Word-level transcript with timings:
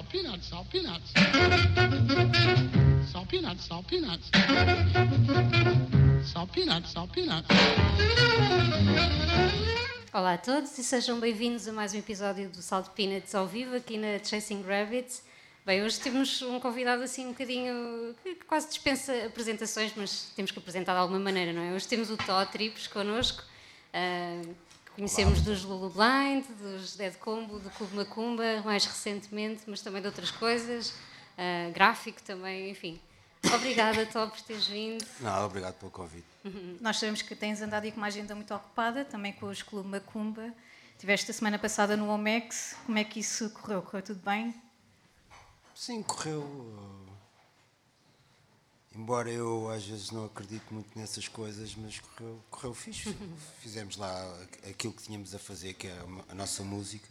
salt 0.00 0.12
peanuts, 0.12 0.48
salt 0.48 0.66
peanuts. 0.70 1.12
Salt 3.12 3.28
peanuts, 3.28 3.64
salt 3.66 3.86
peanuts. 3.86 4.30
Salt 6.24 6.52
peanuts, 6.52 6.90
salt 6.90 7.12
peanuts. 7.12 7.48
Olá 10.12 10.34
a 10.34 10.38
todos 10.38 10.78
e 10.78 10.84
sejam 10.84 11.20
bem-vindos 11.20 11.68
a 11.68 11.72
mais 11.72 11.92
um 11.92 11.98
episódio 11.98 12.48
do 12.48 12.62
Salt 12.62 12.88
Peanuts 12.90 13.34
ao 13.34 13.46
vivo 13.46 13.76
aqui 13.76 13.98
na 13.98 14.18
Chasing 14.24 14.62
Rabbits. 14.62 15.22
Bem, 15.66 15.82
hoje 15.82 16.00
temos 16.00 16.40
um 16.40 16.58
convidado 16.58 17.02
assim 17.02 17.26
um 17.26 17.32
bocadinho 17.32 18.14
que 18.22 18.36
quase 18.46 18.68
dispensa 18.68 19.26
apresentações, 19.26 19.92
mas 19.94 20.32
temos 20.34 20.50
que 20.50 20.58
apresentar 20.58 20.94
de 20.94 21.00
alguma 21.00 21.20
maneira, 21.20 21.52
não 21.52 21.60
é? 21.60 21.74
Hoje 21.74 21.86
temos 21.86 22.10
o 22.10 22.16
Tó 22.16 22.44
Trips 22.46 22.86
connosco, 22.86 23.42
uh, 23.92 24.54
conhecemos 25.00 25.38
Olá. 25.38 25.44
dos 25.44 25.64
Lulu 25.64 25.90
Blind, 25.90 26.44
dos 26.60 26.94
Dead 26.94 27.16
Combo, 27.16 27.58
do 27.58 27.70
Clube 27.70 27.96
Macumba, 27.96 28.60
mais 28.62 28.84
recentemente, 28.84 29.62
mas 29.66 29.80
também 29.80 30.02
de 30.02 30.06
outras 30.06 30.30
coisas, 30.30 30.90
uh, 30.90 31.72
gráfico 31.72 32.22
também, 32.22 32.70
enfim. 32.70 33.00
Obrigada, 33.54 34.04
Tó, 34.04 34.26
por 34.26 34.38
teres 34.42 34.66
vindo. 34.66 35.02
Não, 35.20 35.46
obrigado 35.46 35.76
pelo 35.76 35.90
convite. 35.90 36.26
Uhum. 36.44 36.76
Nós 36.82 36.98
sabemos 36.98 37.22
que 37.22 37.34
tens 37.34 37.62
andado 37.62 37.84
aí 37.84 37.92
com 37.92 37.96
uma 37.96 38.08
agenda 38.08 38.34
muito 38.34 38.54
ocupada, 38.54 39.02
também 39.02 39.32
com 39.32 39.46
os 39.46 39.62
Clube 39.62 39.88
Macumba. 39.88 40.52
Tiveste 40.98 41.30
a 41.30 41.34
semana 41.34 41.58
passada 41.58 41.96
no 41.96 42.10
Omex, 42.10 42.76
como 42.84 42.98
é 42.98 43.04
que 43.04 43.20
isso 43.20 43.48
correu? 43.50 43.80
Correu 43.80 44.02
tudo 44.02 44.20
bem? 44.22 44.54
Sim, 45.74 46.02
correu. 46.02 46.44
Embora 48.94 49.30
eu 49.30 49.70
às 49.70 49.86
vezes 49.86 50.10
não 50.10 50.24
acredite 50.24 50.64
muito 50.72 50.98
nessas 50.98 51.28
coisas, 51.28 51.74
mas 51.76 51.98
correu, 52.00 52.44
correu 52.50 52.74
fixe. 52.74 53.16
Fizemos 53.60 53.96
lá 53.96 54.38
aquilo 54.68 54.92
que 54.92 55.02
tínhamos 55.02 55.34
a 55.34 55.38
fazer, 55.38 55.74
que 55.74 55.86
é 55.86 55.96
a 56.28 56.34
nossa 56.34 56.64
música. 56.64 57.08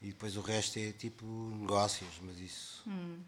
E 0.00 0.06
depois 0.06 0.36
o 0.36 0.40
resto 0.40 0.78
é 0.78 0.92
tipo 0.92 1.26
negócios, 1.26 2.18
mas 2.22 2.38
isso. 2.38 2.82
Hum 2.86 3.18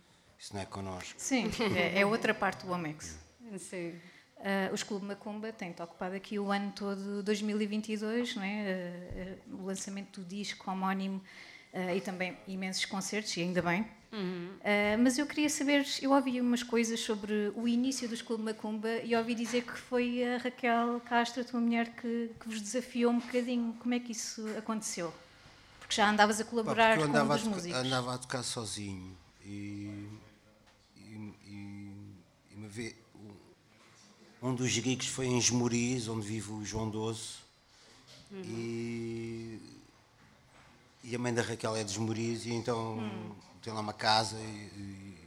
isso 0.43 0.53
não 0.55 0.61
é 0.61 0.67
connosco. 0.67 1.15
Sim, 1.19 1.49
é, 1.77 2.01
é 2.01 2.05
outra 2.05 2.35
parte 2.35 2.67
do 2.67 2.73
Omex. 2.73 3.17
Sim. 3.59 3.91
Uh, 4.39 4.75
os 4.75 4.83
Clube 4.83 5.07
Macumba 5.07 5.53
têm-te 5.53 5.81
ocupado 5.81 6.17
aqui 6.17 6.37
o 6.37 6.51
ano 6.51 6.73
todo 6.73 7.23
2022, 7.23 8.35
não 8.35 8.43
é? 8.43 9.39
Uh, 9.49 9.55
uh, 9.55 9.63
o 9.63 9.67
lançamento 9.67 10.21
do 10.21 10.27
disco 10.27 10.69
homónimo 10.69 11.23
e 11.97 12.03
também 12.03 12.37
imensos 12.47 12.85
concertos, 12.85 13.35
e 13.39 13.41
ainda 13.41 13.63
bem. 13.63 13.87
Uhum. 14.13 14.59
mas 15.03 15.17
eu 15.17 15.25
queria 15.27 15.49
saber, 15.49 15.87
eu 16.03 16.13
ouvi 16.13 16.39
umas 16.39 16.63
coisas 16.63 17.01
sobre 17.01 17.51
o 17.57 17.67
início 17.67 18.07
dos 18.07 18.21
Clube 18.21 18.43
Macumba 18.43 18.97
e 19.03 19.17
ouvi 19.17 19.35
dizer 19.35 19.63
que 19.63 19.73
foi 19.73 20.23
a 20.23 20.37
Raquel 20.37 21.01
Castro, 21.01 21.41
a 21.41 21.45
tua 21.45 21.59
mulher, 21.59 21.95
que, 21.97 22.31
que 22.39 22.47
vos 22.47 22.61
desafiou 22.61 23.11
um 23.11 23.21
bocadinho. 23.21 23.75
Como 23.81 23.95
é 23.95 23.99
que 23.99 24.13
isso 24.13 24.47
aconteceu? 24.59 25.13
Porque 25.81 25.95
já 25.95 26.11
andavas 26.11 26.41
a 26.41 26.45
colaborar 26.45 26.99
com 26.99 27.05
um 27.05 27.27
dos 27.27 27.45
músicos. 27.45 27.79
Andava 27.79 28.15
a 28.15 28.19
tocar 28.19 28.43
sozinho 28.43 29.17
e 29.45 30.09
um 34.43 34.55
dos 34.55 34.71
gigs 34.71 35.09
foi 35.09 35.27
em 35.27 35.39
Esmoriz, 35.39 36.09
onde 36.09 36.27
vive 36.27 36.51
o 36.51 36.65
João 36.65 36.91
Doce. 36.91 37.37
Uhum. 38.31 38.43
E, 38.45 39.61
e 41.05 41.15
a 41.15 41.19
mãe 41.19 41.33
da 41.33 41.43
Raquel 41.43 41.77
é 41.77 41.85
de 41.85 41.93
Esmoriz, 41.93 42.45
e 42.45 42.53
então 42.53 42.99
uhum. 42.99 43.35
Tem 43.63 43.73
lá 43.73 43.81
uma 43.81 43.93
casa. 43.93 44.37
E, 44.37 44.41
e, 44.41 45.19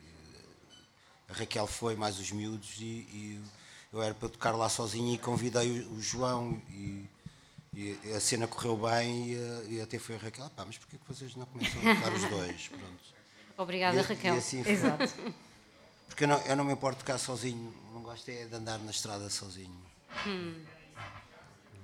a 1.30 1.34
Raquel 1.34 1.66
foi, 1.66 1.96
mais 1.96 2.20
os 2.20 2.32
miúdos, 2.32 2.76
e, 2.80 2.84
e, 2.84 3.44
eu 3.92 4.02
era 4.02 4.14
para 4.14 4.30
tocar 4.30 4.52
lá 4.52 4.70
sozinho 4.70 5.14
e 5.14 5.18
convidei 5.18 5.80
o, 5.82 5.94
o 5.94 6.02
João. 6.02 6.62
E, 6.70 7.10
e, 7.74 8.14
a 8.16 8.20
cena 8.20 8.48
correu 8.48 8.78
bem 8.78 9.34
e, 9.68 9.82
até 9.82 10.00
foi 10.00 10.16
a 10.16 10.20
Raquel, 10.20 10.50
pá, 10.52 10.64
mas 10.66 10.78
porquê 10.78 10.98
que 10.98 11.08
vocês 11.08 11.36
não 11.36 11.46
começam 11.46 11.80
a 11.80 11.96
tocar 11.96 12.14
os 12.14 12.24
dois? 12.30 12.68
Pronto. 12.68 13.16
Obrigada, 13.58 14.02
Raquel. 14.02 14.36
Assim 14.36 14.62
Exato. 14.66 15.14
Porque 16.08 16.24
eu 16.24 16.28
não, 16.28 16.40
eu 16.42 16.56
não 16.56 16.64
me 16.64 16.74
importo 16.74 17.00
tocar 17.00 17.18
sozinho, 17.18 17.74
não 17.94 18.02
gosto 18.02 18.30
é 18.30 18.46
de 18.46 18.56
andar 18.56 18.80
na 18.80 18.92
estrada 18.92 19.30
sozinho. 19.30 19.84
Hum. 20.26 20.64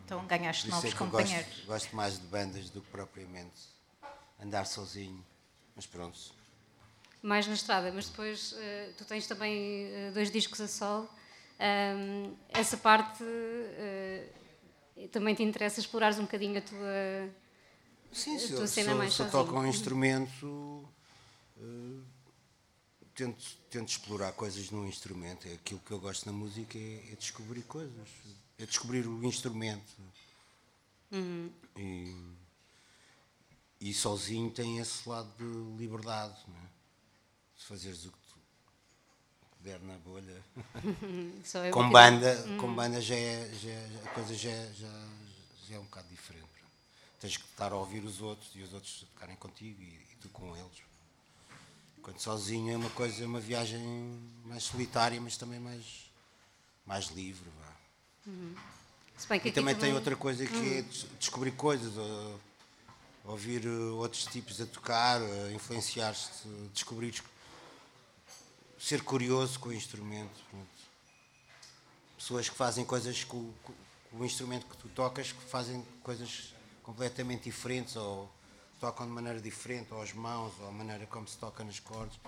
Então 0.06 0.26
ganhaste 0.26 0.70
novos 0.70 0.94
é 0.94 0.96
companheiros. 0.96 1.48
Gosto, 1.48 1.68
gosto, 1.68 1.96
mais 1.96 2.20
de 2.20 2.28
bandas 2.28 2.70
do 2.70 2.82
que 2.82 2.90
propriamente 2.92 3.70
andar 4.42 4.66
sozinho. 4.66 5.24
Mas 5.76 5.86
pronto. 5.86 6.20
Mais 7.22 7.46
na 7.46 7.54
estrada, 7.54 7.92
mas 7.94 8.10
depois 8.10 8.54
uh, 8.54 8.94
tu 8.98 9.06
tens 9.06 9.28
também 9.28 9.86
uh, 9.86 10.12
dois 10.14 10.32
discos 10.32 10.60
a 10.60 10.68
sol. 10.68 11.10
Um, 11.60 12.36
essa 12.50 12.78
parte 12.78 13.24
uh, 13.24 15.08
também 15.10 15.36
te 15.36 15.44
interessa 15.44 15.80
explorares 15.80 16.18
um 16.18 16.24
bocadinho 16.24 16.58
a 16.58 16.62
tua, 16.62 17.30
Sim, 18.12 18.38
a 18.38 18.48
tua 18.48 18.68
cena 18.68 18.92
eu, 18.92 18.98
mais 18.98 19.16
toco 19.16 19.56
um 19.56 19.68
instrumento 19.68 20.88
tento, 23.22 23.58
tento 23.70 23.90
explorar 23.90 24.32
coisas 24.34 24.72
num 24.72 24.88
instrumento. 24.88 25.48
É 25.48 25.54
aquilo 25.54 25.80
que 25.86 25.92
eu 25.92 26.00
gosto 26.00 26.26
na 26.26 26.32
música 26.32 26.78
é, 26.78 27.12
é 27.12 27.16
descobrir 27.16 27.64
coisas, 27.64 28.10
é 28.58 28.66
descobrir 28.66 29.08
o 29.08 29.24
instrumento. 29.24 29.94
Uhum. 31.12 31.52
E, 31.78 32.16
e 33.80 33.94
sozinho 33.94 34.50
tem 34.52 34.80
esse 34.80 35.08
lado 35.08 35.30
de 35.38 35.78
liberdade, 35.78 36.38
não 36.48 36.58
é? 36.58 36.71
De 37.62 37.68
fazeres 37.68 38.06
o 38.06 38.12
que 38.12 38.18
tu 38.18 38.40
der 39.60 39.80
na 39.82 39.96
bolha. 40.00 40.44
com 41.72 41.90
banda, 41.90 42.44
uhum. 42.48 42.58
com 42.58 42.74
banda 42.74 43.00
já 43.00 43.16
é, 43.16 43.52
já, 43.54 43.70
é, 43.70 44.02
a 44.04 44.10
coisa 44.10 44.34
já, 44.34 44.50
é, 44.50 44.74
já, 44.74 45.08
já 45.68 45.76
é 45.76 45.80
um 45.80 45.84
bocado 45.84 46.08
diferente. 46.10 46.48
Tens 47.20 47.38
que 47.38 47.44
estar 47.44 47.72
a 47.72 47.76
ouvir 47.76 48.04
os 48.04 48.20
outros 48.20 48.50
e 48.56 48.62
os 48.64 48.74
outros 48.74 49.06
tocarem 49.14 49.36
contigo 49.36 49.80
e, 49.80 49.86
e 49.86 50.18
tu 50.20 50.30
com 50.30 50.56
eles. 50.58 50.82
Quando 52.02 52.20
sozinho 52.20 52.74
é 52.74 52.78
uma 52.78 52.90
coisa, 52.90 53.24
é 53.24 53.28
uma 53.28 53.40
viagem 53.40 53.80
mais 54.44 54.64
solitária, 54.64 55.22
mas 55.22 55.38
também 55.38 55.60
mais, 55.60 56.10
mais 56.84 57.10
livre. 57.10 57.48
Vá. 57.60 57.76
Uhum. 58.26 58.56
e 59.46 59.52
também 59.52 59.76
tem 59.76 59.94
outra 59.94 60.16
coisa 60.16 60.48
que 60.48 60.56
uhum. 60.56 60.80
é 60.80 60.86
descobrir 61.20 61.52
coisas, 61.52 61.94
ouvir 63.24 63.68
uh, 63.68 63.98
outros 63.98 64.26
tipos 64.26 64.60
a 64.60 64.66
tocar, 64.66 65.22
influenciar-se, 65.54 66.48
descobrir, 66.74 67.14
ser 68.82 69.04
curioso 69.04 69.60
com 69.60 69.70
o 69.70 69.74
instrumento. 69.74 70.42
Pessoas 72.18 72.50
que 72.50 72.56
fazem 72.56 72.84
coisas 72.84 73.24
com, 73.24 73.54
com 73.64 73.74
o 74.20 74.26
instrumento 74.26 74.66
que 74.66 74.76
tu 74.76 74.90
tocas, 74.90 75.32
que 75.32 75.42
fazem 75.44 75.86
coisas 76.04 76.54
completamente 76.82 77.44
diferentes 77.44 77.96
ou 77.96 78.30
tocam 78.80 79.06
de 79.06 79.12
maneira 79.12 79.40
diferente, 79.40 79.94
ou 79.94 80.02
as 80.02 80.12
mãos, 80.12 80.52
ou 80.60 80.68
a 80.68 80.72
maneira 80.72 81.06
como 81.06 81.28
se 81.28 81.38
toca 81.38 81.64
nas 81.64 81.80
cordas. 81.80 82.20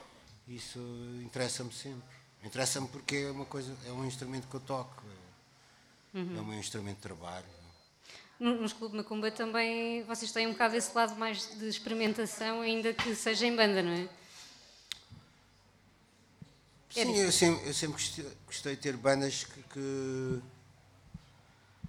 Isso 0.47 0.80
interessa-me 1.24 1.74
sempre. 1.74 2.03
Interessa-me 2.44 2.88
porque 2.88 3.16
é 3.16 3.31
uma 3.31 3.46
coisa, 3.46 3.75
é 3.88 3.92
um 3.92 4.06
instrumento 4.06 4.47
que 4.47 4.56
eu 4.56 4.59
toco. 4.59 5.03
Uhum. 6.13 6.38
É 6.38 6.42
o 6.42 6.46
meu 6.46 6.59
instrumento 6.59 6.97
de 6.97 7.02
trabalho. 7.02 7.46
Nos 8.40 8.74
Clube 8.74 8.97
Macumba 8.97 9.31
também 9.31 10.03
vocês 10.03 10.31
têm 10.31 10.46
um 10.46 10.52
bocado 10.52 10.75
esse 10.75 10.94
lado 10.94 11.16
mais 11.16 11.58
de 11.58 11.68
experimentação, 11.68 12.62
ainda 12.62 12.94
que 12.94 13.16
seja 13.16 13.47
em 13.47 13.56
banda, 13.56 13.81
não 13.81 13.92
é? 13.92 14.09
Sim, 16.94 17.16
eu 17.16 17.31
sempre, 17.31 17.68
eu 17.68 17.74
sempre 17.74 17.94
gostei, 17.94 18.38
gostei, 18.46 18.76
de 18.76 18.81
ter 18.81 18.96
bandas 18.96 19.44
que, 19.44 19.64
que, 19.64 20.42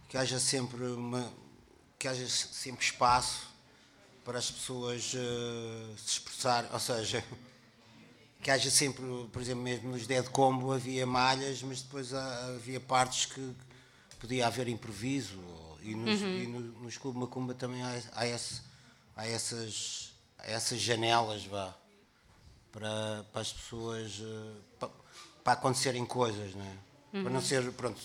que 0.08 0.16
haja 0.16 0.40
sempre 0.40 0.82
uma 0.84 1.30
que 1.98 2.08
haja 2.08 2.28
sempre 2.28 2.84
espaço 2.84 3.48
para 4.24 4.38
as 4.38 4.50
pessoas 4.50 5.14
uh, 5.14 5.98
se 5.98 6.12
expressar, 6.12 6.68
ou 6.72 6.78
seja, 6.78 7.24
que 8.42 8.50
haja 8.50 8.70
sempre, 8.70 9.04
por 9.32 9.40
exemplo, 9.40 9.62
mesmo 9.62 9.90
nos 9.90 10.06
Dead 10.06 10.26
Combo 10.28 10.72
havia 10.72 11.06
malhas, 11.06 11.62
mas 11.62 11.82
depois 11.82 12.12
havia 12.12 12.78
partes 12.80 13.26
que 13.26 13.54
podia 14.18 14.46
haver 14.46 14.68
improviso, 14.68 15.38
e 15.82 15.94
nos, 15.94 16.20
uhum. 16.20 16.38
e 16.38 16.46
no, 16.46 16.60
nos 16.82 16.96
Clube 16.96 17.18
Macumba 17.18 17.54
também 17.54 17.82
há, 17.82 18.02
há, 18.12 18.26
esse, 18.26 18.60
há 19.16 19.26
essas, 19.26 20.12
há 20.38 20.50
essas 20.50 20.80
janelas, 20.80 21.44
vá, 21.44 21.74
para, 22.72 23.24
para 23.32 23.40
as 23.40 23.52
pessoas, 23.52 24.18
uh, 24.18 24.56
para, 25.44 25.52
acontecerem 25.52 26.04
coisas, 26.04 26.54
não 26.54 26.64
é? 26.64 26.68
Uhum. 27.12 27.22
Para 27.22 27.30
não 27.30 27.40
uhum. 27.40 27.44
ser, 27.44 27.70
pronto, 27.72 28.00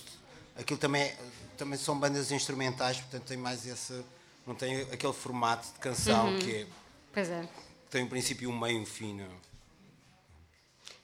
aquilo 0.56 0.80
também, 0.80 1.12
também 1.58 1.80
são 1.80 1.98
bandas 1.98 2.32
instrumentais, 2.32 2.98
portanto 2.98 3.24
tem 3.24 3.38
mais 3.38 3.66
esse 3.66 4.04
não 4.50 4.56
tem 4.56 4.82
aquele 4.82 5.14
formato 5.14 5.68
de 5.74 5.80
canção 5.80 6.34
uhum. 6.34 6.40
que 6.40 6.56
é, 6.56 6.68
pois 7.14 7.30
é. 7.30 7.48
tem 7.92 8.04
um 8.04 8.08
princípio 8.08 8.50
e 8.50 8.52
um 8.52 8.58
meio, 8.58 8.82
um 8.82 8.86
fim. 8.86 9.14
Não? 9.14 9.30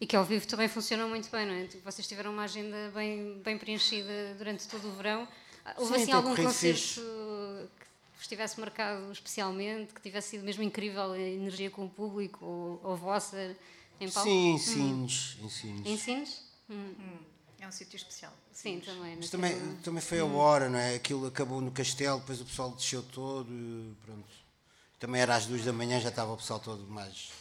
E 0.01 0.07
que 0.07 0.15
ao 0.15 0.25
vivo 0.25 0.47
também 0.47 0.67
funciona 0.67 1.05
muito 1.05 1.29
bem, 1.29 1.45
não 1.45 1.53
é? 1.53 1.67
Tipo, 1.67 1.83
vocês 1.83 2.07
tiveram 2.07 2.33
uma 2.33 2.43
agenda 2.43 2.91
bem, 2.93 3.39
bem 3.43 3.55
preenchida 3.55 4.33
durante 4.37 4.67
todo 4.67 4.87
o 4.87 4.91
verão. 4.93 5.27
Houve 5.77 5.95
Sim, 5.95 6.01
assim 6.01 6.11
algum 6.11 6.35
concerto 6.35 6.79
fixe. 6.79 6.99
que 6.99 7.87
vos 8.17 8.27
tivesse 8.27 8.59
marcado 8.59 9.11
especialmente, 9.11 9.93
que 9.93 10.01
tivesse 10.01 10.29
sido 10.29 10.43
mesmo 10.43 10.63
incrível 10.63 11.11
a 11.11 11.19
energia 11.19 11.69
com 11.69 11.85
o 11.85 11.89
público, 11.89 12.43
ou, 12.43 12.81
ou 12.83 12.95
vossa 12.95 13.55
em 13.99 14.09
palco? 14.09 14.29
Sim, 14.29 14.53
ensinos. 14.53 15.37
Hum. 15.39 15.45
Ensinos? 15.45 15.87
ensinos? 15.87 16.41
Hum. 16.69 16.95
Hum. 16.99 17.17
É 17.59 17.67
um 17.67 17.71
sítio 17.71 17.95
especial. 17.97 18.33
Sim, 18.51 18.79
também. 18.79 19.15
Mas 19.15 19.29
também, 19.29 19.75
também 19.77 20.01
foi 20.01 20.19
a 20.19 20.25
hora, 20.25 20.69
não 20.69 20.77
é? 20.77 20.95
Aquilo 20.95 21.25
acabou 21.25 21.61
no 21.61 21.71
castelo, 21.71 22.19
depois 22.19 22.39
o 22.39 22.45
pessoal 22.45 22.71
desceu 22.71 23.01
todo, 23.01 23.95
pronto. 24.05 24.29
Também 24.99 25.21
era 25.21 25.35
às 25.35 25.45
duas 25.45 25.63
da 25.63 25.73
manhã, 25.73 25.99
já 25.99 26.09
estava 26.09 26.31
o 26.31 26.37
pessoal 26.37 26.59
todo 26.59 26.85
mais 26.87 27.31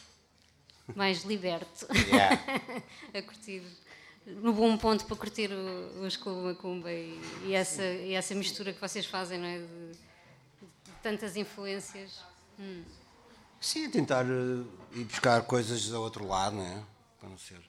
mais 0.93 1.23
liberto. 1.23 1.87
Yeah. 2.07 2.41
a 3.13 3.21
curtir. 3.21 3.63
No 4.25 4.53
bom 4.53 4.75
ponto 4.77 5.05
para 5.05 5.15
curtir 5.15 5.51
o, 5.51 6.03
o 6.03 6.09
School 6.09 6.43
Macumba 6.43 6.91
e, 6.91 7.19
e, 7.45 7.53
essa, 7.53 7.83
e 7.83 8.13
essa 8.13 8.33
mistura 8.33 8.73
que 8.73 8.81
vocês 8.81 9.05
fazem, 9.05 9.39
não 9.39 9.47
é? 9.47 9.59
De, 9.59 9.91
de 9.91 10.91
tantas 11.01 11.35
influências. 11.35 12.19
Hum. 12.59 12.83
Sim, 13.65 13.89
tentar 13.89 14.23
uh, 14.27 14.67
ir 14.91 15.05
buscar 15.05 15.41
coisas 15.41 15.87
do 15.87 15.99
outro 15.99 16.27
lado, 16.27 16.55
não 16.55 16.63
é? 16.63 16.83
Para 17.19 17.29
não 17.29 17.37
ser. 17.39 17.59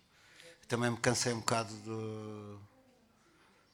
Também 0.68 0.90
me 0.90 0.98
cansei 0.98 1.32
um 1.32 1.38
bocado 1.40 1.74
de. 1.74 2.58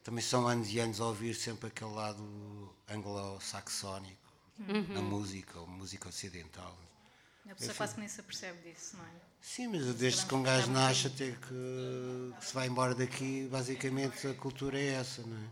Também 0.05 0.23
são 0.23 0.47
anos 0.47 0.73
e 0.73 0.79
anos 0.79 1.01
a 1.01 1.07
ouvir 1.07 1.35
sempre 1.35 1.67
aquele 1.67 1.91
lado 1.91 2.23
anglo-saxónico 2.89 4.33
uhum. 4.61 4.95
na 4.95 5.01
música, 5.01 5.59
ou 5.59 5.67
música 5.67 6.11
ocidental. 6.11 6.79
A 7.51 7.57
pessoa 7.57 7.75
quase 7.75 7.95
que 7.95 8.01
nem 8.01 8.09
se 8.09 8.21
apercebe 8.21 8.71
disso, 8.71 8.97
não 8.97 9.05
é? 9.05 9.11
Sim, 9.41 9.67
mas 9.67 9.93
desde 9.97 10.25
que 10.25 10.35
um 10.37 10.45
gajo 10.45 10.71
nasce 10.71 11.09
até 11.09 11.33
que, 11.33 12.35
que, 12.39 12.47
se 12.47 12.55
vai 12.55 12.69
embora 12.69 12.95
daqui, 12.95 13.49
basicamente 13.51 14.29
a 14.29 14.35
cultura 14.35 14.79
é 14.79 14.95
essa, 14.95 15.23
não 15.23 15.37
é? 15.37 15.51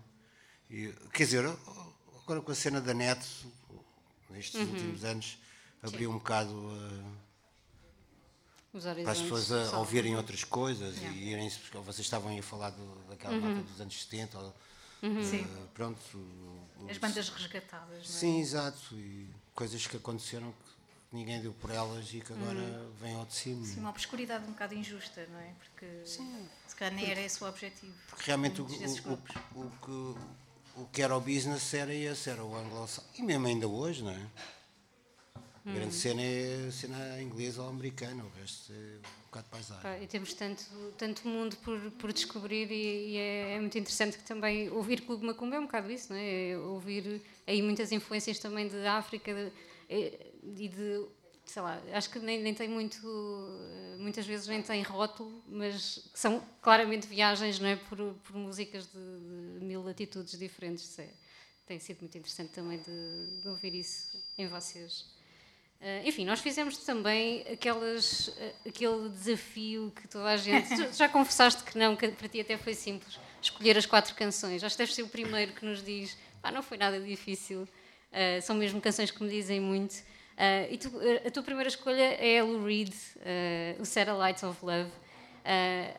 E, 0.71 0.93
quer 1.13 1.25
dizer, 1.25 1.45
agora 2.23 2.41
com 2.41 2.53
a 2.53 2.55
cena 2.55 2.81
da 2.81 2.95
net, 2.95 3.27
nestes 4.31 4.55
uhum. 4.55 4.69
últimos 4.69 5.05
anos, 5.05 5.37
abriu 5.83 6.11
Sim. 6.11 6.17
um 6.17 6.19
bocado 6.19 6.53
uh, 6.53 7.21
para 9.03 9.13
as 9.13 9.21
pessoas 9.21 9.51
a, 9.51 9.79
ouvirem 9.79 10.17
outras 10.17 10.45
coisas 10.45 10.97
yeah. 10.97 11.17
e 11.17 11.33
irem 11.33 11.51
vocês 11.85 12.01
estavam 12.01 12.37
a 12.39 12.43
falar 12.43 12.71
do, 12.71 12.95
daquela 13.09 13.35
uhum. 13.35 13.41
malta 13.41 13.63
dos 13.63 13.81
anos 13.81 14.01
70 14.03 14.39
ou, 14.39 14.55
uhum. 15.03 15.21
uh, 15.21 15.69
pronto 15.75 15.99
as 16.89 16.99
bandas 16.99 17.29
resgatadas 17.29 17.89
não 17.89 17.99
é? 17.99 18.05
sim 18.05 18.41
exato 18.41 18.95
e 18.95 19.29
coisas 19.55 19.87
que 19.87 19.97
aconteceram 19.97 20.53
que 20.53 21.17
ninguém 21.17 21.41
deu 21.41 21.53
por 21.55 21.71
elas 21.71 22.13
e 22.15 22.21
que 22.21 22.33
agora 22.33 22.61
uhum. 22.61 22.93
vêm 23.01 23.15
ao 23.15 23.27
de 23.27 23.35
cima 23.35 23.67
sim 23.67 23.81
uma 23.81 23.91
obscuridade 23.91 24.45
um 24.45 24.53
bocado 24.53 24.75
injusta 24.75 25.27
não 25.33 25.41
é 25.41 25.53
porque 25.59 25.87
sim. 26.05 26.49
se 26.69 26.77
calhar 26.77 26.95
nem 26.95 27.11
era 27.11 27.21
esse 27.21 27.43
o 27.43 27.49
objetivo 27.49 27.95
porque 28.09 28.25
realmente 28.27 28.61
o, 28.61 28.65
o, 28.67 29.61
o, 29.61 29.71
que 29.83 30.21
o 30.77 30.87
que 30.93 31.03
era 31.03 31.17
o 31.17 31.21
business 31.21 31.75
era 31.75 31.93
esse 31.93 32.31
era 32.31 32.45
o 32.45 32.55
anglo 32.55 32.89
e 33.19 33.23
mesmo 33.23 33.49
ainda 33.49 33.67
hoje 33.67 34.05
não 34.05 34.13
é 34.13 34.27
a 35.65 35.71
grande 35.71 35.87
uhum. 35.87 35.93
cena 35.93 36.23
é 36.23 36.67
a 36.69 36.73
cena 36.73 37.23
inglesa 37.23 37.63
ou 37.63 37.69
americana, 37.69 38.25
o 38.25 38.31
resto 38.41 38.73
é 38.73 38.77
um 38.77 39.25
bocado 39.27 39.49
paisagem. 39.51 40.03
e 40.03 40.07
temos 40.07 40.33
tanto, 40.33 40.65
tanto 40.97 41.29
mundo 41.29 41.57
por, 41.57 41.79
por 41.93 42.13
descobrir 42.13 42.71
e, 42.71 43.11
e 43.11 43.17
é, 43.17 43.55
é, 43.57 43.61
muito 43.61 43.77
interessante 43.77 44.17
que 44.17 44.25
também 44.25 44.71
ouvir 44.71 45.03
Clube 45.03 45.25
Macumba 45.25 45.57
é 45.57 45.61
um 45.61 45.67
bocado 45.67 45.91
isso, 45.93 46.13
não 46.13 46.19
é? 46.19 46.51
é 46.51 46.59
ouvir 46.59 47.21
aí 47.47 47.61
muitas 47.61 47.93
influências 47.93 48.39
também 48.39 48.69
de 48.69 48.87
África 48.87 49.35
de, 49.35 49.53
e 49.91 50.69
de, 50.69 51.07
sei 51.45 51.63
lá, 51.63 51.83
acho 51.93 52.09
que 52.09 52.19
nem, 52.19 52.41
nem 52.41 52.55
tem 52.55 52.69
muito, 52.69 52.99
muitas 53.99 54.27
vezes 54.27 54.47
nem 54.47 54.63
tem 54.63 54.83
rótulo, 54.83 55.43
mas 55.47 56.09
são 56.15 56.43
claramente 56.63 57.07
viagens, 57.07 57.59
não 57.59 57.69
é? 57.69 57.77
Por, 57.77 57.99
por 57.99 58.37
músicas 58.37 58.87
de, 58.87 59.59
de 59.59 59.65
mil 59.65 59.83
latitudes 59.83 60.39
diferentes. 60.39 60.99
É, 60.99 61.09
tem 61.67 61.79
sido 61.79 62.01
muito 62.01 62.17
interessante 62.17 62.51
também 62.51 62.79
de, 62.79 63.41
de 63.43 63.49
ouvir 63.49 63.75
isso 63.75 64.21
em 64.37 64.49
vocês. 64.49 65.20
Uh, 65.81 66.07
enfim, 66.07 66.27
nós 66.27 66.41
fizemos 66.41 66.77
também 66.77 67.43
aquelas, 67.51 68.29
uh, 68.29 68.69
aquele 68.69 69.09
desafio 69.09 69.91
que 69.97 70.07
toda 70.07 70.27
a 70.27 70.37
gente. 70.37 70.69
já 70.93 71.09
confessaste 71.09 71.65
que 71.65 71.79
não, 71.79 71.97
que 71.97 72.07
para 72.09 72.29
ti 72.29 72.39
até 72.39 72.59
foi 72.59 72.75
simples 72.75 73.19
escolher 73.41 73.79
as 73.79 73.87
quatro 73.87 74.15
canções. 74.15 74.63
Acho 74.63 74.75
que 74.75 74.79
deves 74.79 74.95
ser 74.95 75.03
o 75.03 75.09
primeiro 75.09 75.53
que 75.53 75.65
nos 75.65 75.83
diz: 75.83 76.19
ah, 76.43 76.53
não 76.53 76.63
foi 76.63 76.77
nada 76.77 77.01
difícil, 77.01 77.63
uh, 77.63 78.43
são 78.43 78.57
mesmo 78.57 78.79
canções 78.79 79.11
que 79.11 79.23
me 79.23 79.31
dizem 79.31 79.59
muito. 79.59 79.95
e 80.71 80.77
tu, 80.77 80.93
a 81.27 81.31
tua 81.31 81.43
primeira 81.43 81.69
escolha 81.71 82.15
é 82.15 82.43
Lou 82.43 82.63
Reed, 82.63 82.93
o 83.79 83.85
Satellites 83.87 84.43
of 84.43 84.63
Love. 84.63 84.91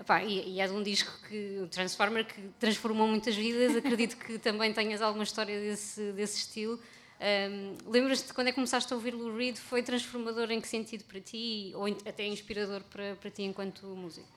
Pá, 0.05 0.23
e, 0.23 0.57
e, 0.57 0.61
é 0.61 0.67
de 0.67 0.73
um 0.73 0.83
disco 0.83 1.11
que, 1.27 1.59
o 1.59 1.67
Transformer, 1.67 2.25
que 2.25 2.39
transformou 2.59 3.07
muitas 3.07 3.35
vidas. 3.35 3.75
Acredito 3.75 4.15
que 4.17 4.37
também 4.37 4.71
tenhas 4.73 5.01
alguma 5.01 5.23
história 5.23 5.59
desse, 5.59 6.11
desse 6.11 6.37
estilo. 6.37 6.79
Um, 7.21 7.77
Lembras-te 7.91 8.33
quando 8.33 8.47
é 8.47 8.51
que 8.51 8.55
começaste 8.55 8.91
a 8.91 8.95
ouvir 8.95 9.13
Lou 9.13 9.37
Reed? 9.37 9.55
Foi 9.55 9.83
transformador 9.83 10.49
em 10.49 10.59
que 10.59 10.67
sentido 10.67 11.03
para 11.03 11.21
ti? 11.21 11.71
Ou 11.75 11.85
até 11.85 12.25
inspirador 12.25 12.81
para, 12.85 13.15
para 13.15 13.29
ti 13.29 13.43
enquanto 13.43 13.85
músico? 13.85 14.27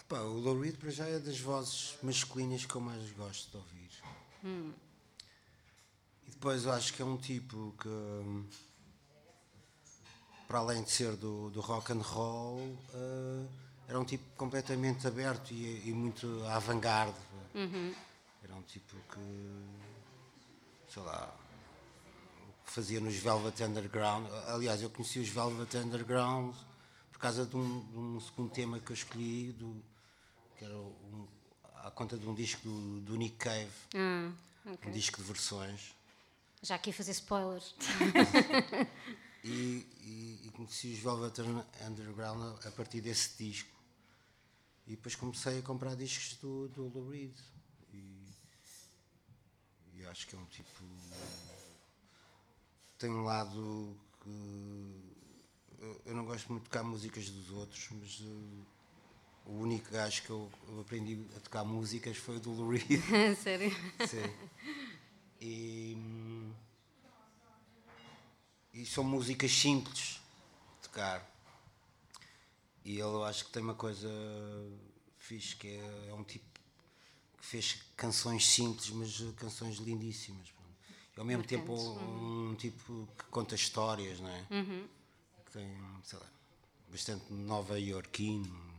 Epá, 0.00 0.22
o 0.22 0.40
Lou 0.40 0.60
Reed 0.60 0.76
para 0.76 0.90
já 0.90 1.06
é 1.06 1.20
das 1.20 1.38
vozes 1.38 1.94
masculinas 2.02 2.66
que 2.66 2.74
eu 2.74 2.80
mais 2.80 3.12
gosto 3.12 3.48
de 3.48 3.56
ouvir. 3.58 3.90
Hum. 4.44 4.72
E 6.26 6.30
depois 6.32 6.64
eu 6.64 6.72
acho 6.72 6.92
que 6.94 7.00
é 7.00 7.04
um 7.04 7.16
tipo 7.16 7.76
que, 7.80 8.44
para 10.48 10.58
além 10.58 10.82
de 10.82 10.90
ser 10.90 11.14
do, 11.14 11.48
do 11.50 11.60
rock 11.60 11.92
and 11.92 12.02
roll, 12.02 12.58
uh, 12.58 13.48
era 13.86 14.00
um 14.00 14.04
tipo 14.04 14.24
completamente 14.36 15.06
aberto 15.06 15.52
e, 15.52 15.88
e 15.88 15.92
muito 15.92 16.44
avant-garde. 16.46 17.14
Uhum. 17.54 17.94
Era 18.42 18.54
um 18.56 18.62
tipo 18.62 18.96
que 19.12 19.89
sei 20.92 21.02
lá, 21.02 21.32
o 22.48 22.64
que 22.64 22.72
fazia 22.72 23.00
nos 23.00 23.14
Velvet 23.14 23.62
Underground. 23.62 24.26
Aliás, 24.48 24.82
eu 24.82 24.90
conheci 24.90 25.20
os 25.20 25.28
Velvet 25.28 25.76
Underground 25.76 26.54
por 27.12 27.20
causa 27.20 27.46
de 27.46 27.56
um, 27.56 27.80
de 27.80 27.98
um 27.98 28.20
segundo 28.20 28.50
tema 28.50 28.80
que 28.80 28.90
eu 28.90 28.94
escolhi, 28.94 29.52
do, 29.52 29.82
que 30.56 30.64
era 30.64 30.76
um, 30.76 31.28
à 31.76 31.90
conta 31.90 32.16
de 32.18 32.26
um 32.26 32.34
disco 32.34 32.62
do, 32.62 33.00
do 33.02 33.16
Nick 33.16 33.36
Cave, 33.36 33.70
ah, 33.94 34.32
okay. 34.72 34.90
um 34.90 34.92
disco 34.92 35.18
de 35.18 35.22
versões. 35.24 35.94
Já 36.62 36.74
aqui 36.74 36.90
a 36.90 36.92
fazer 36.92 37.12
spoilers. 37.12 37.74
e, 39.44 39.86
e, 40.02 40.40
e, 40.44 40.50
conheci 40.54 40.88
os 40.88 40.98
Velvet 40.98 41.40
Underground 41.86 42.66
a 42.66 42.70
partir 42.72 43.00
desse 43.00 43.42
disco. 43.42 43.78
E 44.86 44.90
depois 44.90 45.14
comecei 45.14 45.60
a 45.60 45.62
comprar 45.62 45.94
discos 45.94 46.36
do, 46.38 46.68
do 46.68 46.88
Lou 46.88 47.10
Reed 47.10 47.32
acho 50.08 50.26
que 50.26 50.34
é 50.34 50.38
um 50.38 50.44
tipo. 50.46 50.84
Tem 52.98 53.10
um 53.10 53.24
lado 53.24 53.96
que. 54.22 55.10
Eu 56.04 56.14
não 56.14 56.24
gosto 56.24 56.48
muito 56.50 56.64
de 56.64 56.70
tocar 56.70 56.82
músicas 56.82 57.30
dos 57.30 57.50
outros, 57.50 57.88
mas 57.92 58.20
uh, 58.20 58.66
o 59.46 59.60
único 59.60 59.90
gajo 59.90 60.22
que 60.22 60.30
eu, 60.30 60.50
eu, 60.68 60.80
aprendi 60.80 61.26
a 61.36 61.40
tocar 61.40 61.64
músicas 61.64 62.16
foi 62.18 62.36
o 62.36 62.40
do 62.40 62.52
Lou 62.52 62.70
Reed. 62.70 63.02
Sério? 63.42 63.70
Sim. 64.06 64.50
E, 65.40 65.96
e 68.74 68.84
são 68.84 69.02
músicas 69.02 69.50
simples 69.50 70.20
de 70.76 70.88
tocar. 70.88 71.26
E 72.84 72.92
ele 72.92 73.00
eu 73.00 73.24
acho 73.24 73.46
que 73.46 73.50
tem 73.50 73.62
uma 73.62 73.74
coisa 73.74 74.10
fixe, 75.18 75.56
que 75.56 75.68
é, 75.68 76.08
é 76.08 76.14
um 76.14 76.24
tipo 76.24 76.49
que 77.40 77.46
fez 77.46 77.82
canções 77.96 78.46
simples, 78.46 78.90
mas 78.90 79.20
eh, 79.20 79.32
canções 79.36 79.76
lindíssimas. 79.78 80.48
E 81.16 81.20
ao 81.20 81.24
mesmo 81.24 81.42
tempo 81.42 81.72
um, 81.72 82.50
um, 82.50 82.54
tipo 82.54 83.08
que 83.18 83.24
conta 83.24 83.54
histórias, 83.54 84.20
não 84.20 84.28
é? 84.28 84.46
Uhum. 84.50 84.86
Que 85.44 85.52
tem, 85.52 85.68
sei 86.04 86.18
lá, 86.18 86.26
bastante 86.88 87.32
nova 87.32 87.78
iorquino. 87.78 88.70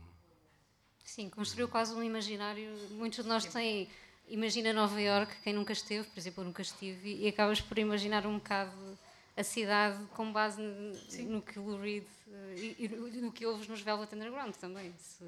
Sim, 1.04 1.28
construiu 1.28 1.68
quase 1.68 1.92
um 1.94 2.02
imaginário. 2.02 2.70
Muitos 2.92 3.22
de 3.22 3.28
nós 3.28 3.44
têm. 3.44 3.88
Imagina 4.28 4.72
Nova 4.72 4.98
York, 5.00 5.34
quem 5.42 5.52
nunca 5.52 5.72
esteve, 5.72 6.08
por 6.08 6.18
exemplo, 6.18 6.42
eu 6.42 6.46
nunca 6.46 6.62
estive, 6.62 7.16
e 7.16 7.28
acabas 7.28 7.60
por 7.60 7.76
imaginar 7.78 8.24
um 8.24 8.38
bocado 8.38 8.98
a 9.36 9.42
cidade 9.42 10.02
com 10.14 10.32
base 10.32 10.62
no, 10.62 11.30
no 11.30 11.42
que 11.42 11.58
Lou 11.58 11.78
Reed 11.78 12.04
eh, 12.30 12.54
e, 12.78 12.84
e, 12.84 13.20
no 13.20 13.32
que 13.32 13.44
ouves 13.44 13.66
nos 13.66 13.80
Velvet 13.82 14.14
Underground 14.14 14.54
também. 14.54 14.94
Se, 14.98 15.24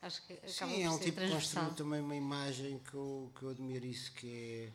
Acho 0.00 0.22
que 0.22 0.32
acaba 0.32 0.72
Sim, 0.72 0.82
é 0.82 0.90
um 0.90 0.98
tipo 0.98 1.20
que 1.20 1.28
construiu 1.28 1.72
também 1.72 2.00
uma 2.00 2.14
imagem 2.14 2.78
que 2.78 2.94
eu, 2.94 3.32
que 3.36 3.42
eu 3.42 3.50
admiro 3.50 3.84
isso, 3.84 4.12
que 4.12 4.28
é. 4.30 4.72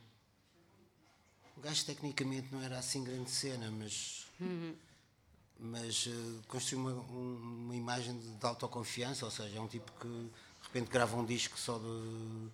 O 1.56 1.62
gajo 1.62 1.86
tecnicamente 1.86 2.48
não 2.52 2.62
era 2.62 2.78
assim 2.78 3.04
grande 3.04 3.30
cena, 3.30 3.72
mas. 3.72 4.28
Uhum. 4.40 4.76
Mas 5.60 6.08
uh, 6.08 6.44
construiu 6.48 6.84
uma, 6.84 6.92
um, 6.92 7.36
uma 7.66 7.76
imagem 7.76 8.20
de, 8.20 8.32
de, 8.32 8.46
autoconfiança, 8.46 9.24
ou 9.24 9.32
seja, 9.32 9.58
é 9.58 9.62
um 9.62 9.68
tipo 9.68 9.92
que 9.94 10.08
de 10.08 10.68
repente 10.68 10.90
grava 10.90 11.16
um 11.16 11.26
disco 11.26 11.58
só 11.58 11.78
de. 11.80 12.50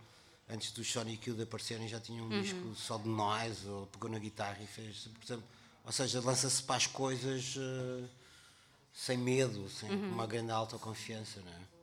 Antes 0.51 0.71
dos 0.71 0.91
Sonic 0.91 1.29
Youth 1.29 1.41
aparecerem 1.41 1.87
já 1.87 1.99
tinha 1.99 2.21
um 2.23 2.29
uhum. 2.29 2.41
disco 2.41 2.75
só 2.75 2.97
de 2.97 3.07
noise, 3.07 3.67
ou 3.67 3.87
pegou 3.87 4.09
na 4.11 4.19
guitarra 4.19 4.61
e 4.61 4.67
fez. 4.67 5.07
Portanto, 5.07 5.43
ou 5.85 5.91
seja, 5.91 6.21
lança-se 6.21 6.61
para 6.61 6.75
as 6.75 6.85
coisas 6.85 7.55
uh, 7.55 8.07
sem 8.93 9.17
medo, 9.17 9.67
sem 9.69 9.89
uhum. 9.89 10.11
uma 10.11 10.27
grande 10.27 10.51
autoconfiança, 10.51 11.41
não 11.41 11.51
é? 11.51 11.78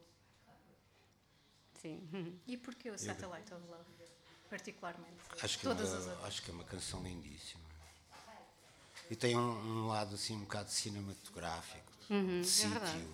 Sim. 1.87 2.41
E 2.47 2.57
porquê 2.57 2.91
o 2.91 2.99
Satellite 2.99 3.55
of 3.55 3.63
Love, 3.69 3.85
particularmente? 4.51 5.17
Acho 5.41 5.59
que, 5.59 5.65
Todas 5.65 5.93
é 5.93 5.99
uma, 5.99 6.27
acho 6.27 6.43
que 6.43 6.51
é 6.51 6.55
uma 6.55 6.65
canção 6.65 7.03
lindíssima. 7.03 7.65
E 9.09 9.15
tem 9.15 9.37
um, 9.37 9.85
um 9.85 9.87
lado 9.87 10.17
assim 10.17 10.35
um 10.35 10.41
bocado 10.41 10.71
cinematográfico, 10.71 11.93
uhum, 12.11 12.41
de 12.41 12.41
é 12.41 12.43
sítio. 12.43 12.71
Verdade. 12.71 13.07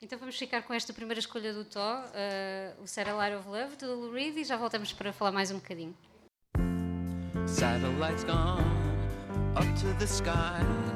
Então 0.00 0.18
vamos 0.18 0.36
ficar 0.36 0.62
com 0.62 0.72
esta 0.72 0.92
primeira 0.92 1.18
escolha 1.18 1.52
do 1.52 1.64
Tó, 1.64 2.02
uh, 2.02 2.82
o 2.82 2.86
Satellite 2.86 3.34
of 3.34 3.48
Love, 3.48 3.76
do 3.76 3.94
Lou 3.94 4.12
Reed, 4.12 4.36
e 4.36 4.44
já 4.44 4.56
voltamos 4.56 4.92
para 4.92 5.12
falar 5.12 5.32
mais 5.32 5.50
um 5.50 5.56
bocadinho. 5.56 5.96
Satellites 7.48 8.24
gone 8.24 8.62
up 9.56 9.66
to 9.80 9.98
the 9.98 10.06
skies 10.06 10.95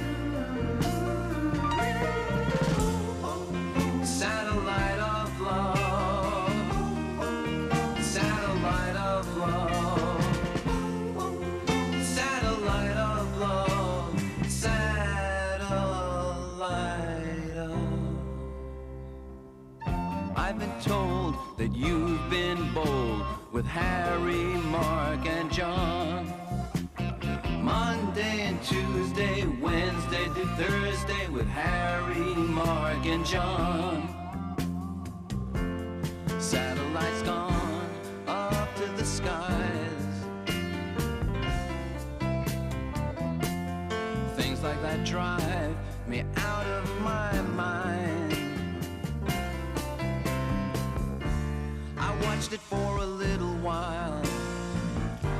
John. 33.23 34.07
Satellites 36.39 37.21
gone 37.21 37.89
up 38.27 38.75
to 38.75 38.85
the 38.97 39.05
skies. 39.05 39.91
Things 44.35 44.63
like 44.63 44.81
that 44.81 45.05
drive 45.05 45.75
me 46.07 46.23
out 46.37 46.65
of 46.65 47.01
my 47.01 47.41
mind. 47.41 48.37
I 51.97 52.15
watched 52.23 52.53
it 52.53 52.59
for 52.59 52.97
a 52.97 53.05
little 53.05 53.55
while. 53.57 54.23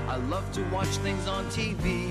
I 0.07 0.17
love 0.17 0.50
to 0.53 0.63
watch 0.65 0.95
things 0.97 1.27
on 1.27 1.45
TV. 1.45 2.10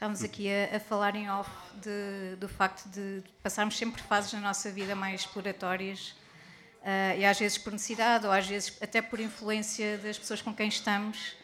Estávamos 0.00 0.22
aqui 0.24 0.48
a, 0.50 0.78
a 0.78 0.80
falar 0.80 1.14
em 1.14 1.28
off 1.30 1.50
de- 1.74 2.34
do 2.36 2.48
facto 2.48 2.88
de 2.88 3.22
passarmos 3.42 3.76
sempre 3.76 4.00
fases 4.00 4.32
na 4.32 4.40
nossa 4.40 4.70
vida 4.70 4.94
mais 4.96 5.20
exploratórias 5.20 6.14
ah, 6.82 7.14
e 7.16 7.22
às 7.26 7.38
vezes 7.38 7.58
por 7.58 7.70
necessidade 7.70 8.24
ou 8.24 8.32
às 8.32 8.46
vezes 8.46 8.78
até 8.80 9.02
por 9.02 9.20
influência 9.20 9.98
das 9.98 10.18
pessoas 10.18 10.40
com 10.40 10.54
quem 10.54 10.68
estamos. 10.68 11.36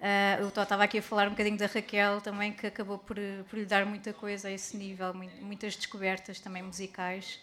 Ah, 0.00 0.38
eu 0.40 0.48
estava 0.48 0.82
aqui 0.82 0.98
a 0.98 1.02
falar 1.02 1.28
um 1.28 1.30
bocadinho 1.30 1.56
da 1.56 1.66
Raquel 1.66 2.20
também, 2.20 2.52
que 2.52 2.66
acabou 2.66 2.98
por, 2.98 3.14
por 3.48 3.56
lhe 3.56 3.64
dar 3.66 3.86
muita 3.86 4.12
coisa 4.12 4.48
a 4.48 4.50
esse 4.50 4.76
nível, 4.76 5.14
mui- 5.14 5.30
muitas 5.40 5.76
descobertas 5.76 6.40
também 6.40 6.60
musicais. 6.60 7.38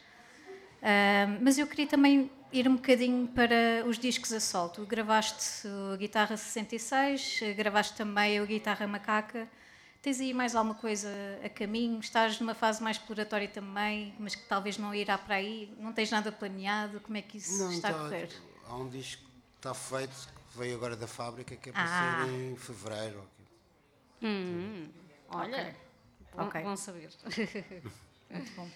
Ah, 0.83 1.37
mas 1.39 1.57
eu 1.57 1.67
queria 1.67 1.87
também 1.87 2.29
ir 2.51 2.67
um 2.67 2.75
bocadinho 2.75 3.29
para 3.29 3.85
os 3.87 3.97
discos 3.97 4.33
a 4.33 4.41
sol. 4.41 4.67
Tu 4.67 4.85
gravaste 4.85 5.65
a 5.93 5.95
Guitarra 5.95 6.35
66, 6.35 7.39
eh, 7.43 7.53
gravaste 7.53 7.95
também 7.95 8.37
a 8.37 8.43
Guitarra 8.43 8.85
Macaca. 8.87 9.47
Tens 10.01 10.19
aí 10.21 10.33
mais 10.33 10.55
alguma 10.55 10.75
coisa 10.75 11.09
a 11.43 11.49
caminho? 11.49 11.99
Estás 11.99 12.39
numa 12.39 12.55
fase 12.55 12.81
mais 12.81 12.95
exploratória 12.97 13.49
também, 13.49 14.13
mas 14.17 14.33
que 14.33 14.43
talvez 14.43 14.77
não 14.77 14.95
irá 14.95 15.17
para 15.17 15.35
aí? 15.35 15.73
Não 15.77 15.91
tens 15.91 16.09
nada 16.09 16.31
planeado? 16.31 17.01
Como 17.01 17.17
é 17.17 17.21
que 17.21 17.37
isso 17.37 17.57
Não, 17.57 17.71
está 17.71 17.89
a 17.89 17.93
tá- 17.93 17.99
correr? 17.99 18.29
Há 18.67 18.75
um 18.75 18.87
disco 18.87 19.21
que 19.23 19.57
está 19.57 19.73
feito, 19.73 20.13
que 20.51 20.57
veio 20.57 20.75
agora 20.75 20.95
da 20.95 21.07
fábrica, 21.07 21.53
que 21.57 21.69
é 21.69 21.73
para 21.73 21.83
Ah. 21.83 22.25
ser 22.25 22.31
em 22.33 22.55
fevereiro. 22.55 23.23
Olha, 25.29 25.75
Bom, 26.35 26.43
Ok. 26.45 26.61
bom 26.61 26.75
saber. 26.77 27.09
muito 28.29 28.51
bom. 28.55 28.69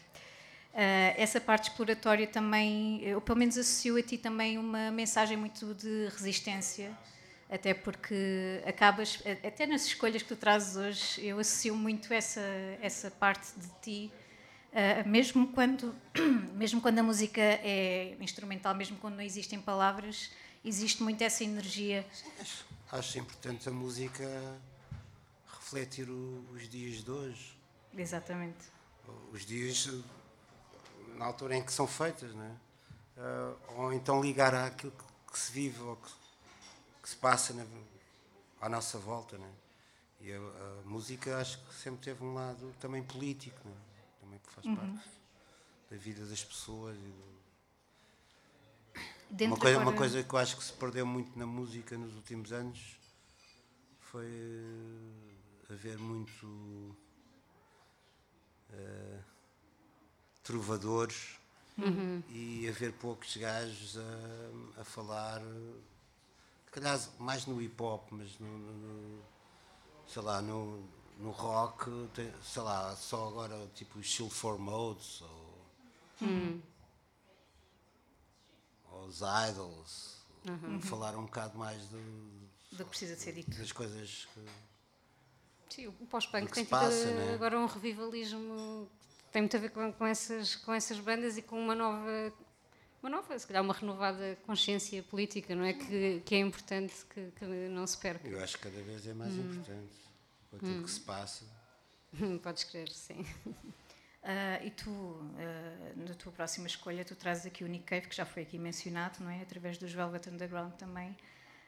Ah, 0.74 1.14
essa 1.16 1.40
parte 1.40 1.70
exploratória 1.70 2.26
também, 2.28 3.02
eu 3.04 3.22
pelo 3.22 3.38
menos 3.38 3.58
associo 3.58 3.96
a 3.98 4.02
ti 4.02 4.18
também 4.18 4.58
uma 4.58 4.90
mensagem 4.92 5.38
muito 5.38 5.74
de 5.76 6.08
resistência, 6.10 6.98
até 7.54 7.74
porque 7.74 8.62
acabas, 8.66 9.22
até 9.46 9.66
nas 9.68 9.86
escolhas 9.86 10.22
que 10.24 10.28
tu 10.30 10.36
trazes 10.36 10.76
hoje, 10.76 11.26
eu 11.26 11.38
associo 11.40 11.76
muito 11.76 12.12
essa, 12.14 12.42
essa 12.82 13.12
parte 13.12 13.48
de 13.60 13.70
ti, 13.82 14.12
ah, 14.74 15.04
mesmo, 15.08 15.48
quando, 15.54 15.96
mesmo 16.56 16.82
quando 16.82 17.00
a 17.00 17.04
música 17.04 17.42
é 17.42 18.16
instrumental, 18.20 18.74
mesmo 18.74 18.98
quando 18.98 19.16
não 19.16 19.22
existem 19.24 19.60
palavras, 19.62 20.32
existe 20.66 21.04
muito 21.04 21.22
essa 21.22 21.44
energia. 21.44 22.06
Acho, 22.40 22.66
acho 22.92 23.20
importante 23.20 23.70
a 23.70 23.72
música 23.72 24.24
refletir 25.60 26.10
o- 26.10 26.44
os 26.54 26.68
dias 26.68 27.04
de 27.04 27.12
hoje. 27.12 27.56
Exatamente. 27.96 28.58
Os 29.32 29.46
dias 29.46 29.90
na 31.18 31.26
altura 31.26 31.56
em 31.56 31.64
que 31.64 31.72
são 31.72 31.86
feitas, 31.86 32.34
não 32.34 32.44
é? 32.44 32.52
Ah, 33.18 33.54
ou 33.78 33.94
então 33.94 34.22
ligar 34.24 34.56
àquilo 34.56 34.92
que, 34.92 35.32
que 35.34 35.38
se 35.40 35.52
vive 35.52 35.80
ou 35.82 35.96
que, 35.98 36.10
que 37.04 37.10
se 37.10 37.16
passa 37.18 37.54
na- 37.54 37.66
à 38.62 38.68
nossa 38.70 38.98
volta. 38.98 39.38
Não 39.38 39.46
é? 39.46 39.52
E 40.22 40.32
a, 40.32 40.38
a 40.38 40.82
música 40.86 41.38
acho 41.38 41.60
que 41.68 41.74
sempre 41.76 42.02
teve 42.02 42.24
um 42.24 42.34
lado 42.34 42.74
também 42.80 43.04
político, 43.04 43.60
não 43.66 43.74
é? 43.74 43.94
também 44.22 44.40
faz 44.48 44.66
parte 44.76 45.10
da 45.92 45.98
vida 45.98 46.26
das 46.26 46.44
pessoas. 46.44 46.98
do- 46.98 47.34
uma, 49.48 49.58
coisa, 49.58 49.78
agora- 49.78 49.90
uma 49.90 49.98
coisa 49.98 50.24
que 50.24 50.34
eu 50.34 50.40
acho 50.40 50.58
que 50.58 50.64
se 50.64 50.74
perdeu 50.74 51.06
muito 51.06 51.38
na 51.38 51.46
música 51.46 51.98
nos 51.98 52.16
últimos 52.16 52.52
anos 52.54 52.98
foi 54.00 54.28
eh, 54.28 55.74
haver 55.74 55.98
muito 55.98 56.96
eh, 58.72 59.20
trovadores 60.44 61.38
e 62.30 62.68
haver 62.70 62.94
poucos 62.94 63.36
gajos 63.38 63.98
a, 63.98 64.82
a 64.82 64.84
falar, 64.84 65.42
calhar 66.74 67.00
mais 67.20 67.46
no 67.46 67.62
hip 67.62 67.82
hop, 67.82 68.08
mas 68.12 68.38
no, 68.40 68.48
no- 68.48 68.74
no- 68.74 69.24
sei 70.08 70.22
lá, 70.22 70.42
no, 70.42 70.84
no 71.20 71.32
rock, 71.32 71.90
tem- 72.14 72.34
sei 72.42 72.62
lá, 72.62 72.96
só 72.96 73.28
agora 73.28 73.68
tipo 73.76 74.00
os 74.00 74.06
Chill 74.06 74.30
for 74.30 74.58
Modes 74.60 75.22
ou 75.22 75.54
os 79.08 79.22
idols 79.50 80.14
falar 80.82 81.16
um 81.18 81.26
bocado 81.26 81.58
mais 81.58 81.82
do- 81.88 82.44
do 82.72 82.84
que 82.84 82.90
precisa 82.90 83.16
de 83.16 83.22
ser 83.22 83.34
dito. 83.34 83.56
das 83.58 83.72
coisas 83.72 84.28
que 84.34 84.46
Sim, 85.70 85.88
o 85.88 86.06
pós-punk 86.06 86.52
tem 86.52 86.66
tido 86.66 86.76
né? 87.16 87.34
agora 87.34 87.58
um 87.60 87.66
revivalismo 87.66 88.88
que 89.26 89.32
tem 89.32 89.42
muito 89.42 89.58
a 89.58 89.60
ver 89.60 89.72
com, 89.72 89.92
com 89.94 90.06
essas, 90.06 90.56
com 90.56 90.72
essas 90.74 91.00
bandas 91.00 91.36
e 91.38 91.42
com 91.42 91.60
uma 91.60 91.74
nova, 91.74 92.32
uma 93.04 93.10
nova, 93.10 93.38
se 93.38 93.46
calhar 93.46 93.62
uma 93.62 93.74
renovada 93.74 94.38
consciência 94.46 95.04
política, 95.04 95.54
não 95.54 95.66
é? 95.66 95.74
Que, 95.74 96.22
que 96.26 96.36
é 96.36 96.40
importante 96.40 96.94
que, 97.14 97.32
que 97.36 97.46
não 97.46 97.86
se 97.86 97.98
perca. 97.98 98.28
eu 98.28 98.42
acho 98.42 98.58
que 98.58 98.64
cada 98.64 98.82
vez 98.82 99.06
é 99.06 99.14
mais 99.14 99.34
importante 99.36 99.94
com 100.50 100.56
aquilo 100.58 100.84
que 100.84 100.90
se 100.92 101.02
passa. 101.02 101.46
Podes 102.42 102.64
crer, 102.64 102.90
sim. 102.90 103.26
Ah, 104.26 104.64
e 104.64 104.72
tu, 104.72 105.20
ah, 105.38 105.92
na 105.98 106.14
tua 106.14 106.32
próxima 106.32 106.66
escolha, 106.66 107.04
tu 107.04 107.14
trazes 107.14 107.46
aqui 107.46 107.62
o 107.62 107.68
Nick 107.68 107.84
Cave, 107.84 108.08
que 108.08 108.16
já 108.16 108.26
foi 108.26 108.44
aqui 108.44 108.58
mencionado, 108.58 109.22
não 109.22 109.30
é? 109.30 109.42
Através 109.42 109.78
dos 109.78 109.92
Velvet 109.92 110.30
Underground 110.30 110.72
também. 110.76 111.14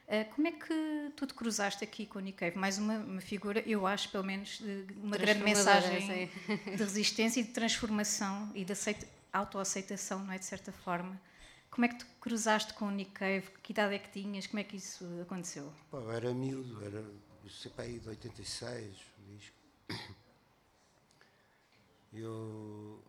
Ah, 0.08 0.24
como 0.34 0.48
é 0.48 0.52
que 0.52 1.12
tu 1.14 1.26
te 1.26 1.34
cruzaste 1.34 1.84
aqui 1.84 2.06
com 2.06 2.18
o 2.18 2.22
Nick 2.22 2.38
Cave? 2.38 2.56
Mais 2.56 2.78
uma, 2.78 2.94
uma 2.96 3.20
figura, 3.20 3.60
eu 3.66 3.86
acho, 3.86 4.08
pelo 4.08 4.24
menos, 4.24 4.56
de 4.58 4.86
uma 5.02 5.18
grande 5.18 5.42
mensagem 5.42 6.30
de 6.64 6.76
resistência 6.82 7.40
e 7.40 7.42
de 7.42 7.50
transformação 7.52 8.50
e 8.54 8.64
de 8.64 8.72
aceita- 8.72 9.06
autoaceitação, 9.38 10.24
não 10.24 10.32
é? 10.32 10.38
De 10.38 10.44
certa 10.44 10.72
forma. 10.72 11.20
Como 11.70 11.84
é 11.84 11.88
que 11.88 11.96
tu 11.98 12.06
cruzaste 12.20 12.72
com 12.74 12.86
o 12.86 12.90
Nick 12.90 13.10
Cave? 13.12 13.48
Que 13.62 13.72
idade 13.72 13.94
é 13.94 13.98
que 13.98 14.10
tinhas? 14.10 14.46
Como 14.46 14.58
é 14.60 14.64
que 14.64 14.76
isso 14.76 15.04
aconteceu? 15.22 15.72
Pá, 15.90 15.98
eu 15.98 16.10
era 16.12 16.32
miúdo, 16.34 16.82
era 16.84 17.04
aí 17.78 17.98
de 17.98 18.08
86 18.08 18.96
o 19.18 19.36
disco. 19.36 19.56
Eu, 22.12 23.02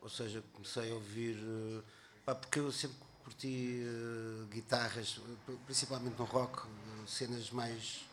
ou 0.00 0.08
seja, 0.08 0.42
comecei 0.52 0.90
a 0.90 0.94
ouvir, 0.94 1.36
eh, 1.38 1.82
pá, 2.24 2.34
porque 2.36 2.60
eu 2.60 2.70
sempre 2.70 2.96
curti 3.24 3.82
eh, 3.82 4.46
guitarras, 4.52 5.20
principalmente 5.64 6.16
no 6.16 6.24
rock, 6.24 6.62
cenas 7.06 7.50
mais, 7.50 8.04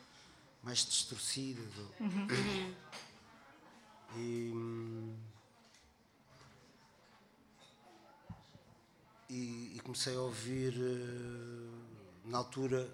mais 0.63 0.79
distorcidas. 0.85 1.77
ou- 1.77 1.91
E, 4.17 4.51
e, 9.31 9.75
e 9.75 9.79
comecei 9.83 10.15
a 10.15 10.21
ouvir 10.21 10.73
eh, 10.75 12.29
na 12.29 12.39
altura 12.39 12.87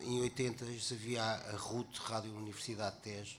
em 0.00 0.20
80 0.20 0.64
havia 0.92 1.22
a 1.22 1.56
RUT, 1.56 1.98
Rádio 1.98 2.34
Universidade 2.34 2.96
de 2.96 3.02
Tejo 3.02 3.38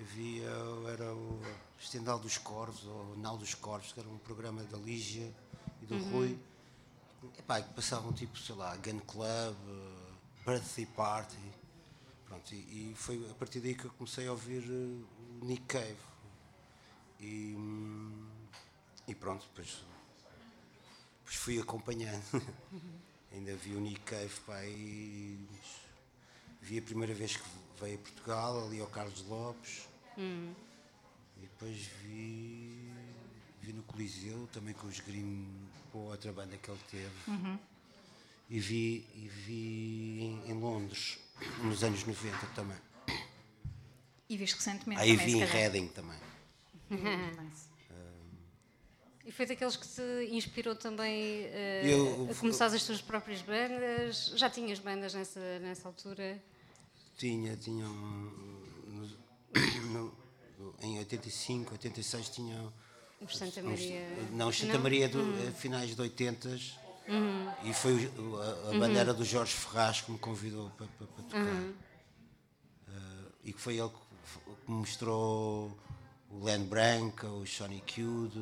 havia 0.00 0.50
era 0.92 1.14
o 1.14 1.40
Estendal 1.78 2.18
dos 2.18 2.38
Corvos 2.38 2.84
ou 2.84 3.16
Nau 3.18 3.36
dos 3.36 3.54
Corvos 3.54 3.92
que 3.92 4.00
era 4.00 4.08
um 4.08 4.18
programa 4.18 4.62
da 4.64 4.78
Lígia 4.78 5.32
e 5.82 5.86
do 5.86 5.98
Rui. 6.10 6.38
Epá, 7.38 7.60
que 7.60 7.72
passavam 7.74 8.12
tipo, 8.12 8.38
sei 8.38 8.54
lá, 8.54 8.76
Gun 8.76 9.00
Club 9.00 9.56
Birthday 10.44 10.86
Party 10.86 11.38
Pronto, 12.34 12.52
e, 12.52 12.90
e 12.90 12.94
foi 12.96 13.24
a 13.30 13.34
partir 13.34 13.60
daí 13.60 13.74
que 13.74 13.84
eu 13.84 13.90
comecei 13.92 14.26
a 14.26 14.32
ouvir 14.32 14.64
eh, 14.64 15.40
o 15.40 15.44
Nick 15.44 15.64
Cave. 15.66 15.96
E, 17.20 17.54
hum, 17.56 18.23
e 19.06 19.14
pronto, 19.14 19.46
depois, 19.48 19.84
depois 21.20 21.36
fui 21.36 21.60
acompanhando. 21.60 22.22
Ainda 23.32 23.54
vi 23.56 23.74
o 23.74 23.80
Nick 23.80 24.00
Cave 24.00 24.32
e 24.68 25.38
vi 26.62 26.78
a 26.78 26.82
primeira 26.82 27.12
vez 27.12 27.36
que 27.36 27.42
veio 27.80 27.96
a 27.96 27.98
Portugal, 27.98 28.66
ali 28.66 28.80
ao 28.80 28.86
Carlos 28.86 29.22
Lopes. 29.26 29.88
E 31.36 31.40
depois 31.40 31.76
vi, 32.04 32.92
vi 33.60 33.72
no 33.72 33.82
Coliseu, 33.82 34.48
também 34.52 34.72
com 34.74 34.86
os 34.86 35.00
Grimm, 35.00 35.46
com 35.90 35.98
a 36.06 36.12
outra 36.12 36.32
banda 36.32 36.56
que 36.56 36.70
ele 36.70 36.80
teve. 36.90 37.58
E 38.48 38.60
vi, 38.60 39.06
e 39.14 39.28
vi 39.28 40.20
em, 40.20 40.50
em 40.50 40.54
Londres, 40.54 41.18
nos 41.62 41.82
anos 41.82 42.04
90 42.04 42.46
também. 42.54 42.78
E 44.28 44.36
viste 44.36 44.54
recentemente 44.56 45.00
Aí 45.02 45.16
também, 45.16 45.26
vi 45.26 45.40
em. 45.40 45.44
Reading 45.44 45.88
também. 45.88 46.18
Nice. 46.90 47.73
E 49.24 49.32
foi 49.32 49.46
daqueles 49.46 49.74
que 49.76 49.86
te 49.88 50.02
inspirou 50.34 50.74
também 50.76 51.44
eh, 51.46 51.82
Eu- 51.86 52.28
a 52.30 52.34
começar 52.34 52.66
as 52.66 52.82
tuas 52.84 53.00
próprias 53.00 53.40
bandas? 53.40 54.32
Já 54.36 54.50
tinhas 54.50 54.78
bandas 54.78 55.14
nessa, 55.14 55.40
nessa 55.60 55.88
altura? 55.88 56.42
Tinha, 57.16 57.56
tinha 57.56 57.86
um, 57.86 58.60
no- 58.86 59.16
no- 60.58 60.74
em 60.82 60.98
85, 60.98 61.72
86 61.72 62.28
tinha 62.28 62.70
Por 63.18 63.32
Santa 63.32 63.62
Maria. 63.62 64.06
não, 64.32 64.52
Santa 64.52 64.72
Não? 64.74 64.80
Hum. 64.80 64.82
Maria 64.82 65.08
do 65.08 65.20
eh, 65.48 65.50
finais 65.52 65.94
de 65.94 66.00
80 66.02 66.48
e 67.64 67.72
foi 67.74 67.92
a, 67.94 68.68
a 68.68 68.70
Uhum. 68.72 68.80
bandeira 68.80 69.14
do 69.14 69.24
Jorge 69.24 69.52
Ferraz 69.54 70.02
que 70.02 70.12
me 70.12 70.18
convidou 70.18 70.68
para, 70.76 70.86
para- 70.86 71.06
para 71.06 71.24
tocar. 71.24 71.62
Eh, 72.88 72.92
e 73.44 73.52
que 73.54 73.60
foi 73.60 73.78
ele 73.78 73.88
que 73.88 74.70
me 74.70 74.76
mostrou 74.78 75.74
o 76.34 76.44
Len 76.44 76.64
Branca, 76.64 77.28
o 77.28 77.46
Sonny 77.46 77.80
Cute, 77.80 78.38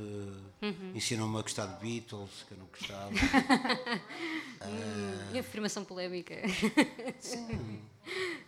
Uhum. 0.63 0.93
ensinou-me 0.95 1.39
a 1.39 1.43
gostar 1.43 1.67
de 1.67 1.81
Beatles, 1.81 2.31
que 2.49 2.55
eu 2.55 2.59
não 2.59 2.67
gostava. 2.67 3.11
E 5.33 5.39
afirmação 5.39 5.85
polémica. 5.85 6.35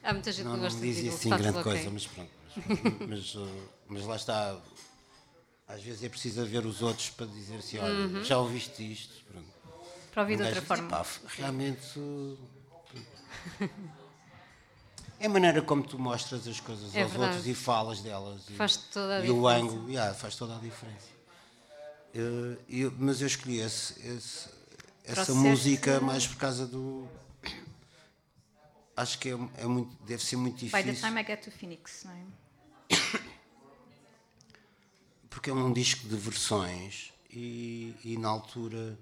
Há 0.03 0.13
muita 0.13 0.31
gente 0.33 0.45
não, 0.45 0.53
que 0.53 0.57
não 0.59 0.65
gosta 0.65 0.81
me 0.81 0.87
de 0.87 0.93
Beatles, 0.95 1.15
assim 1.21 1.29
grande 1.31 1.63
coisa, 1.63 1.81
ok. 1.81 1.91
mas 1.93 2.07
pronto. 2.07 2.31
Mas, 2.69 3.09
mas, 3.09 3.35
uh, 3.35 3.69
mas 3.89 4.05
lá 4.05 4.17
está. 4.17 4.61
Às 5.67 5.83
vezes 5.83 6.05
é 6.05 6.09
preciso 6.09 6.45
ver 6.47 6.65
os 6.67 6.83
outros 6.83 7.11
para 7.11 7.27
dizer 7.27 7.57
assim: 7.57 7.79
olha, 7.79 7.93
Uhum. 8.07 8.23
já 8.25 8.39
ouviste 8.39 8.93
isto. 8.93 9.25
Pronto. 9.25 9.49
Para 10.13 10.23
ouvir 10.23 10.37
de 10.37 10.43
outra 10.45 10.63
forma. 10.63 10.87
"Epá, 10.87 11.01
f- 11.03 11.21
realmente. 11.37 11.99
É 15.25 15.27
a 15.27 15.31
maneira 15.31 15.63
como 15.63 15.83
tu 15.83 15.99
mostras 15.99 16.47
as 16.47 16.61
coisas 16.61 16.95
É 16.95 17.01
aos 17.01 17.11
verdade. 17.13 17.37
outros 17.39 17.47
e 17.47 17.55
falas 17.55 18.01
delas. 18.03 18.43
e- 18.51 18.53
Faz 18.53 18.77
toda 18.77 19.17
a 19.17 19.25
E 19.25 19.31
o 19.31 19.35
diferença. 19.37 19.57
ângulo, 19.75 19.89
yeah, 19.91 20.13
faz 20.15 20.37
toda 20.37 20.55
a 20.55 20.59
diferença. 20.59 21.07
Uh, 22.15 22.59
eu- 22.69 22.93
mas 22.99 23.23
eu 23.23 23.27
escolhi 23.27 23.59
esse- 23.59 23.99
esse- 24.07 24.51
essa 25.03 25.33
música 25.35 25.99
mais 25.99 26.27
por 26.27 26.37
causa 26.37 26.67
do. 26.67 27.09
Acho 28.95 29.19
que 29.19 29.31
é, 29.31 29.39
é 29.57 29.65
muito, 29.67 29.97
deve 30.05 30.23
ser 30.23 30.37
muito 30.37 30.57
By 30.57 30.67
difícil. 30.67 30.95
the 30.95 31.09
time 31.09 31.21
I 31.23 31.25
get 31.27 31.43
to 31.43 31.51
Phoenix, 31.51 32.05
não 32.05 32.13
é? 32.13 32.25
porque 35.31 35.49
é 35.49 35.55
um 35.55 35.73
disco 35.73 36.07
de 36.07 36.17
versões 36.17 37.13
e, 37.31 37.97
e 38.05 38.17
na 38.19 38.29
altura 38.29 38.97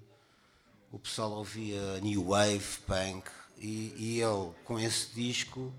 o 0.89 0.97
pessoal 0.97 1.31
ouvia 1.33 1.99
New 1.99 2.23
Wave, 2.29 2.79
Punk 2.87 3.29
e, 3.59 3.93
e 3.97 4.19
eu 4.19 4.55
com 4.65 4.79
esse 4.79 5.13
disco 5.13 5.71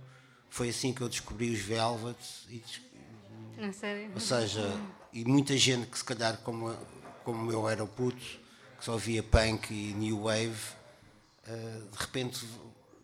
foi 0.54 0.68
assim 0.68 0.92
que 0.92 1.00
eu 1.00 1.08
descobri 1.08 1.50
os 1.50 1.58
Velvet 1.58 2.16
e 2.48 2.62
sério? 3.72 4.08
ou 4.14 4.20
seja, 4.20 4.80
e 5.12 5.24
muita 5.24 5.56
gente 5.56 5.88
que 5.88 5.98
se 5.98 6.04
calhar 6.04 6.38
como, 6.42 6.72
como 7.24 7.50
eu 7.50 7.68
era 7.68 7.84
puto, 7.84 8.24
que 8.78 8.84
só 8.84 8.92
ouvia 8.92 9.20
punk 9.20 9.72
e 9.74 9.92
new 9.94 10.22
wave, 10.22 10.54
eh, 11.44 11.80
de 11.90 11.98
repente 11.98 12.46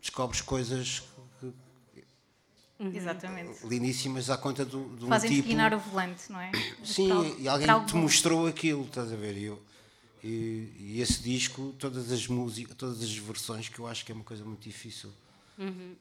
descobres 0.00 0.40
coisas 0.40 1.02
que- 1.40 2.96
Exatamente. 2.96 3.66
lindíssimas 3.66 4.30
à 4.30 4.38
conta 4.38 4.64
do, 4.64 4.96
de 4.96 5.04
um 5.04 5.08
Fazem-te 5.08 5.34
tipo... 5.34 5.48
guinar 5.48 5.74
o 5.74 5.78
volante, 5.80 6.30
não 6.30 6.40
é? 6.40 6.52
Sim, 6.84 7.34
e 7.36 7.48
alguém 7.48 7.84
te 7.84 7.96
mostrou 7.96 8.46
aquilo, 8.46 8.84
estás 8.84 9.12
a 9.12 9.16
ver? 9.16 9.36
E, 9.36 9.44
eu- 9.46 9.60
e- 10.22 10.72
e 10.78 11.00
esse 11.00 11.20
disco, 11.20 11.74
todas 11.80 12.12
as 12.12 12.28
músicas, 12.28 12.76
todas 12.76 13.02
as 13.02 13.12
versões, 13.16 13.68
que 13.68 13.80
eu 13.80 13.88
acho 13.88 14.04
que 14.04 14.12
é 14.12 14.14
uma 14.14 14.22
coisa 14.22 14.44
muito 14.44 14.62
difícil. 14.62 15.10
Uhum. 15.60 15.94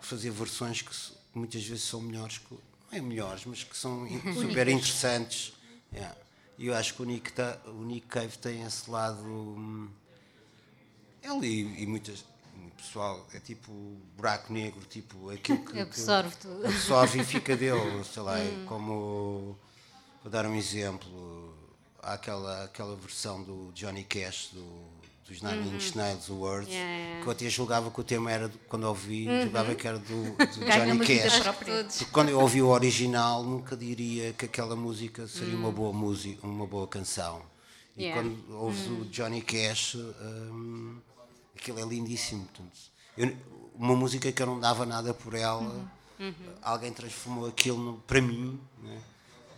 fazer 0.00 0.30
versões 0.30 0.82
que 0.82 0.90
muitas 1.32 1.62
vezes 1.64 1.84
são 1.84 2.00
melhores, 2.00 2.38
que, 2.38 2.52
não 2.52 2.98
é 2.98 3.00
melhores, 3.00 3.44
mas 3.44 3.62
que 3.62 3.76
são 3.76 4.06
super 4.34 4.66
interessantes. 4.68 5.52
Yeah. 5.92 6.16
E 6.58 6.66
eu 6.66 6.74
acho 6.74 6.94
que 6.94 7.02
o 7.02 7.04
Nick, 7.04 7.32
tá- 7.32 7.58
o 7.66 7.82
Nick 7.84 8.06
Cave 8.08 8.36
tem 8.38 8.62
esse 8.64 8.90
lado. 8.90 9.22
hum, 9.24 9.88
Ele 11.22 11.46
e, 11.46 11.82
e 11.82 11.86
muitas. 11.86 12.24
Pessoal, 12.76 13.26
é 13.34 13.38
tipo 13.40 13.72
buraco 14.16 14.52
negro, 14.52 14.80
tipo 14.86 15.30
aquilo 15.30 15.62
que, 15.64 15.72
que 15.72 15.80
Absorve 15.80 16.34
tudo. 16.36 16.66
absorve 16.66 17.20
e 17.20 17.24
fica 17.24 17.54
dele, 17.56 18.02
sei 18.04 18.22
lá, 18.22 18.38
é 18.38 18.64
como 18.66 19.56
Vou 20.22 20.30
dar 20.30 20.44
um 20.46 20.54
exemplo. 20.56 21.54
Há 22.02 22.14
aquela, 22.14 22.64
aquela 22.64 22.96
versão 22.96 23.42
do 23.42 23.70
Johnny 23.74 24.04
Cash, 24.04 24.50
do, 24.52 24.60
dos 25.30 25.42
Nine 25.42 25.76
Inch 25.76 25.94
Nails, 25.94 26.28
o 26.28 26.34
Words, 26.34 26.66
Uhum. 26.68 26.74
Yeah, 26.74 26.96
yeah. 26.96 27.22
que 27.22 27.28
eu 27.28 27.32
até 27.32 27.48
julgava 27.48 27.90
que 27.90 28.00
o 28.00 28.04
tema 28.04 28.32
era, 28.32 28.48
do- 28.48 28.58
quando 28.68 28.84
ouvi, 28.84 29.26
julgava 29.44 29.74
que 29.76 29.86
era 29.86 29.98
do, 29.98 30.04
do 30.36 30.36
Johnny 30.66 30.98
Cash. 31.06 31.40
Porque 31.40 32.04
quando 32.10 32.30
eu 32.30 32.40
ouvi 32.40 32.60
o 32.60 32.68
original, 32.68 33.44
nunca 33.44 33.76
diria 33.76 34.32
que 34.32 34.44
aquela 34.46 34.74
música 34.74 35.28
seria 35.28 35.56
uma 35.56 35.70
boa 35.70 35.92
música, 35.92 36.44
uma 36.46 36.66
boa 36.66 36.86
canção. 36.88 37.42
E 37.96 38.02
Yeah. 38.04 38.20
quando 38.22 38.56
ouves 38.56 38.86
o 38.88 39.04
Johnny 39.06 39.40
Cash, 39.42 39.94
hum, 39.94 40.96
aquilo 41.56 41.78
é 41.78 41.84
lindíssimo. 41.84 42.44
Portanto, 42.46 42.78
eu- 43.16 43.36
uma 43.76 43.94
música 43.94 44.30
que 44.32 44.42
eu 44.42 44.46
não 44.46 44.58
dava 44.58 44.84
nada 44.84 45.14
por 45.14 45.34
ela, 45.34 45.88
Uhum. 46.18 46.34
alguém 46.62 46.92
transformou 46.92 47.46
aquilo 47.46 47.78
no- 47.78 47.98
para 47.98 48.20
mim, 48.20 48.58
né? 48.82 48.98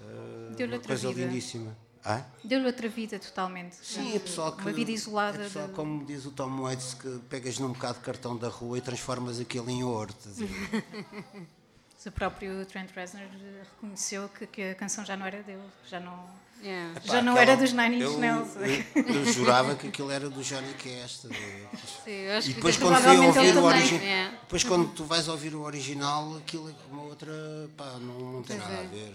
Uh, 0.03 0.55
Deu-lhe 0.55 0.73
uma 0.73 0.77
outra 0.77 0.89
coisa 0.89 1.09
vida. 1.09 1.27
lindíssima. 1.27 1.77
Ah? 2.05 2.23
Deu-lhe 2.43 2.67
outra 2.67 2.89
vida 2.89 3.19
totalmente. 3.19 3.77
Sim, 3.77 4.17
é 4.17 4.19
pessoal 4.19 4.53
que. 4.53 4.63
Uma 4.63 4.73
vida 4.73 4.91
isolada. 4.91 5.39
É 5.39 5.45
pessoal, 5.45 5.69
de- 5.69 5.75
como 5.75 6.05
diz 6.05 6.25
o 6.27 6.31
Tom 6.33 6.63
Waits, 6.63 6.95
que 6.95 7.21
pegas 7.31 7.59
num 7.61 7.69
bocado 7.73 7.99
de 7.99 8.05
cartão 8.05 8.37
da 8.37 8.49
rua 8.49 8.79
e 8.79 8.81
transformas 8.81 9.39
aquilo 9.39 9.71
em 9.71 9.85
ouro. 9.85 10.13
a? 10.13 10.43
O 12.05 12.11
próprio 12.11 12.67
Trent 12.67 12.91
Reznor 12.97 13.27
reconheceu 13.75 14.29
que, 14.31 14.45
que 14.49 14.63
a 14.71 14.75
canção 14.75 15.05
já 15.05 15.17
não 15.17 15.25
era 15.25 15.41
dele, 15.45 15.63
já 15.89 16.01
não, 16.01 16.29
Yeah. 16.61 17.01
já 17.05 17.15
Pá, 17.15 17.23
não 17.23 17.33
aquela- 17.35 17.53
era 17.53 17.57
dos 17.61 17.73
Nine 17.73 17.97
Inch 17.97 18.03
eu- 18.05 18.19
Nails. 18.19 18.49
Eu, 18.57 19.03
eu 19.05 19.33
jurava 19.33 19.75
que 19.77 19.87
aquilo 19.87 20.11
era 20.11 20.29
do 20.29 20.43
Johnny 20.43 20.75
Cash. 20.75 21.27
a? 21.27 21.77
Sim, 22.05 22.11
eu 22.11 22.39
acho 22.39 22.51
E 22.51 22.51
que 22.51 22.57
depois 22.57 22.77
é 22.77 22.81
quando 22.81 22.97
fui 23.03 23.17
ouvir 23.19 23.57
o 23.57 23.63
original, 23.65 24.01
Yeah. 24.03 24.31
depois 24.43 24.65
quando 24.65 24.89
tu 24.95 25.05
vais 25.05 25.29
ouvir 25.29 25.55
o 25.55 25.61
original, 25.63 26.37
aquilo 26.39 26.71
é 26.71 26.75
uma 26.91 27.03
outra, 27.05 27.33
pá, 27.77 27.85
não, 28.01 28.33
não 28.33 28.43
tem 28.43 28.57
Pois 28.59 28.69
nada 28.69 28.83
é. 28.83 28.85
a 28.85 28.89
ver. 28.89 29.15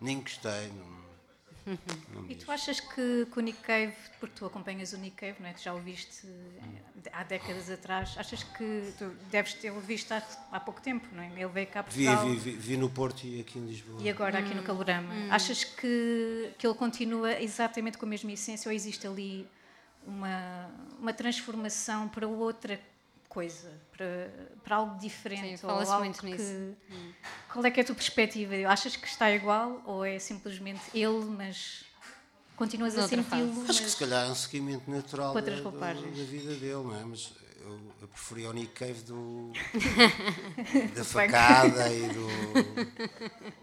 Nem 0.00 0.20
gostei. 0.20 0.68
Não, 0.68 0.93
não 1.66 2.26
E 2.28 2.34
tu 2.34 2.50
achas 2.50 2.80
que, 2.80 3.26
que 3.30 3.38
o 3.38 3.40
Nick 3.40 3.60
Cave, 3.60 3.94
porque 4.20 4.34
tu 4.36 4.46
acompanhas 4.46 4.92
o 4.92 4.98
Nick 4.98 5.16
Cave, 5.16 5.36
não 5.40 5.48
é? 5.48 5.52
tu 5.52 5.62
já 5.62 5.74
o 5.74 5.80
viste 5.80 6.26
eh, 6.26 7.10
há 7.12 7.22
décadas 7.22 7.70
atrás, 7.70 8.14
achas 8.18 8.42
que 8.42 8.92
tu 8.98 9.10
deves 9.30 9.54
ter 9.54 9.72
visto 9.80 10.12
há, 10.12 10.22
há 10.52 10.60
pouco 10.60 10.80
tempo, 10.80 11.06
não 11.12 11.22
é? 11.22 11.28
Ele 11.28 11.46
veio 11.46 11.66
cá 11.66 11.80
a 11.80 11.82
vi, 11.82 12.04
Portugal 12.04 12.26
vi, 12.26 12.36
vi, 12.36 12.50
vi 12.52 12.76
no 12.76 12.90
Porto 12.90 13.24
e 13.24 13.40
aqui 13.40 13.58
em 13.58 13.66
Lisboa. 13.66 14.02
e 14.02 14.08
agora 14.08 14.38
aqui 14.38 14.54
no 14.54 14.62
Calorama. 14.62 15.12
Achas 15.30 15.64
que, 15.64 16.52
que 16.58 16.66
ele 16.66 16.74
continua 16.74 17.40
exatamente 17.40 17.98
com 17.98 18.06
a 18.06 18.08
mesma 18.08 18.32
essência 18.32 18.68
ou 18.68 18.74
existe 18.74 19.06
ali 19.06 19.46
uma, 20.06 20.70
uma 20.98 21.12
transformação 21.12 22.08
para 22.08 22.26
outra 22.28 22.80
coisa, 23.28 23.72
para, 23.96 24.30
para 24.62 24.76
algo 24.76 24.98
diferente? 24.98 25.58
Sim, 25.58 25.66
ou 25.66 25.70
fala-se 25.72 25.92
algo 25.92 26.04
muito 26.04 26.20
que- 26.20 26.26
nisso. 26.26 26.76
Qual 27.52 27.64
é 27.64 27.70
que 27.70 27.80
é 27.80 27.82
a 27.82 27.86
tua 27.86 27.94
perspectiva? 27.94 28.54
Achas 28.68 28.96
que 28.96 29.06
está 29.06 29.30
igual 29.30 29.80
ou 29.86 30.04
é 30.04 30.18
simplesmente 30.18 30.82
ele, 30.92 31.24
mas 31.26 31.84
continuas 32.56 32.96
a 32.98 33.06
senti-lo? 33.08 33.64
Acho 33.68 33.82
que 33.82 33.90
se 33.90 33.96
calhar 33.96 34.26
é 34.26 34.30
um 34.30 34.34
seguimento 34.34 34.90
natural 34.90 35.32
da, 35.34 35.40
da- 35.40 35.60
da 36.16 36.24
vida 36.24 36.54
dele, 36.54 36.74
não 36.82 36.96
é? 37.00 37.04
Mas 37.04 37.32
eu, 37.60 37.80
eu 38.02 38.08
preferia 38.08 38.50
o 38.50 38.52
Nick 38.52 38.72
Cave 38.72 39.00
do, 39.04 39.52
da 40.94 41.04
facada 41.04 41.92
e 41.92 42.08
do, 42.10 42.26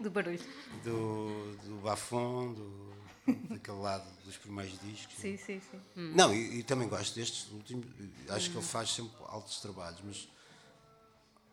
do 0.02 0.10
barulho. 0.10 0.40
do, 0.82 1.56
do 1.64 1.74
bafon, 1.82 2.52
do, 2.52 2.91
daquele 3.50 3.78
lado 3.78 4.04
dos 4.24 4.36
primeiros 4.36 4.78
discos. 4.80 5.16
Sim, 5.16 5.36
sim, 5.36 5.60
sim. 5.70 5.80
Não, 5.94 6.34
e, 6.34 6.58
e 6.58 6.62
também 6.62 6.88
gosto 6.88 7.14
destes 7.14 7.50
últimos. 7.52 7.86
Acho 8.28 8.50
que 8.50 8.56
ele 8.56 8.66
faz 8.66 8.90
sempre 8.90 9.16
altos 9.28 9.60
trabalhos, 9.60 10.00
mas 10.04 10.28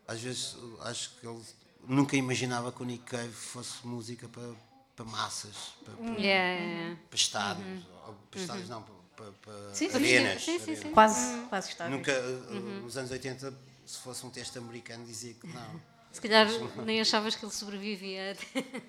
às 0.08 0.19
vezes 0.21 0.55
acho 0.82 1.12
que 1.19 1.27
ele 1.27 1.41
nunca 1.88 2.15
imaginava 2.15 2.71
que 2.71 2.82
o 2.82 2.86
Nick 2.86 3.03
Cave 3.03 3.32
fosse 3.32 3.86
música 3.86 4.27
para, 4.27 4.51
para 4.95 5.05
massas, 5.05 5.55
para, 5.86 5.93
para, 5.95 6.05
Yeah, 6.19 6.23
yeah, 6.23 6.63
yeah. 6.63 6.99
para 7.10 7.15
estádios. 7.17 7.84
Ou 8.08 8.13
para 8.32 8.39
estádios 8.39 8.69
não, 8.69 8.82
para, 8.84 8.95
para, 9.15 9.32
para 9.34 9.53
Uhum. 9.53 9.73
Sim, 9.75 9.89
sim, 9.89 9.95
arenas. 9.95 10.43
sim, 10.43 10.58
sim, 10.58 10.63
arenas. 10.63 10.79
sim. 10.84 10.91
Quase, 10.91 11.41
quase 11.49 11.69
está. 11.69 11.89
Nunca, 11.89 12.12
uh, 12.19 12.82
nos 12.82 12.97
anos 12.97 13.12
80, 13.12 13.53
se 13.86 13.97
fosse 13.99 14.25
um 14.25 14.29
teste 14.29 14.58
americano, 14.58 15.05
dizia 15.05 15.34
que 15.34 15.47
não. 15.47 15.82
Se 16.12 16.19
calhar 16.19 16.48
nem 16.86 17.00
achavas 17.00 17.36
que 17.36 17.45
ele 17.45 17.52
sobrevivia 17.54 18.36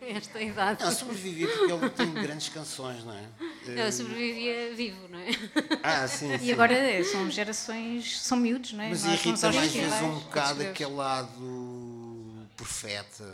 a 0.03 0.07
esta 0.17 0.41
idade. 0.41 0.83
Não, 0.83 0.91
sobrevivi 0.91 1.47
porque 1.47 1.73
ele 1.73 1.91
tem 1.91 2.13
grandes 2.15 2.49
canções, 2.49 3.05
não 3.05 3.15
é? 3.15 3.25
Ele 3.67 3.93
sobrevivia 3.93 4.75
vivo, 4.75 5.07
não 5.09 5.19
é? 5.19 5.29
Ah, 5.83 6.09
sim, 6.09 6.37
sim. 6.39 6.47
E 6.47 6.53
agora 6.53 6.73
é, 6.73 7.05
são 7.05 7.31
gerações, 7.31 8.21
são 8.21 8.39
miúdos, 8.39 8.73
não 8.73 8.85
é? 8.85 8.89
Mas 8.89 9.05
às 9.05 9.45
aos 9.45 9.57
vezes 9.57 10.03
um 10.03 10.19
bocado 10.21 10.63
aquele 10.63 10.95
lado 10.95 12.47
profeta, 12.57 13.25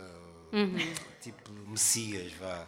tipo 1.21 1.51
Messias, 1.67 2.33
vá. 2.33 2.67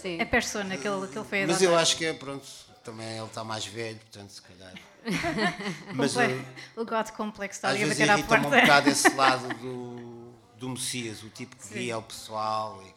Sim. 0.00 0.20
A 0.20 0.26
persona 0.26 0.78
que 0.78 0.88
ele, 0.88 1.06
que 1.08 1.18
ele 1.18 1.28
foi 1.28 1.46
Mas 1.46 1.60
eu 1.60 1.76
acho 1.76 1.96
que 1.98 2.06
é, 2.06 2.14
pronto, 2.14 2.46
também 2.82 3.16
ele 3.18 3.26
está 3.26 3.44
mais 3.44 3.66
velho, 3.66 3.98
portanto, 3.98 4.30
se 4.30 4.40
calhar. 4.42 4.72
Mas 5.94 6.16
uh, 6.16 6.20
O 6.76 6.84
God 6.86 7.10
Complex 7.10 7.56
está 7.56 7.68
às 7.68 7.74
ali 7.74 7.84
a 7.84 7.86
vezes 7.88 8.00
bater 8.00 8.10
à 8.10 8.18
irrita-me 8.18 8.46
um 8.46 8.50
porta. 8.50 8.60
bocado 8.62 8.88
esse 8.88 9.08
lado 9.14 9.48
do, 9.58 10.23
do 10.64 10.70
Messias, 10.70 11.22
o 11.22 11.28
tipo 11.28 11.54
que 11.56 11.74
guia 11.74 11.98
o 11.98 12.02
pessoal. 12.02 12.82
E, 12.82 12.94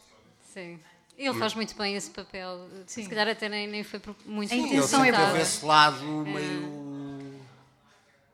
Sim. 0.54 0.80
Ele 1.18 1.34
faz 1.38 1.54
muito 1.56 1.76
bem 1.76 1.96
esse 1.96 2.10
papel. 2.12 2.68
Sim. 2.86 3.04
Se 3.04 3.10
calhar 3.10 3.28
até 3.28 3.50
nem, 3.50 3.68
nem 3.68 3.84
foi 3.84 4.00
muito 4.26 4.52
A 4.52 4.56
Sim, 4.56 4.62
ele 4.64 4.68
intenção 4.76 5.02
é 5.02 5.06
sempre 5.06 5.18
boa. 5.20 5.32
teve 5.32 5.42
esse 5.44 5.66
lado 5.66 6.04
meio 6.06 7.42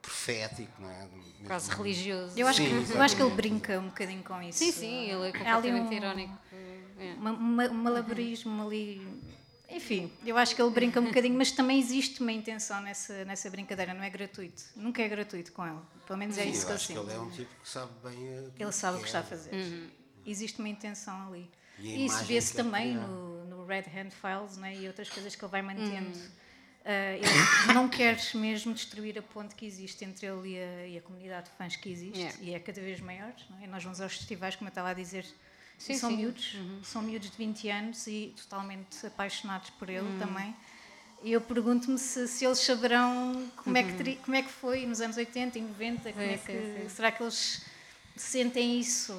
profético, 0.02 0.72
não 0.82 0.90
é? 0.90 1.00
Mesmo- 1.08 1.24
quase 1.48 1.70
religioso. 1.72 2.38
Eu 2.38 2.48
acho, 2.48 2.62
Sim, 2.62 2.86
que, 2.86 2.92
eu 2.94 3.02
acho 3.02 3.16
que 3.16 3.22
ele 3.22 3.32
brinca 3.36 3.80
um 3.80 3.88
bocadinho 3.88 4.24
com 4.24 4.42
isso. 4.42 4.60
Sim, 4.60 4.72
sim, 4.72 5.04
ele 5.10 5.12
é 5.12 5.16
ali 5.16 5.32
completamente 5.34 5.90
um- 5.90 5.94
irónico. 5.94 6.38
É. 7.00 7.14
Uma- 7.18 7.32
uma- 7.32 7.70
um 7.70 7.74
malabarismo 7.74 8.66
ali. 8.68 9.06
Enfim, 9.76 10.12
eu 10.26 10.38
acho 10.38 10.56
que 10.56 10.62
ele 10.62 10.72
brinca 10.72 11.00
um 11.00 11.06
bocadinho, 11.06 11.36
mas 11.38 11.52
também 11.52 11.80
existe 11.80 12.22
uma 12.22 12.32
intenção 12.32 12.80
nessa, 12.82 13.26
nessa 13.26 13.50
brincadeira, 13.50 13.94
não 13.94 14.04
é 14.04 14.10
gratuito. 14.10 14.64
Nunca 14.76 15.02
é 15.02 15.08
gratuito 15.08 15.52
com 15.52 15.66
ele. 15.66 15.80
Pelo 16.06 16.20
menos 16.20 16.38
é 16.38 16.44
Sim, 16.44 16.50
isso 16.52 16.62
eu 16.62 16.66
que 16.66 16.72
eu 16.72 16.76
acho 16.76 16.88
que 16.88 16.94
sinto. 16.94 17.06
ele 17.10 17.14
é 17.14 17.20
um 17.20 17.30
tipo 17.32 17.56
que 17.62 17.70
sabe 17.70 17.92
bem. 18.04 18.14
aquilo 18.14 18.54
Ele 18.60 18.72
sabe 18.72 18.96
o 18.98 19.00
que 19.00 19.06
é. 19.06 19.08
está 19.08 19.20
a 19.20 19.24
fazer. 19.24 19.52
Existe 20.26 20.60
uma 20.60 20.70
intenção 20.70 21.28
ali. 21.28 21.50
E 21.80 21.94
a 21.94 21.98
E 21.98 22.06
isso 22.06 22.24
vê-se 22.26 22.54
ele 22.54 22.64
também 22.64 22.96
no, 22.96 23.46
no 23.46 23.66
Red 23.66 23.86
Hand 23.96 24.12
Files 24.12 24.58
né, 24.58 24.76
e 24.76 24.88
outras 24.88 25.10
coisas 25.10 25.36
que 25.36 25.44
ele 25.44 25.52
vai 25.52 25.62
mantendo. 25.62 26.18
Ah, 26.86 27.16
ele 27.16 27.26
não 27.74 27.88
quer 27.88 28.18
mesmo 28.36 28.74
destruir 28.74 29.18
a 29.18 29.22
ponte 29.22 29.56
que 29.56 29.66
existe 29.66 30.04
entre 30.04 30.28
ele 30.28 30.50
e 30.50 30.60
a, 30.60 30.88
e 30.88 30.98
a 30.98 31.02
comunidade 31.02 31.50
de 31.50 31.56
fãs 31.58 31.76
que 31.76 31.90
existe 31.90 32.18
Yeah. 32.20 32.38
e 32.42 32.54
é 32.54 32.60
cada 32.60 32.82
vez 32.82 33.00
maior. 33.00 33.34
Não 33.50 33.64
é? 33.64 33.68
Nós 33.68 33.84
vamos 33.84 34.00
aos 34.02 34.14
festivais, 34.18 34.56
como 34.56 34.68
eu 34.68 34.72
estava 34.72 34.90
a 34.90 34.94
dizer, 34.94 35.26
Sim, 35.84 35.96
são 35.96 36.10
sim. 36.12 36.18
miúdos, 36.18 36.56
são 36.84 37.02
miúdos 37.02 37.30
de 37.30 37.38
20 37.38 37.68
anos 37.70 38.08
e 38.08 38.34
totalmente 38.38 39.06
apaixonados 39.06 39.70
por 39.72 39.90
ele 39.90 40.18
também. 40.18 40.56
E 41.22 41.32
eu 41.34 41.42
pergunto-me 41.42 41.98
se, 41.98 42.26
se 42.28 42.46
eles 42.46 42.60
saberão 42.60 43.52
como, 43.58 43.78
é 43.78 43.84
que 43.84 43.94
teri- 43.94 44.16
como 44.24 44.36
é 44.36 44.42
que 44.44 44.50
foi 44.50 44.86
nos 44.86 45.02
anos 45.02 45.18
80 45.18 45.58
e 45.60 45.62
90, 45.62 46.12
como 46.14 46.24
é 46.26 46.38
Sim, 46.38 46.44
que, 46.46 46.52
sim, 46.52 46.84
sim. 46.84 46.90
será 46.90 47.12
que 47.12 47.22
eles 47.22 47.62
sentem 48.16 48.80
isso 48.80 49.14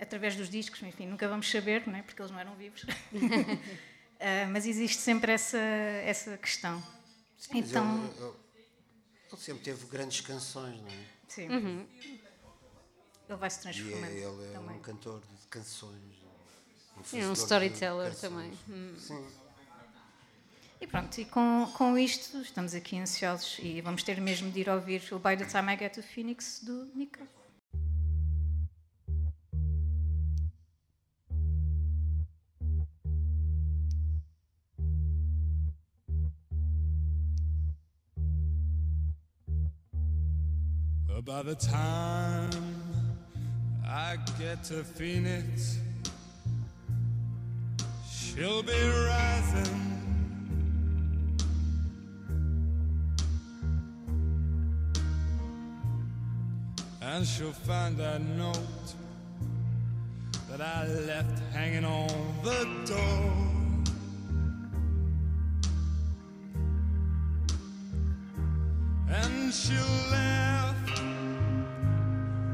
através 0.00 0.34
dos 0.34 0.48
discos, 0.48 0.82
enfim, 0.82 1.06
nunca 1.06 1.28
vamos 1.28 1.48
saber, 1.48 1.86
não 1.86 1.94
é? 1.96 2.02
porque 2.02 2.20
eles 2.20 2.32
não 2.32 2.38
eram 2.40 2.54
vivos. 2.56 2.82
Uh, 2.82 2.88
mas 4.50 4.66
existe 4.66 4.98
sempre 4.98 5.32
essa, 5.32 5.58
essa 5.58 6.36
questão. 6.38 6.82
Mas 7.52 7.70
então, 7.70 8.12
ele 9.32 9.40
sempre 9.40 9.62
teve 9.62 9.86
grandes 9.86 10.20
canções, 10.20 10.80
não 10.80 10.88
é? 10.88 11.04
sim, 11.28 11.48
Uhum. 11.48 11.86
Ele 13.32 13.38
vai 13.38 13.50
se 13.50 13.58
E 13.58 13.60
é- 13.60 13.62
transformando 13.72 14.12
ele 14.12 14.44
é 14.44 14.52
também. 14.52 14.76
um 14.76 14.80
cantor 14.80 15.20
de 15.20 15.46
canções. 15.48 15.94
Um, 17.12 17.18
É 17.18 17.26
um 17.28 17.32
storyteller 17.32 18.14
também. 18.14 18.52
Hum. 18.68 18.94
Sim. 18.98 19.26
E 20.80 20.86
pronto, 20.86 21.18
e 21.20 21.24
com, 21.26 21.70
com 21.76 21.96
isto 21.98 22.38
estamos 22.40 22.74
aqui 22.74 22.98
ansiosos 22.98 23.58
e 23.60 23.80
vamos 23.82 24.02
ter 24.02 24.20
mesmo 24.20 24.50
de 24.50 24.60
ir 24.60 24.68
ouvir 24.70 25.02
o 25.12 25.18
By 25.18 25.36
the 25.36 25.44
Time 25.44 25.74
I 25.74 25.78
Get 25.78 25.94
to 25.94 26.02
Phoenix 26.02 26.60
do 26.62 26.86
Nico. 26.94 27.20
By 41.22 41.42
the 41.42 41.54
time 41.54 42.69
I 43.92 44.16
get 44.38 44.62
to 44.64 44.84
Phoenix, 44.84 45.78
she'll 48.08 48.62
be 48.62 48.72
rising. 48.72 49.90
And 57.02 57.26
she'll 57.26 57.50
find 57.50 57.96
that 57.96 58.20
note 58.20 58.94
that 60.48 60.60
I 60.60 60.86
left 60.86 61.40
hanging 61.52 61.84
on 61.84 62.08
the 62.44 62.68
door. 62.86 63.32
And 69.08 69.52
she'll 69.52 70.10
laugh 70.12 70.79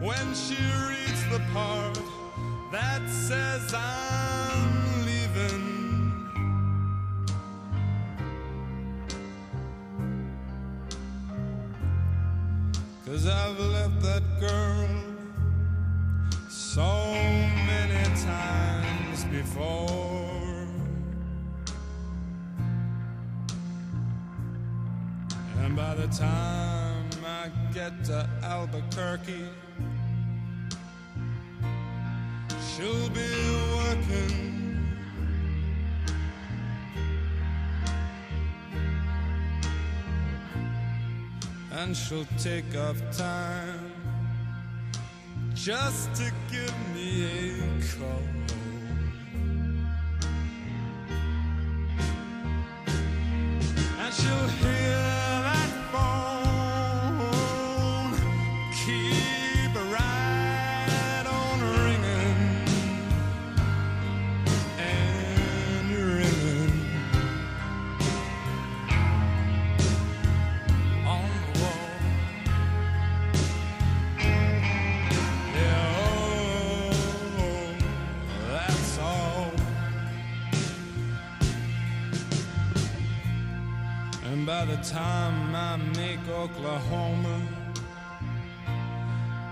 when 0.00 0.35
she 0.35 0.56
reads 0.88 1.24
the 1.30 1.40
part 1.52 1.98
that 2.70 3.09
says 3.09 3.72
I'm 3.74 5.06
leaving. 5.06 6.12
Cause 13.06 13.26
I've 13.26 13.59
left 13.59 14.00
that 14.02 14.22
girl 14.40 14.88
so 16.48 17.12
many 17.66 18.04
times 18.20 19.24
before. 19.24 20.66
And 25.61 25.74
by 25.74 25.94
the 25.94 26.09
time 26.09 27.09
I 27.24 27.50
get 27.72 28.04
to 28.04 28.28
Albuquerque, 28.42 29.48
And 41.87 41.96
she'll 41.96 42.27
take 42.37 42.77
off 42.77 43.01
time 43.16 43.92
just 45.55 46.12
to 46.16 46.33
give 46.51 46.75
me 46.92 47.27
a 47.27 47.61
call. 47.96 48.45
Time 84.87 85.55
I 85.55 85.77
make 85.96 86.20
Oklahoma, 86.29 87.42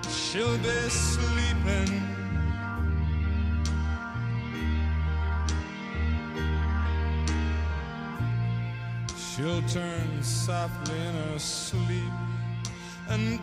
she'll 0.09 0.59
be 0.59 0.89
sleeping. 0.89 2.03
She'll 9.17 9.63
turn 9.63 10.23
softly 10.23 10.99
in 10.99 11.15
her 11.15 11.39
sleep 11.39 12.13
and 13.09 13.41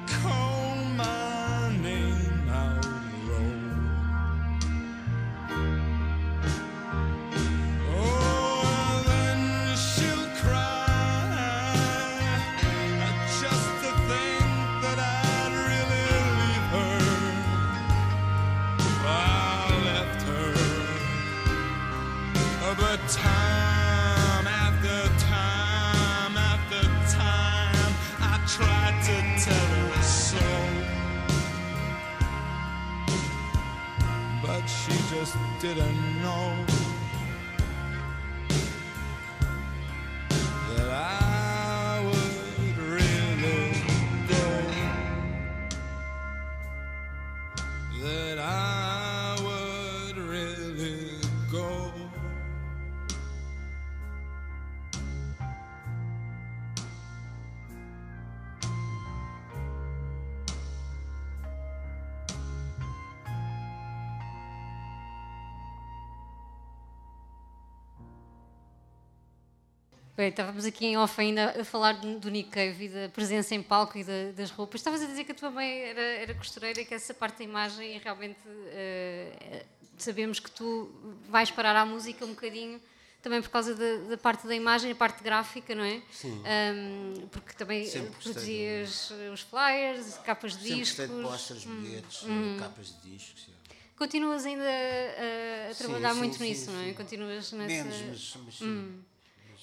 Bem, 70.22 70.30
estávamos 70.30 70.66
aqui 70.66 70.86
em 70.86 70.98
off 70.98 71.20
ainda 71.20 71.60
a 71.60 71.66
falar 71.66 71.94
do 71.94 72.30
Nick 72.30 72.52
Cave 72.52 72.86
e 72.86 72.90
da 72.90 73.10
presença 73.10 73.56
em 73.56 73.64
palco 73.64 73.98
e 73.98 74.04
da- 74.04 74.32
das 74.36 74.52
roupas. 74.52 74.80
Estavas 74.80 75.02
a 75.02 75.08
dizer 75.08 75.24
que 75.24 75.32
a 75.32 75.34
tua 75.34 75.50
mãe 75.50 75.80
era, 75.82 76.00
era 76.00 76.34
costureira 76.36 76.80
e 76.80 76.86
que 76.86 76.94
essa 76.94 77.12
parte 77.12 77.40
da 77.40 77.44
imagem 77.44 77.96
e 77.96 77.98
realmente 77.98 78.38
eh, 78.68 79.66
sabemos 79.98 80.40
que 80.40 80.52
tu 80.52 80.92
vais 81.28 81.50
parar 81.50 81.76
à 81.76 81.84
música 81.88 82.24
um 82.24 82.36
bocadinho 82.36 82.80
também 83.24 83.42
por 83.42 83.50
causa 83.50 83.74
da, 83.74 84.10
da 84.10 84.16
parte 84.16 84.46
da 84.46 84.54
imagem, 84.54 84.92
a 84.92 84.96
parte 84.96 85.24
gráfica, 85.24 85.74
não 85.74 85.84
é? 85.84 86.00
Sim. 86.12 86.40
Ahm, 86.46 87.28
porque 87.32 87.54
também 87.54 87.84
Sempre 87.88 88.10
gostei 88.10 88.32
produzias 88.34 89.12
eh, 89.20 89.30
os 89.32 89.42
flyers, 89.42 90.20
capas 90.24 90.52
de 90.56 90.62
Sempre 90.68 90.76
discos. 90.82 91.00
gostei 91.00 91.18
de 91.18 91.24
posters, 91.24 91.66
bilhetes, 91.66 92.24
capas 92.60 92.94
de 93.02 93.10
discos. 93.10 93.44
sim. 93.46 93.52
Continuas 93.98 94.46
ainda 94.46 94.64
a, 94.64 95.72
a 95.72 95.76
trabalhar 95.76 96.14
sim, 96.14 96.20
muito 96.20 96.36
sim, 96.38 96.44
nisso, 96.44 96.70
não 96.70 96.80
é? 96.80 96.94
Continuas 96.94 97.52
nessa. 97.54 97.86
Menos, 97.86 98.02
mas, 98.36 98.44
mas 98.46 98.56
sim. 98.60 99.04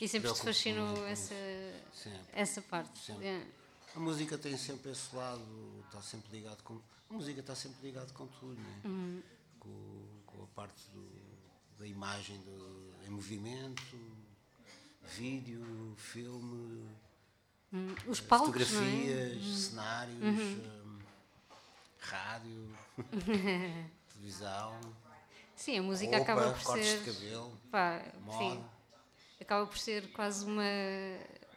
E 0.00 0.08
sempre 0.08 0.32
te 0.32 0.40
fascinou 0.42 1.06
essa, 1.06 1.34
Sempre. 1.92 2.18
essa 2.32 2.62
parte. 2.62 2.98
Sempre. 2.98 3.26
É. 3.26 3.46
A 3.96 3.98
música 4.00 4.38
tem 4.38 4.56
sempre 4.56 4.92
esse 4.92 5.14
lado, 5.14 5.42
está 5.86 6.00
sempre 6.00 6.30
ligado 6.36 6.62
com. 6.62 6.80
A 7.10 7.14
música 7.14 7.40
está 7.40 7.54
sempre 7.54 7.86
ligado 7.86 8.12
com 8.12 8.26
tudo, 8.26 8.60
não 8.60 8.70
é? 8.70 8.86
Uhum. 8.88 9.22
Com, 9.58 10.04
com 10.26 10.44
a 10.44 10.46
parte 10.48 10.82
do- 10.92 11.28
da 11.78 11.86
imagem 11.86 12.38
do, 12.42 12.92
em 13.06 13.10
movimento, 13.10 13.82
vídeo, 15.16 15.94
filme, 15.96 16.86
Hum, 17.72 17.94
Os 18.06 18.18
palcos, 18.20 18.70
não 18.72 18.80
é? 18.80 18.84
Uhum. 18.84 18.96
fotografias, 18.96 19.44
cenários, 19.58 20.16
hum, 20.22 20.98
rádio, 21.98 22.74
televisão, 24.14 24.80
Sim, 25.54 25.78
a 25.78 25.82
música 25.82 26.16
acaba 26.16 26.52
por 26.52 26.62
cortes 26.62 26.86
ser. 26.88 27.02
de 27.02 27.12
cabelo, 27.12 27.52
pá, 27.70 28.02
moda. 28.22 28.38
sim, 28.38 28.64
acaba 29.40 29.66
por 29.66 29.78
ser 29.78 30.10
quase 30.12 30.44
uma, 30.44 30.62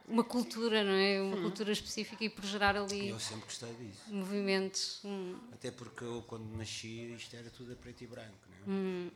uma 0.07 0.23
cultura, 0.23 0.83
não 0.83 0.91
é? 0.93 1.21
Uma 1.21 1.37
cultura 1.41 1.71
específica 1.71 2.23
e 2.23 2.29
por 2.29 2.45
gerar 2.45 2.75
ali 2.75 3.09
eu 3.09 3.19
sempre 3.19 3.45
gostei 3.45 3.73
disso. 3.75 4.13
movimentos. 4.13 5.01
hum, 5.03 5.39
Até 5.51 5.71
porque 5.71 6.03
eu, 6.03 6.23
quando 6.27 6.45
nasci, 6.57 7.13
isto 7.13 7.35
era 7.35 7.49
tudo 7.49 7.73
a 7.73 7.75
preto 7.75 8.03
e 8.03 8.07
branco. 8.07 8.37
Não 8.49 8.57
é? 8.57 8.77
Hum. 8.77 9.11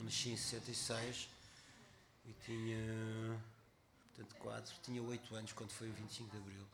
Nasci 0.00 0.30
em 0.30 0.36
66 0.36 1.28
e 2.26 2.32
tinha. 2.44 3.40
Portanto, 4.14 4.36
4, 4.40 4.74
tinha 4.82 5.02
8 5.02 5.34
anos 5.34 5.52
quando 5.52 5.70
foi 5.72 5.88
o 5.90 5.92
25 5.92 6.30
de 6.30 6.36
Abril. 6.38 6.66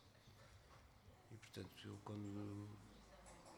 E, 1.33 1.37
portanto, 1.37 1.71
eu, 1.89 1.99
quando, 2.05 2.69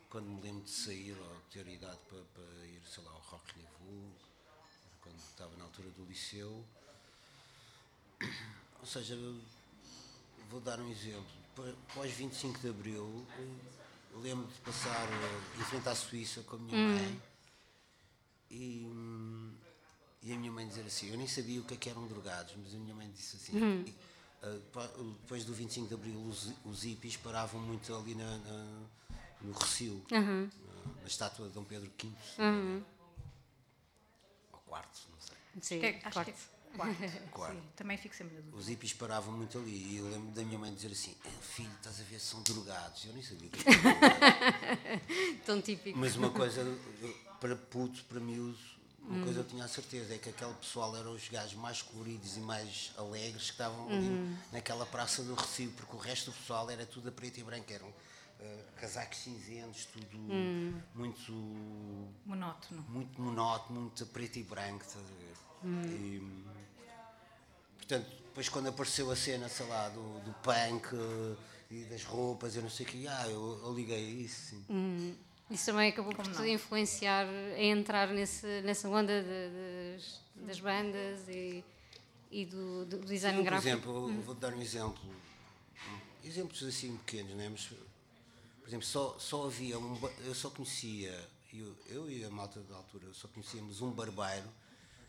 quando 0.08 0.26
me 0.26 0.40
lembro 0.40 0.62
de 0.64 0.70
sair 0.70 1.12
ou 1.18 1.40
ter 1.50 1.66
idade 1.66 1.98
para, 2.08 2.18
para 2.34 2.66
ir, 2.66 2.80
sei 2.86 3.02
lá, 3.04 3.10
ao 3.10 3.18
Rock 3.20 3.52
Rendezvous, 3.54 4.14
quando 5.02 5.18
estava 5.18 5.54
na 5.56 5.64
altura 5.64 5.90
do 5.90 6.04
liceu. 6.06 6.64
Ou 8.80 8.86
seja, 8.86 9.16
vou 10.50 10.60
dar 10.60 10.78
um 10.80 10.90
exemplo. 10.90 11.26
Pós 11.94 12.10
25 12.12 12.58
de 12.58 12.68
Abril, 12.68 13.26
lembro 14.16 14.46
de 14.46 14.60
passar 14.60 15.06
eh, 15.08 15.60
em 15.60 15.64
frente 15.64 15.88
à 15.88 15.94
Suíça 15.94 16.42
com 16.42 16.56
a 16.56 16.58
minha 16.58 16.76
mãe 16.98 17.22
e, 18.50 18.86
hum, 18.86 19.54
e 20.22 20.32
a 20.32 20.36
minha 20.36 20.50
mãe 20.50 20.66
dizer 20.66 20.82
assim: 20.84 21.10
Eu 21.10 21.16
nem 21.16 21.28
sabia 21.28 21.60
o 21.60 21.64
que, 21.64 21.74
é 21.74 21.76
que 21.76 21.88
eram 21.88 22.06
drogados, 22.08 22.54
mas 22.56 22.74
a 22.74 22.78
minha 22.78 22.94
mãe 22.94 23.08
disse 23.10 23.36
assim. 23.36 23.56
e, 23.86 23.94
eh, 24.42 24.60
depois 25.22 25.44
do 25.44 25.54
25 25.54 25.86
de 25.88 25.94
Abril, 25.94 26.20
os, 26.26 26.52
os 26.64 26.82
hippies 26.82 27.16
paravam 27.16 27.60
muito 27.60 27.94
ali 27.94 28.14
na, 28.16 28.38
na- 28.38 28.82
no 29.42 29.52
Recio, 29.52 30.04
na, 30.10 31.02
na 31.02 31.06
estátua 31.06 31.46
de 31.48 31.54
Dom 31.54 31.64
Pedro 31.64 31.88
V. 32.02 32.08
Ou 34.52 34.58
quarto, 34.60 35.00
não 35.12 35.20
sei. 35.20 35.36
sim, 35.60 35.80
Que 35.80 35.86
é- 35.86 36.00
acho 36.04 36.10
quarto. 36.12 36.32
É 36.74 36.76
quarto. 36.76 37.30
Quarto. 37.30 37.54
Sim, 37.56 37.62
também 37.76 37.96
fico 37.98 38.14
sempre 38.14 38.34
na 38.34 38.40
dúvida. 38.40 38.56
Os 38.58 38.68
hippies 38.68 38.92
paravam 38.92 39.32
muito 39.36 39.58
ali 39.58 39.70
e 39.94 39.96
eu 39.98 40.08
lembro 40.08 40.32
da 40.32 40.42
minha 40.42 40.58
mãe 40.58 40.72
dizer 40.74 40.92
assim: 40.92 41.14
"Eh, 41.24 41.30
Filho, 41.40 41.72
estás 41.76 42.00
a 42.00 42.04
ver, 42.04 42.20
são 42.20 42.42
drogados. 42.42 43.04
Eu 43.04 43.12
nem 43.12 43.22
sabia 43.22 43.48
o 43.48 43.50
que 43.50 43.60
era. 43.68 45.00
Tão 45.46 45.60
típico. 45.60 45.98
Mas 45.98 46.16
uma 46.16 46.30
coisa, 46.30 46.62
para 47.40 47.56
puto, 47.56 48.04
para 48.04 48.20
miúdo, 48.20 48.56
uma 49.00 49.22
coisa 49.24 49.40
eu 49.40 49.44
tinha 49.44 49.64
a 49.64 49.68
certeza: 49.68 50.14
é 50.14 50.18
que 50.18 50.28
aquele 50.30 50.54
pessoal 50.54 50.96
eram 50.96 51.12
os 51.14 51.28
gajos 51.28 51.54
mais 51.54 51.82
coloridos 51.82 52.36
e 52.36 52.40
mais 52.40 52.92
alegres 52.96 53.44
que 53.44 53.50
estavam 53.52 53.88
ali 53.88 54.38
naquela 54.52 54.86
praça 54.86 55.22
do 55.22 55.34
Recife, 55.34 55.72
porque 55.74 55.94
o 55.96 55.98
resto 55.98 56.30
do 56.30 56.36
pessoal 56.36 56.70
era 56.70 56.86
tudo 56.86 57.08
a 57.08 57.12
preto 57.12 57.38
e 57.40 57.42
branco. 57.44 57.72
Eram 57.72 57.88
uh, 57.88 58.64
casacos 58.80 59.18
cinzentos, 59.18 59.84
tudo 59.86 60.04
Hum. 60.16 60.80
muito 60.94 61.32
Monótono. 62.24 62.82
muito 62.88 63.20
monótono, 63.20 63.80
muito 63.82 64.06
preto 64.06 64.38
e 64.38 64.42
branco, 64.42 64.84
estás 64.84 65.04
a 65.04 65.14
ver? 65.14 65.34
E, 65.90 66.20
portanto, 67.86 68.06
depois 68.28 68.48
quando 68.48 68.68
apareceu 68.68 69.10
a 69.10 69.16
cena, 69.16 69.48
sei 69.48 69.66
lá, 69.66 69.88
do, 69.90 70.20
do 70.20 70.32
punk 70.42 70.88
e 71.70 71.84
das 71.84 72.04
roupas, 72.04 72.56
eu 72.56 72.62
não 72.62 72.70
sei 72.70 72.86
o 72.86 72.88
que, 72.88 73.06
ah, 73.06 73.26
eu, 73.28 73.60
eu 73.64 73.74
liguei 73.74 73.96
a 73.96 74.00
isso, 74.24 74.50
sim. 74.50 75.16
Isso 75.50 75.66
também 75.66 75.90
acabou 75.90 76.12
por 76.14 76.26
te 76.26 76.50
influenciar 76.50 77.26
a 77.26 77.62
entrar 77.62 78.08
nesse, 78.08 78.62
nessa 78.62 78.88
onda 78.88 79.22
de- 79.22 79.94
das, 79.94 80.20
das 80.46 80.60
bandas 80.60 81.28
e, 81.28 81.62
e 82.30 82.46
do, 82.46 82.86
do 82.86 82.98
design 83.00 83.38
Sim, 83.38 83.44
por 83.44 83.50
gráfico. 83.50 83.68
exemplo, 83.68 84.10
eu 84.10 84.22
vou 84.22 84.34
dar 84.34 84.54
um 84.54 84.62
exemplo, 84.62 85.00
exemplos 86.24 86.62
assim 86.62 86.96
pequenos, 86.96 87.34
né? 87.36 87.48
mas, 87.50 87.66
por 87.66 88.68
exemplo, 88.68 88.86
só, 88.86 89.18
só 89.18 89.46
havia 89.46 89.78
um, 89.78 89.98
eu 90.24 90.34
só 90.34 90.48
conhecia, 90.48 91.14
eu, 91.52 91.76
eu 91.88 92.10
e 92.10 92.24
a 92.24 92.30
malta 92.30 92.60
da 92.60 92.76
altura, 92.76 93.06
só 93.12 93.28
conhecíamos 93.28 93.80
um 93.82 93.90
barbeiro 93.90 94.48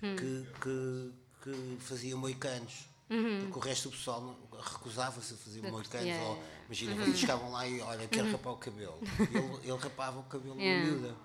que, 0.01 0.45
que, 0.61 1.13
que 1.45 1.77
fazia 1.79 2.15
moicanos. 2.17 2.85
Porque 3.07 3.59
o 3.59 3.61
resto 3.61 3.89
do 3.89 3.95
pessoal 3.95 4.35
recusava-se 4.51 5.35
a 5.35 5.37
fazer 5.37 5.61
moicanos. 5.71 6.07
yeah, 6.07 6.25
Ou, 6.27 6.43
imagina, 6.65 6.95
vocês 6.95 7.19
chegavam 7.19 7.51
lá 7.51 7.67
e 7.67 7.79
olha, 7.81 8.07
quero 8.07 8.31
rapar 8.31 8.53
o 8.53 8.57
cabelo. 8.57 8.97
Ele, 9.31 9.69
ele 9.69 9.77
rapava 9.77 10.19
o 10.19 10.23
cabelo 10.23 10.59
Yeah. 10.59 10.85
da 10.85 10.91
miúda. 10.91 11.15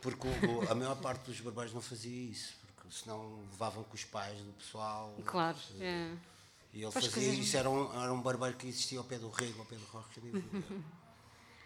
Porque 0.00 0.26
o- 0.26 0.70
a 0.70 0.74
maior 0.74 0.96
parte 0.96 1.24
dos 1.26 1.38
barbeiros 1.40 1.74
não 1.74 1.82
fazia 1.82 2.30
isso, 2.30 2.54
porque 2.74 2.94
senão 2.96 3.40
levavam 3.50 3.84
com 3.84 3.94
os 3.94 4.04
pais 4.04 4.38
do 4.40 4.52
pessoal. 4.54 5.14
Claro, 5.26 5.58
é. 5.78 6.12
E 6.72 6.82
ele 6.82 6.90
Faz 6.92 7.06
fazia 7.06 7.28
isso, 7.34 7.56
era 7.56 7.68
um, 7.68 8.02
era 8.02 8.12
um 8.14 8.22
barbeiro 8.22 8.56
que 8.56 8.66
existia 8.68 8.98
ao 8.98 9.04
pé 9.04 9.18
do 9.18 9.28
Rego, 9.28 9.58
ao 9.60 9.66
pé 9.66 9.76
do 9.76 10.20
Vida. 10.22 10.42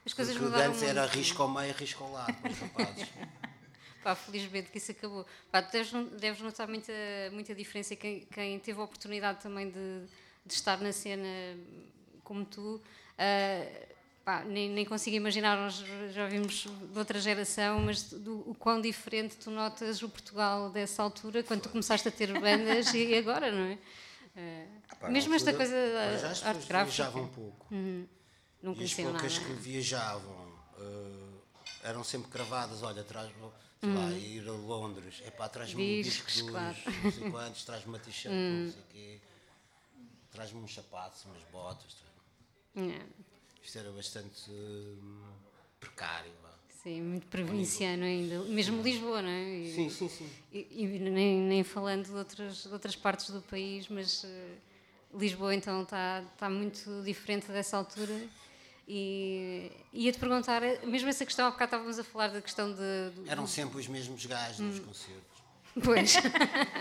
As 0.04 0.12
coisas 0.12 0.36
Porque 0.36 0.54
antes 0.60 0.82
era 0.82 1.06
risco 1.06 1.40
ao 1.42 1.48
meio, 1.48 1.72
risco 1.74 2.02
ao 2.04 2.12
lado, 2.12 2.34
os 2.50 2.58
rapazes. 2.58 3.08
Pá, 4.04 4.14
felizmente 4.14 4.70
que 4.70 4.76
isso 4.76 4.90
acabou. 4.92 5.24
Pá, 5.50 5.62
tu 5.62 5.72
deves, 5.72 5.90
deves 6.20 6.40
notar 6.42 6.68
muita, 6.68 6.92
muita 7.32 7.54
diferença. 7.54 7.96
Quem, 7.96 8.20
quem 8.26 8.58
teve 8.58 8.78
a 8.78 8.84
oportunidade 8.84 9.40
também 9.40 9.70
de, 9.70 10.04
de 10.44 10.52
estar 10.52 10.78
na 10.78 10.92
cena 10.92 11.26
como 12.22 12.44
tu, 12.44 12.82
ah, 13.18 13.66
pá, 14.24 14.44
nem, 14.44 14.68
nem 14.68 14.84
consigo 14.84 15.16
imaginar, 15.16 15.56
nós 15.56 15.82
já 16.12 16.26
vimos 16.28 16.66
de 16.92 16.98
outra 16.98 17.18
geração, 17.18 17.80
mas 17.80 18.02
do, 18.12 18.50
o 18.50 18.54
quão 18.54 18.78
diferente 18.80 19.36
tu 19.36 19.50
notas 19.50 20.02
o 20.02 20.08
Portugal 20.08 20.68
dessa 20.70 21.02
altura, 21.02 21.42
quando 21.42 21.62
tu 21.62 21.68
começaste 21.70 22.06
a 22.06 22.10
ter 22.10 22.32
bandas 22.38 22.92
e 22.92 23.14
agora, 23.16 23.50
não 23.50 23.64
é? 23.64 23.78
Ah, 24.36 24.96
Pá, 25.00 25.08
mesmo 25.08 25.34
esta 25.34 25.52
coisa 25.54 25.72
da 25.72 26.00
arte 26.02 26.20
pessoas 26.20 26.64
gráfica, 26.66 26.84
viajavam 26.84 27.28
pouco. 27.28 27.66
não 27.70 28.72
E 28.72 28.72
as 28.72 28.76
conheciam 28.76 29.12
nada. 29.12 29.18
poucas 29.18 29.38
que 29.38 29.52
viajavam 29.54 30.52
eh, 30.78 31.88
eram 31.88 32.02
sempre 32.04 32.30
cravadas. 32.30 32.82
Olha, 32.82 33.02
traz 33.02 33.30
sei 33.84 33.94
lá, 33.94 34.12
ir 34.12 34.48
a 34.48 34.52
Londres. 34.52 35.22
É 35.24 35.30
pá, 35.30 35.48
traz-me 35.48 35.82
um 35.98 36.02
disco 36.02 36.24
dos 36.32 36.42
claro. 36.42 36.76
não 37.02 37.12
sei 37.12 37.30
quantos, 37.30 37.64
traz-me 37.64 37.88
uma 37.88 37.98
t-shirt, 37.98 38.32
não 38.34 38.70
sei 38.72 38.80
o 38.80 38.84
quê. 38.90 39.20
Traz-me 40.32 40.60
uns 40.60 40.74
sapatos, 40.74 41.24
umas 41.26 41.42
botas. 41.52 41.94
traz- 41.94 42.90
É, 42.90 43.00
Isto 43.62 43.78
era 43.78 43.90
bastante 43.92 44.50
hum, 44.50 45.22
precário. 45.78 46.32
sim, 46.82 47.00
muito 47.02 47.26
provinciano 47.28 48.04
ainda. 48.04 48.40
Mesmo 48.44 48.82
Lisboa, 48.82 49.22
não 49.22 49.28
é? 49.28 49.42
E- 49.58 49.74
Sim, 49.74 49.90
sim, 49.90 50.08
sim. 50.08 50.30
E, 50.52 50.66
e 50.84 50.86
nem, 50.98 51.38
nem 51.40 51.64
falando 51.64 52.04
de 52.06 52.12
outras, 52.12 52.62
de 52.64 52.68
outras 52.72 52.96
partes 52.96 53.30
do 53.30 53.40
país, 53.42 53.88
mas 53.88 54.24
eh, 54.24 54.54
Lisboa 55.14 55.54
então 55.54 55.82
está 55.82 56.22
está 56.34 56.50
muito 56.50 57.02
diferente 57.02 57.46
dessa 57.48 57.76
altura. 57.76 58.12
E 58.86 59.72
ia-te 59.92 60.18
perguntar, 60.18 60.60
mesmo 60.84 61.08
essa 61.08 61.24
questão, 61.24 61.46
há 61.46 61.50
bocado 61.50 61.68
estávamos 61.70 61.98
a 61.98 62.04
falar 62.04 62.28
da 62.28 62.40
questão 62.42 62.70
de. 62.70 62.76
do- 63.14 63.24
Eram 63.30 63.46
sempre 63.46 63.78
os 63.80 63.88
mesmos 63.88 64.24
gajos 64.26 64.58
nos 64.60 64.78
concertos. 64.80 65.24
Pois, 65.82 66.14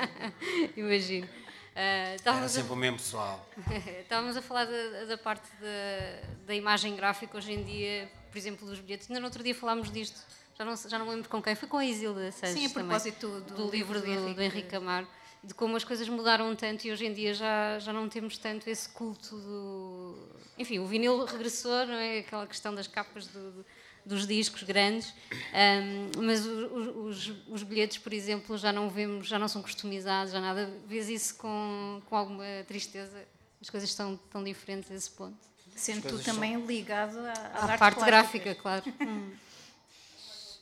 imagino. 0.76 1.28
Ah, 1.76 1.80
Era 1.80 2.16
estávamos, 2.16 2.46
a, 2.46 2.50
sempre 2.50 2.74
o 2.74 2.76
mesmo 2.76 2.98
pessoal. 2.98 3.50
estávamos 4.02 4.38
a 4.38 4.42
falar 4.42 4.66
da, 4.66 5.06
da 5.06 5.18
parte 5.18 5.48
da, 5.60 6.28
da 6.46 6.54
imagem 6.56 6.96
gráfica 6.96 7.38
hoje 7.38 7.52
em 7.54 7.64
dia, 7.64 8.12
por 8.32 8.38
exemplo, 8.38 8.68
dos 8.68 8.80
bilhetes. 8.80 9.10
Ainda 9.10 9.20
no 9.20 9.26
outro 9.26 9.42
dia 9.44 9.56
falámos 9.56 9.90
disto, 9.92 10.20
já 10.58 10.64
não, 10.66 10.76
já 10.76 11.00
não 11.00 11.06
me 11.08 11.12
lembro 11.16 11.30
com 11.30 11.42
quem, 11.42 11.56
foi 11.56 11.68
com 11.68 11.78
a 11.78 11.86
Isilda 11.86 12.32
Sanches 12.32 12.60
Sim, 12.60 12.66
a 12.66 12.70
também, 12.70 12.84
propósito 12.88 13.28
do 13.42 13.56
do 13.56 13.72
livro 13.72 14.00
do, 14.00 14.06
livro 14.06 14.28
do 14.30 14.34
do 14.36 14.42
Henrique 14.44 14.76
Amaro, 14.76 15.08
de 15.44 15.54
como 15.54 15.76
as 15.76 15.84
coisas 15.84 16.08
mudaram 16.08 16.56
tanto 16.56 16.86
e 16.88 16.92
hoje 16.92 17.06
em 17.06 17.14
dia 17.14 17.34
já, 17.34 17.78
já 17.80 17.92
não 17.92 18.08
temos 18.08 18.38
tanto 18.38 18.70
esse 18.70 18.88
culto 18.90 19.36
do. 19.36 20.18
Enfim, 20.58 20.80
o 20.80 20.86
vinil 20.86 21.26
regressou, 21.26 21.86
não 21.86 21.96
é? 21.96 22.20
Aquela 22.20 22.48
questão 22.48 22.74
das 22.74 22.88
capas 22.88 23.28
do- 23.28 23.52
do- 23.52 23.66
dos 24.06 24.28
discos 24.28 24.64
grandes, 24.64 25.14
Ahm, 25.54 26.12
mas 26.26 26.46
o- 26.46 26.50
o- 26.68 27.04
os, 27.08 27.32
os 27.48 27.64
bilhetes, 27.64 27.98
por 27.98 28.14
exemplo, 28.14 28.58
já 28.58 28.72
não 28.72 28.90
vemos, 28.90 29.28
já 29.28 29.38
não 29.40 29.48
são 29.48 29.62
customizados, 29.62 30.32
já 30.34 30.40
nada. 30.42 30.72
Vês 30.86 31.08
isso 31.10 31.36
com, 31.36 32.02
com 32.10 32.16
alguma 32.16 32.44
tristeza? 32.68 33.26
As 33.62 33.70
coisas 33.70 33.90
estão 33.90 34.18
tão 34.30 34.44
diferentes 34.44 34.92
a 34.92 34.96
esse 34.96 35.10
ponto. 35.12 35.38
Sendo 35.76 36.08
tu 36.08 36.20
também 36.24 36.64
ligado 36.66 37.18
à, 37.18 37.32
à 37.32 37.34
A 37.34 37.64
arte 37.66 37.80
parte 37.80 37.96
plástica. 37.96 38.06
gráfica, 38.06 38.56
claro. 38.56 38.84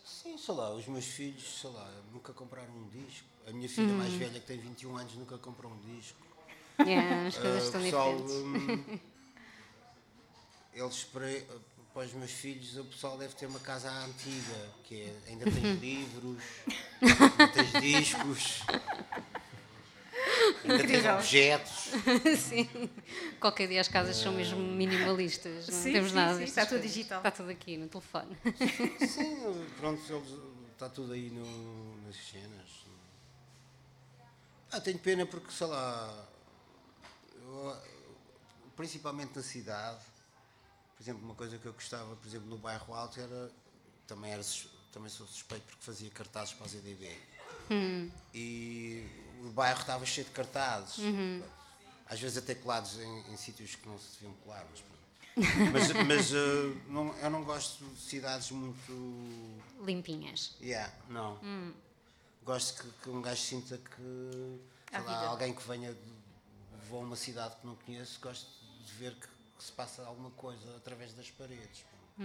Sim, 0.05 0.37
sei 0.37 0.53
lá, 0.53 0.73
os 0.73 0.85
meus 0.87 1.05
filhos, 1.05 1.59
sei 1.59 1.69
lá, 1.71 1.91
nunca 2.13 2.31
compraram 2.33 2.73
um 2.73 2.87
disco. 2.89 3.27
A 3.47 3.51
minha 3.51 3.67
filha 3.67 3.93
mais 3.93 4.13
velha, 4.13 4.39
que 4.39 4.45
tem 4.47 4.60
21 4.60 4.97
anos, 4.97 5.13
nunca 5.15 5.38
comprou 5.38 5.71
um 5.71 5.80
disco. 5.97 6.17
Yeah, 6.80 7.27
as 7.27 7.38
coisas 7.38 7.63
Ah, 7.63 7.65
estão 7.65 7.82
pessoal, 7.82 8.15
diferentes. 8.15 8.36
hum, 8.36 8.99
eles 10.73 11.04
para, 11.06 11.25
para 11.93 12.06
os 12.06 12.13
meus 12.13 12.32
filhos, 12.32 12.77
o 12.77 12.86
pessoal 12.86 13.17
deve 13.17 13.36
ter 13.36 13.45
uma 13.45 13.60
casa 13.60 13.91
antiga, 13.91 14.69
que 14.86 15.01
é, 15.01 15.15
ainda 15.27 15.45
tens 15.45 15.77
livros, 15.82 16.38
ainda 17.01 17.47
tens 17.49 17.71
discos, 17.82 18.62
ainda 20.63 20.88
tens 20.88 21.06
objetos. 21.06 21.89
Sim. 22.39 22.69
Qualquer 23.39 23.67
dia 23.67 23.82
as 23.82 23.88
casas 23.88 24.15
são 24.15 24.32
mesmo 24.34 24.60
minimalistas. 24.60 25.67
Não 25.67 25.77
Sim, 25.84 25.91
temos 25.93 26.10
sim, 26.12 26.15
nada. 26.15 26.38
sim, 26.38 26.43
está 26.45 26.65
tudo 26.65 26.82
digital. 26.82 27.17
Está 27.19 27.32
tudo 27.32 27.49
aqui 27.49 27.77
no 27.77 27.88
telefone. 27.88 28.36
Sim, 29.08 29.65
pronto, 29.77 30.01
eles, 30.12 30.30
está 30.71 30.88
tudo 30.89 31.13
aí 31.13 31.30
no, 31.30 31.97
nas 32.08 32.15
cenas. 32.15 32.80
Ah, 34.71 34.79
tenho 34.79 34.99
pena 34.99 35.25
porque, 35.25 35.51
sei 35.51 35.67
lá, 35.67 36.27
eu, 37.36 37.77
principalmente 38.75 39.36
na 39.36 39.43
cidade, 39.43 39.99
por 40.95 41.03
exemplo, 41.03 41.23
uma 41.23 41.36
coisa 41.36 41.57
que 41.57 41.65
eu 41.65 41.73
gostava, 41.73 42.15
por 42.15 42.27
exemplo, 42.27 42.47
no 42.47 42.57
bairro 42.57 42.93
Alto 42.93 43.19
era, 43.19 43.51
também, 44.07 44.31
era, 44.31 44.41
também 44.91 45.10
sou 45.10 45.27
suspeito 45.27 45.65
porque 45.65 45.84
fazia 45.84 46.10
cartazes 46.12 46.53
para 46.53 46.65
a 46.65 46.69
ZDB. 46.69 47.17
E 48.34 49.05
o 49.43 49.49
bairro 49.49 49.81
estava 49.81 50.05
cheio 50.05 50.25
de 50.27 50.31
cartazes, 50.34 50.99
às 52.05 52.19
vezes 52.19 52.38
até 52.38 52.55
colados 52.55 52.97
em, 52.99 53.31
em 53.31 53.38
sítios 53.38 53.75
que 53.75 53.88
não 53.88 53.97
se 53.99 54.13
deviam 54.13 54.34
colar, 54.43 54.65
mas 54.69 54.79
pronto. 54.81 55.01
mas, 55.71 55.91
mas, 56.07 56.31
eh, 56.34 56.75
não- 56.88 57.13
eu 57.19 57.29
não 57.29 57.43
gosto 57.43 57.84
de 57.86 57.99
cidades 58.01 58.51
muito 58.51 59.62
Limpinhas. 59.86 60.55
Yeah, 60.62 60.93
não. 61.10 61.39
Gosto 62.43 62.82
que, 62.82 62.89
que 63.04 63.10
um 63.10 63.21
gajo 63.21 63.41
sinta 63.41 63.77
que 63.77 64.60
lá, 64.91 65.27
alguém 65.27 65.54
que 65.54 65.65
venha 65.67 65.93
de, 65.93 66.13
vou 66.89 67.01
a 67.01 67.04
uma 67.04 67.15
cidade 67.15 67.56
que 67.58 67.65
não 67.67 67.75
conheço, 67.75 68.19
gosto 68.19 68.49
de 68.84 68.91
ver 68.93 69.13
que, 69.15 69.28
que 69.28 69.63
se 69.63 69.72
passa 69.72 70.03
alguma 70.05 70.32
coisa 70.32 70.76
através 70.76 71.13
das 71.13 71.30
paredes. 71.32 71.84
pô. 71.84 72.24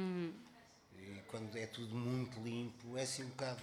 E 0.98 1.22
quando 1.28 1.54
é 1.56 1.66
tudo 1.66 1.94
muito 1.94 2.40
limpo, 2.40 2.96
é 2.96 3.02
assim 3.02 3.24
um 3.24 3.28
bocado. 3.28 3.62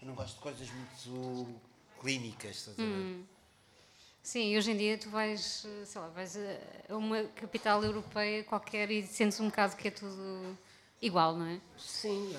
Eu 0.00 0.08
não 0.08 0.14
gosto 0.14 0.36
de 0.36 0.40
coisas 0.40 0.68
muito 0.70 1.60
clínicas, 2.00 2.56
estás 2.56 2.78
a 2.78 2.82
ver? 2.82 3.24
Sim, 4.22 4.52
e 4.52 4.56
hoje 4.56 4.70
em 4.70 4.76
dia 4.76 4.96
tu 4.96 5.10
vais, 5.10 5.66
sei 5.84 6.00
lá, 6.00 6.08
vais 6.08 6.34
a 6.88 6.96
uma 6.96 7.24
capital 7.24 7.84
europeia 7.84 8.42
qualquer 8.44 8.90
e 8.90 9.06
sentes 9.06 9.38
um 9.40 9.50
bocado 9.50 9.76
que 9.76 9.88
é 9.88 9.90
tudo 9.90 10.56
igual, 11.02 11.36
não 11.36 11.46
é? 11.46 11.60
Sim. 11.76 12.34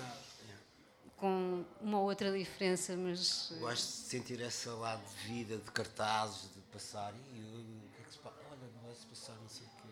Com 1.25 1.65
uma 1.81 1.97
ou 2.01 2.05
outra 2.09 2.31
diferença, 2.37 2.95
mas 2.95 3.51
Gosto 3.59 3.83
de 3.83 3.91
sentir 4.09 4.39
esse 4.41 4.69
lado 4.69 5.01
de 5.03 5.27
vida, 5.27 5.57
de 5.57 5.71
cartazes, 5.71 6.43
de 6.53 6.61
passar. 6.71 7.15
E 7.33 7.39
o 7.39 7.89
que 7.95 8.01
é 8.03 8.05
que 8.05 8.11
se 8.11 8.19
passa? 8.19 8.35
Olha, 8.51 8.59
vai-se 8.83 9.05
passar, 9.07 9.33
não 9.41 9.49
sei 9.49 9.65
o 9.65 9.69
quê. 9.81 9.87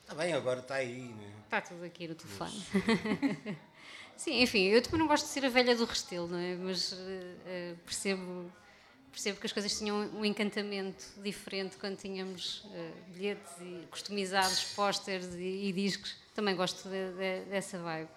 Está 0.00 0.14
bem, 0.14 0.32
agora 0.32 0.60
está 0.60 0.76
aí, 0.76 1.02
não 1.14 1.22
é? 1.24 1.30
está 1.44 1.60
tudo 1.60 1.84
aqui 1.84 2.08
no 2.08 2.14
telefone. 2.14 2.52
Sim, 4.16 4.40
enfim, 4.40 4.62
eu 4.68 4.80
também 4.82 5.00
não 5.00 5.06
gosto 5.08 5.24
de 5.26 5.30
ser 5.30 5.44
a 5.44 5.50
velha 5.50 5.76
do 5.76 5.84
Restelo, 5.84 6.26
não 6.28 6.38
é? 6.38 6.54
Mas 6.56 6.94
eh, 7.46 7.74
percebo, 7.84 8.50
percebo 9.10 9.38
que 9.38 9.46
as 9.46 9.52
coisas 9.52 9.76
tinham 9.78 9.98
um 10.14 10.24
encantamento 10.24 11.04
diferente 11.22 11.76
quando 11.76 11.98
tínhamos 11.98 12.64
eh, 12.72 12.92
bilhetes 13.08 13.52
e 13.60 13.86
customizados, 13.90 14.64
pósteres 14.74 15.34
e, 15.34 15.68
e 15.68 15.72
discos. 15.74 16.16
Também 16.34 16.56
gosto 16.56 16.88
de- 16.88 17.12
de- 17.12 17.44
dessa 17.50 17.78
vibe. 17.78 18.08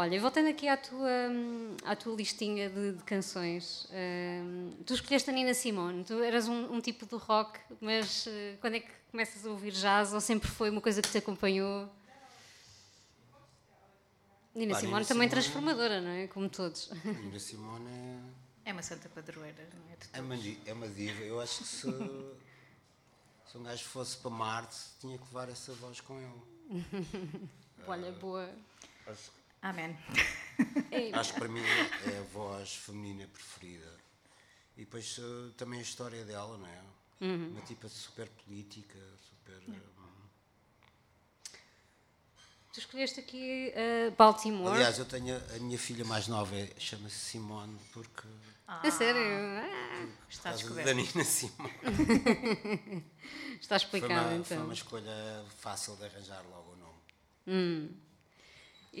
Olha, 0.00 0.14
e 0.14 0.18
voltando 0.20 0.48
aqui 0.48 0.68
à 0.68 0.76
tua, 0.76 1.10
à 1.84 1.96
tua 1.96 2.14
listinha 2.14 2.70
de, 2.70 2.92
de 2.92 3.02
canções, 3.02 3.84
hum, 3.90 4.72
tu 4.86 4.94
escolheste 4.94 5.28
a 5.28 5.32
Nina 5.32 5.52
Simone, 5.52 6.04
tu 6.04 6.22
eras 6.22 6.46
um, 6.46 6.72
um 6.74 6.80
tipo 6.80 7.04
de 7.04 7.16
rock, 7.16 7.58
mas 7.80 8.28
eh, 8.28 8.56
quando 8.60 8.74
é 8.74 8.80
que 8.80 8.88
começas 9.10 9.44
a 9.44 9.50
ouvir 9.50 9.72
jazz 9.72 10.12
ou 10.12 10.20
sempre 10.20 10.48
foi 10.48 10.70
uma 10.70 10.80
coisa 10.80 11.02
que 11.02 11.10
te 11.10 11.18
acompanhou? 11.18 11.88
Nina 14.54 14.74
Pá, 14.74 14.78
Simone 14.78 14.94
Nina 14.94 15.04
também 15.04 15.04
Simone- 15.04 15.30
transformadora, 15.30 16.00
não 16.00 16.10
é? 16.10 16.28
Como 16.28 16.48
todos. 16.48 16.90
Nina 17.02 17.38
Simone 17.40 17.90
é, 18.64 18.70
É 18.70 18.72
uma 18.72 18.82
santa 18.84 19.08
padroeira, 19.08 19.68
não 19.74 19.92
é? 19.92 19.96
É, 20.12 20.20
uma, 20.20 20.36
é 20.64 20.72
uma 20.74 20.86
diva. 20.86 21.24
Eu 21.24 21.40
acho 21.40 21.58
que 21.58 21.64
se, 21.64 21.90
se 23.50 23.58
um 23.58 23.64
gajo 23.64 23.84
fosse 23.86 24.16
para 24.18 24.30
Marte, 24.30 24.76
tinha 25.00 25.18
que 25.18 25.24
levar 25.24 25.48
essa 25.48 25.72
voz 25.72 26.00
com 26.00 26.16
ele. 26.20 27.48
Olha, 27.84 28.12
boa. 28.12 28.48
Acho, 29.04 29.37
Amém. 29.62 29.96
Acho 31.14 31.32
que 31.34 31.38
para 31.40 31.48
mim 31.48 31.60
é 31.60 32.18
a 32.18 32.22
voz 32.32 32.74
feminina 32.74 33.26
preferida. 33.28 33.92
E 34.76 34.80
depois 34.84 35.18
eh, 35.18 35.52
também 35.56 35.80
a 35.80 35.82
história 35.82 36.24
dela, 36.24 36.56
não 36.56 36.66
é? 36.66 36.80
Uma 37.20 37.60
tipa 37.62 37.88
super 37.88 38.28
política, 38.28 38.96
super. 39.28 39.60
hum, 39.68 39.74
tu 42.72 42.78
escolheste 42.80 43.18
aqui 43.18 43.72
uh, 43.74 44.10
Baltimore. 44.16 44.72
Aliás, 44.72 44.98
eu 45.00 45.04
tenho 45.04 45.34
a, 45.36 45.56
a 45.56 45.58
minha 45.58 45.78
filha 45.78 46.04
mais 46.04 46.28
nova, 46.28 46.54
é- 46.54 46.72
chama-se 46.78 47.16
Simone, 47.16 47.76
porque. 47.92 48.22
a 48.68 48.88
sério? 48.92 49.20
Ah, 49.20 50.06
Está 50.28 50.52
por 50.52 50.58
causa 50.58 50.58
descoberto. 50.58 50.86
da 50.86 50.94
Nina 50.94 51.24
Simone. 51.24 51.74
está 53.60 53.78
Foi 53.80 53.98
explicado 53.98 54.14
uma, 54.36 54.44
foi 54.44 54.56
então. 54.56 54.64
uma 54.64 54.74
escolha 54.74 55.44
fácil 55.58 55.96
de 55.96 56.04
arranjar 56.04 56.44
logo 56.48 56.72
o 56.72 56.76
nome. 56.76 57.96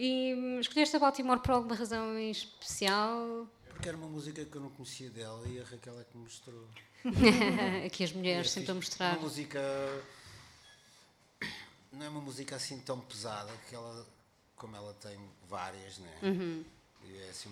E 0.00 0.34
hum, 0.34 0.60
escolheste 0.60 0.94
a 0.96 0.98
Baltimore 1.00 1.40
por 1.40 1.50
alguma 1.52 1.74
razão 1.74 2.16
em 2.16 2.30
especial? 2.30 3.48
Porque 3.70 3.88
era 3.88 3.96
uma 3.96 4.06
música 4.08 4.44
que 4.44 4.56
eu 4.56 4.60
não 4.60 4.70
conhecia 4.70 5.10
dela 5.10 5.46
e 5.48 5.60
a 5.60 5.64
Raquel 5.64 5.98
é 6.00 6.04
que 6.04 6.16
me 6.16 6.22
mostrou. 6.24 6.68
aqui 7.86 8.04
as 8.04 8.12
mulheres 8.12 8.46
É 8.46 8.50
sempre 8.50 8.70
a 8.70 8.74
fixe. 8.74 8.88
mostrar. 8.90 9.12
Uma 9.14 9.22
música. 9.22 9.60
Não 11.92 12.06
é 12.06 12.08
uma 12.08 12.20
música 12.20 12.54
assim 12.56 12.78
tão 12.80 13.00
pesada 13.00 13.50
que 13.68 13.74
ela, 13.74 14.06
como 14.56 14.76
ela 14.76 14.94
tem 14.94 15.18
várias, 15.48 15.98
né? 15.98 16.18
Uhum. 16.22 16.64
E 17.04 17.16
é 17.22 17.30
assim 17.30 17.50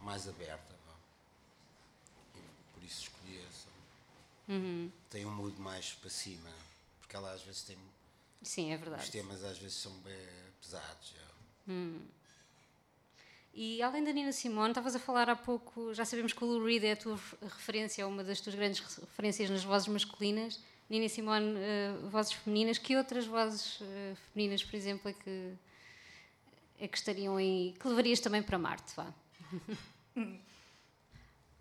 mais 0.00 0.28
aberta. 0.28 0.74
por 2.72 2.82
isso 2.82 3.02
escolhi 3.02 3.38
essa. 3.48 3.68
Uhum. 4.48 4.90
Tem 5.10 5.24
um 5.26 5.30
mood 5.34 5.60
mais 5.60 5.92
para 5.92 6.10
cima. 6.10 6.50
Porque 7.00 7.14
ela 7.16 7.32
às 7.32 7.42
vezes 7.42 7.62
tem. 7.62 7.76
Sim, 8.42 8.72
é 8.72 8.74
Os 8.74 8.80
verdade. 8.80 9.10
temas 9.10 9.44
às 9.44 9.58
vezes 9.58 9.76
são 9.76 9.92
bem 10.00 10.16
pesados. 10.60 11.12
já. 11.14 11.33
E 13.52 13.80
além 13.82 14.02
da 14.02 14.12
Nina 14.12 14.32
Simone, 14.32 14.70
estavas 14.70 14.94
a 14.96 14.98
falar 14.98 15.30
há 15.30 15.36
pouco, 15.36 15.94
já 15.94 16.04
sabemos 16.04 16.32
que 16.32 16.42
o 16.42 16.46
Lou 16.46 16.64
Reed 16.64 16.82
é 16.84 16.92
a 16.92 16.96
tua 16.96 17.14
re- 17.16 17.22
referência, 17.42 18.02
é 18.02 18.06
uma 18.06 18.24
das 18.24 18.40
tuas 18.40 18.54
grandes 18.56 18.80
referências 18.80 19.48
nas 19.48 19.62
vozes 19.62 19.86
masculinas. 19.88 20.60
Nina 20.90 21.08
Simone, 21.08 21.54
eh, 21.56 21.92
vozes 22.10 22.32
femininas. 22.32 22.78
Que 22.78 22.96
outras 22.96 23.26
vozes 23.26 23.78
eh, 23.80 24.14
femininas, 24.32 24.62
por 24.64 24.74
exemplo, 24.76 25.08
é 25.08 25.14
que, 25.14 25.54
é 26.80 26.88
que 26.88 26.96
estariam 26.98 27.36
aí, 27.36 27.74
que 27.80 27.88
levarias 27.88 28.20
também 28.20 28.42
para 28.42 28.58
Marte? 28.58 28.92
Vá. 28.96 29.12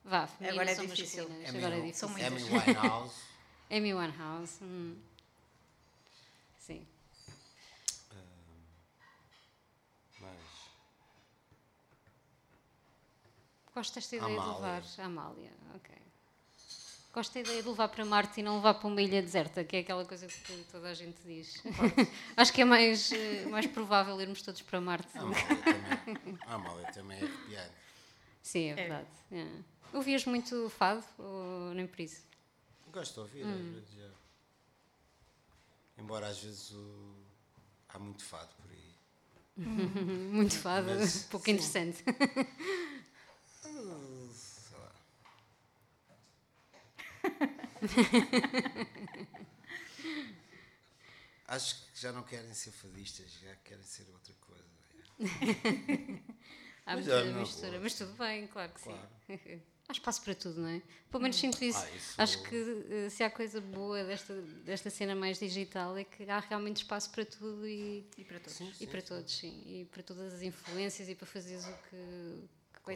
Vá, 0.03 0.27
femininas 0.27 0.59
Agora 0.59 0.71
é 0.71 0.75
difícil. 0.87 1.23
masculinas? 1.29 1.49
Amy, 1.49 1.57
Agora 1.59 1.75
é 1.75 1.77
Amy 1.77 1.87
difícil. 1.87 2.09
muitas. 2.09 2.43
Winehouse. 2.67 3.15
Amy 3.71 3.93
Winehouse. 3.93 4.63
hum. 4.63 4.95
Sim. 6.59 6.85
mas 10.19 10.39
Gosto 13.73 13.95
desta 13.95 14.15
ideia 14.15 14.29
de 14.31 14.37
Amália. 14.39 14.55
levar 14.55 14.83
a 14.99 15.05
Amália, 15.05 15.51
ok. 15.75 15.95
Gosto 17.13 17.33
da 17.33 17.39
ideia 17.41 17.61
de 17.61 17.69
levar 17.69 17.87
para 17.89 18.05
Marte 18.05 18.39
e 18.39 18.43
não 18.43 18.55
levar 18.55 18.73
para 18.75 18.87
uma 18.87 19.01
ilha 19.01 19.21
deserta, 19.21 19.63
que 19.63 19.75
é 19.75 19.79
aquela 19.79 20.03
coisa 20.05 20.25
que 20.27 20.63
toda 20.71 20.89
a 20.89 20.93
gente 20.93 21.17
diz. 21.25 21.61
Acho 22.37 22.51
que 22.53 22.61
é 22.61 22.65
mais, 22.65 23.11
eh, 23.11 23.45
mais 23.47 23.65
provável 23.67 24.19
irmos 24.19 24.41
todos 24.41 24.61
para 24.63 24.81
Marte. 24.81 25.15
a 25.17 25.21
Amália 25.21 25.57
também, 25.63 26.39
a 26.45 26.53
Amália 26.55 26.85
também 26.87 27.17
é 27.19 27.23
arrepiante. 27.23 27.73
Sim, 28.41 28.69
é 28.71 28.75
verdade. 28.75 29.07
é. 29.31 29.47
Ouvias 29.93 30.25
muito 30.25 30.69
fado 30.71 31.03
ou 31.19 31.73
nem 31.75 31.85
por 31.85 31.99
isso? 31.99 32.23
Gosto 32.91 33.13
de 33.13 33.19
ouvir, 33.21 33.45
Hum. 33.45 33.51
às 33.59 33.65
vezes. 33.89 34.11
Embora 35.99 36.27
às 36.27 36.39
vezes 36.39 36.71
o- 36.71 37.15
há 37.89 37.99
muito 37.99 38.23
fado 38.23 38.49
por 38.55 38.71
aí. 38.71 38.93
Muito 40.33 40.57
fado, 40.57 40.87
Mas, 40.87 41.25
pouco 41.25 41.45
sim. 41.45 41.51
interessante. 41.51 42.03
Sei 43.63 44.77
lá. 44.77 44.91
Acho 51.47 51.75
que 51.91 52.01
já 52.01 52.11
não 52.11 52.23
querem 52.23 52.53
ser 52.53 52.71
fadistas, 52.71 53.31
já 53.43 53.55
querem 53.57 53.83
ser 53.83 54.07
outra 54.09 54.33
coisa. 54.41 54.63
Há 56.85 56.95
Mas 56.95 57.05
muita 57.05 57.21
é, 57.21 57.31
na 57.31 57.39
mistura, 57.39 57.69
boa. 57.71 57.81
mas 57.81 57.93
tudo 57.95 58.13
bem, 58.17 58.47
claro 58.47 58.71
que 58.73 58.81
Claro. 58.81 59.07
sim. 59.27 59.61
Há 59.87 59.91
espaço 59.91 60.21
para 60.21 60.33
tudo, 60.33 60.61
não 60.61 60.69
é? 60.69 60.81
Pelo 61.11 61.21
menos 61.21 61.35
sinto 61.37 61.61
isso. 61.63 61.77
Ah, 61.79 61.91
isso- 61.91 62.21
Acho 62.21 62.41
que 62.43 62.55
eh, 62.89 63.09
se 63.09 63.21
há 63.21 63.29
coisa 63.29 63.59
boa 63.59 64.01
desta, 64.05 64.33
desta 64.63 64.89
cena 64.89 65.13
mais 65.13 65.37
digital 65.39 65.97
é 65.97 66.05
que 66.05 66.23
há 66.29 66.39
realmente 66.39 66.77
espaço 66.77 67.09
para 67.11 67.25
tudo 67.25 67.67
e, 67.67 68.09
E 68.17 68.23
para 68.23 68.39
todos. 68.39 68.81
e 68.81 68.87
para 68.87 69.01
todos, 69.01 69.35
sim. 69.37 69.61
E 69.65 69.85
para 69.85 70.01
todas 70.01 70.33
as 70.33 70.41
influências 70.41 71.09
e 71.09 71.15
para 71.15 71.27
fazeres 71.27 71.65
o 71.65 71.73
que, 71.89 72.47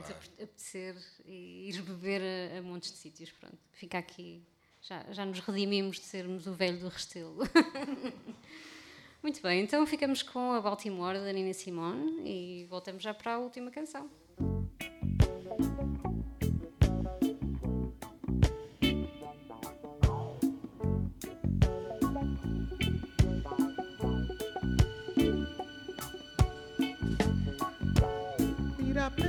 te 0.01 0.07
Claro. 0.07 0.13
ape- 0.13 0.43
apetecer 0.43 0.95
e 1.25 1.67
ires 1.69 1.79
beber 1.81 2.21
a, 2.53 2.57
a 2.59 2.61
montes 2.61 2.91
de 2.91 2.97
sítios. 2.97 3.31
Pronto, 3.31 3.57
fica 3.71 3.97
aqui. 3.97 4.41
Já, 4.81 5.05
já 5.11 5.25
nos 5.25 5.39
redimimos 5.39 5.97
de 5.97 6.03
sermos 6.05 6.45
o 6.47 6.53
velho 6.53 6.79
do 6.79 6.87
Restelo. 6.89 7.37
Muito 9.23 9.41
bem, 9.41 9.61
então 9.63 9.85
ficamos 9.85 10.21
com 10.21 10.51
a 10.53 10.61
Baltimore 10.61 11.15
da 11.19 11.33
Nina 11.33 11.53
Simone 11.53 12.21
e 12.29 12.65
voltamos 12.65 13.01
já 13.03 13.13
para 13.13 13.33
a 13.33 13.37
última 13.39 13.71
canção. 13.71 14.09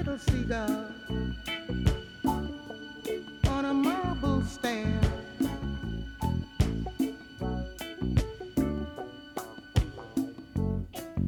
Little 0.09 0.33
seagull 0.33 0.87
on 3.49 3.65
a 3.67 3.75
marble 3.75 4.43
stair. 4.43 5.01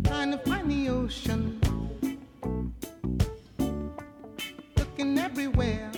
Trying 0.05 0.31
to 0.33 0.39
find 0.39 0.71
the 0.71 0.89
ocean, 0.89 1.61
looking 4.77 5.19
everywhere. 5.19 5.90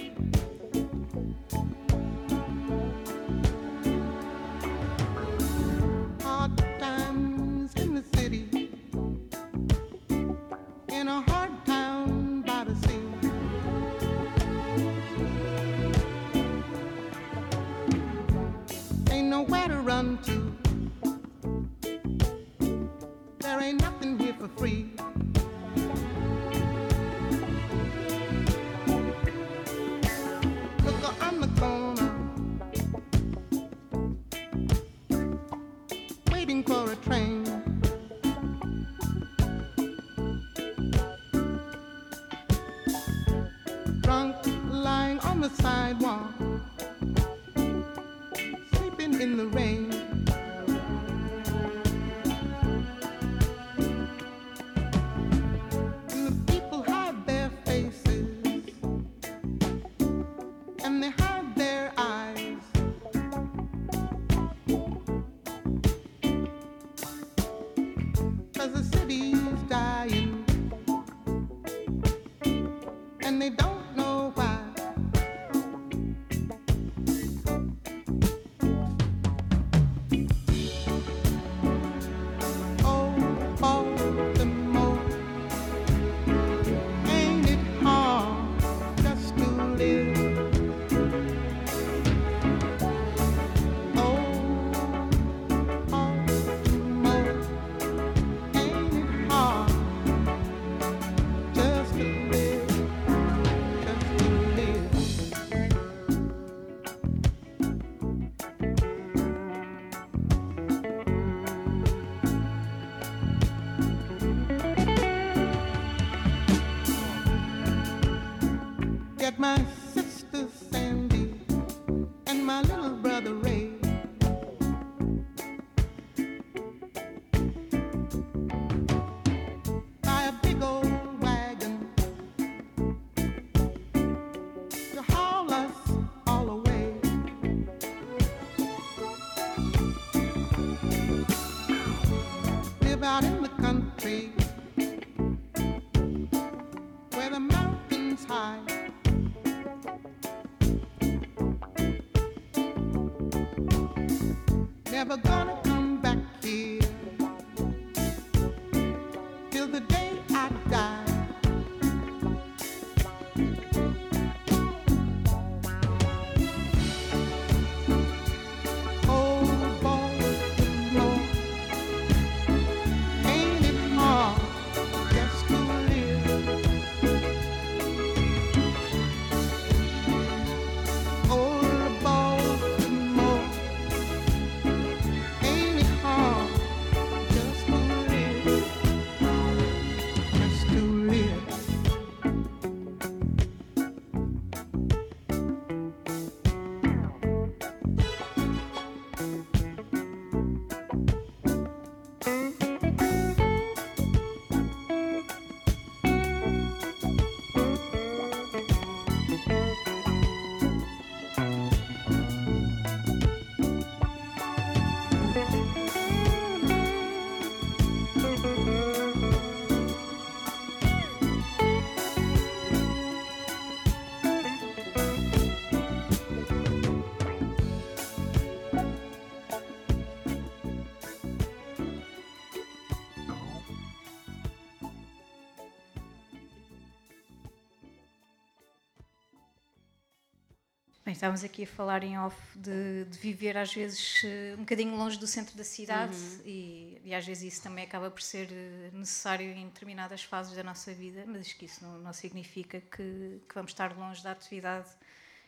Estávamos 241.22 241.44
aqui 241.44 241.62
a 241.62 241.66
falar 241.68 242.02
em 242.02 242.18
off 242.18 242.36
de, 242.56 243.04
de 243.04 243.16
viver 243.16 243.56
às 243.56 243.72
vezes 243.72 244.22
eh, 244.24 244.54
um 244.56 244.62
bocadinho 244.62 244.96
longe 244.96 245.16
do 245.20 245.26
centro 245.28 245.56
da 245.56 245.62
cidade 245.62 246.16
e, 246.44 247.00
e 247.04 247.14
às 247.14 247.24
vezes 247.24 247.54
isso 247.54 247.62
também 247.62 247.84
acaba 247.84 248.10
por 248.10 248.20
ser 248.20 248.48
eh, 248.50 248.90
necessário 248.92 249.48
em 249.52 249.66
determinadas 249.66 250.24
fases 250.24 250.56
da 250.56 250.64
nossa 250.64 250.92
vida, 250.92 251.22
mas 251.24 251.52
que 251.52 251.66
isso 251.66 251.84
não, 251.84 251.96
não 251.98 252.12
significa 252.12 252.80
que, 252.80 253.40
que 253.48 253.54
vamos 253.54 253.70
estar 253.70 253.96
longe 253.96 254.20
da 254.20 254.32
atividade 254.32 254.88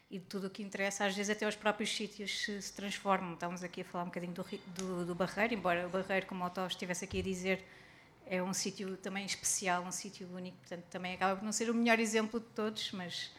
e 0.08 0.20
de 0.20 0.24
tudo 0.26 0.46
o 0.46 0.50
que 0.50 0.62
interessa. 0.62 1.06
Às 1.06 1.16
vezes 1.16 1.28
até 1.28 1.44
os 1.44 1.56
próprios 1.56 1.90
sítios 1.90 2.44
se, 2.44 2.62
se 2.62 2.72
transformam. 2.72 3.34
Estávamos 3.34 3.64
aqui 3.64 3.80
a 3.80 3.84
falar 3.84 4.04
um 4.04 4.08
bocadinho 4.08 4.32
do, 4.32 4.44
do, 4.76 5.06
do 5.06 5.14
Barreiro, 5.16 5.54
embora 5.54 5.88
o 5.88 5.90
Barreiro, 5.90 6.26
como 6.26 6.44
o 6.44 6.46
Otto 6.46 6.64
estivesse 6.68 7.04
aqui 7.04 7.18
a 7.18 7.22
dizer, 7.22 7.64
é 8.26 8.40
um 8.40 8.54
sítio 8.54 8.96
também 8.98 9.26
especial, 9.26 9.82
um 9.82 9.90
sítio 9.90 10.28
único, 10.36 10.56
portanto 10.58 10.84
também 10.84 11.14
acaba 11.14 11.34
por 11.34 11.44
não 11.44 11.50
ser 11.50 11.68
o 11.68 11.74
melhor 11.74 11.98
exemplo 11.98 12.38
de 12.38 12.46
todos, 12.46 12.92
mas 12.92 13.32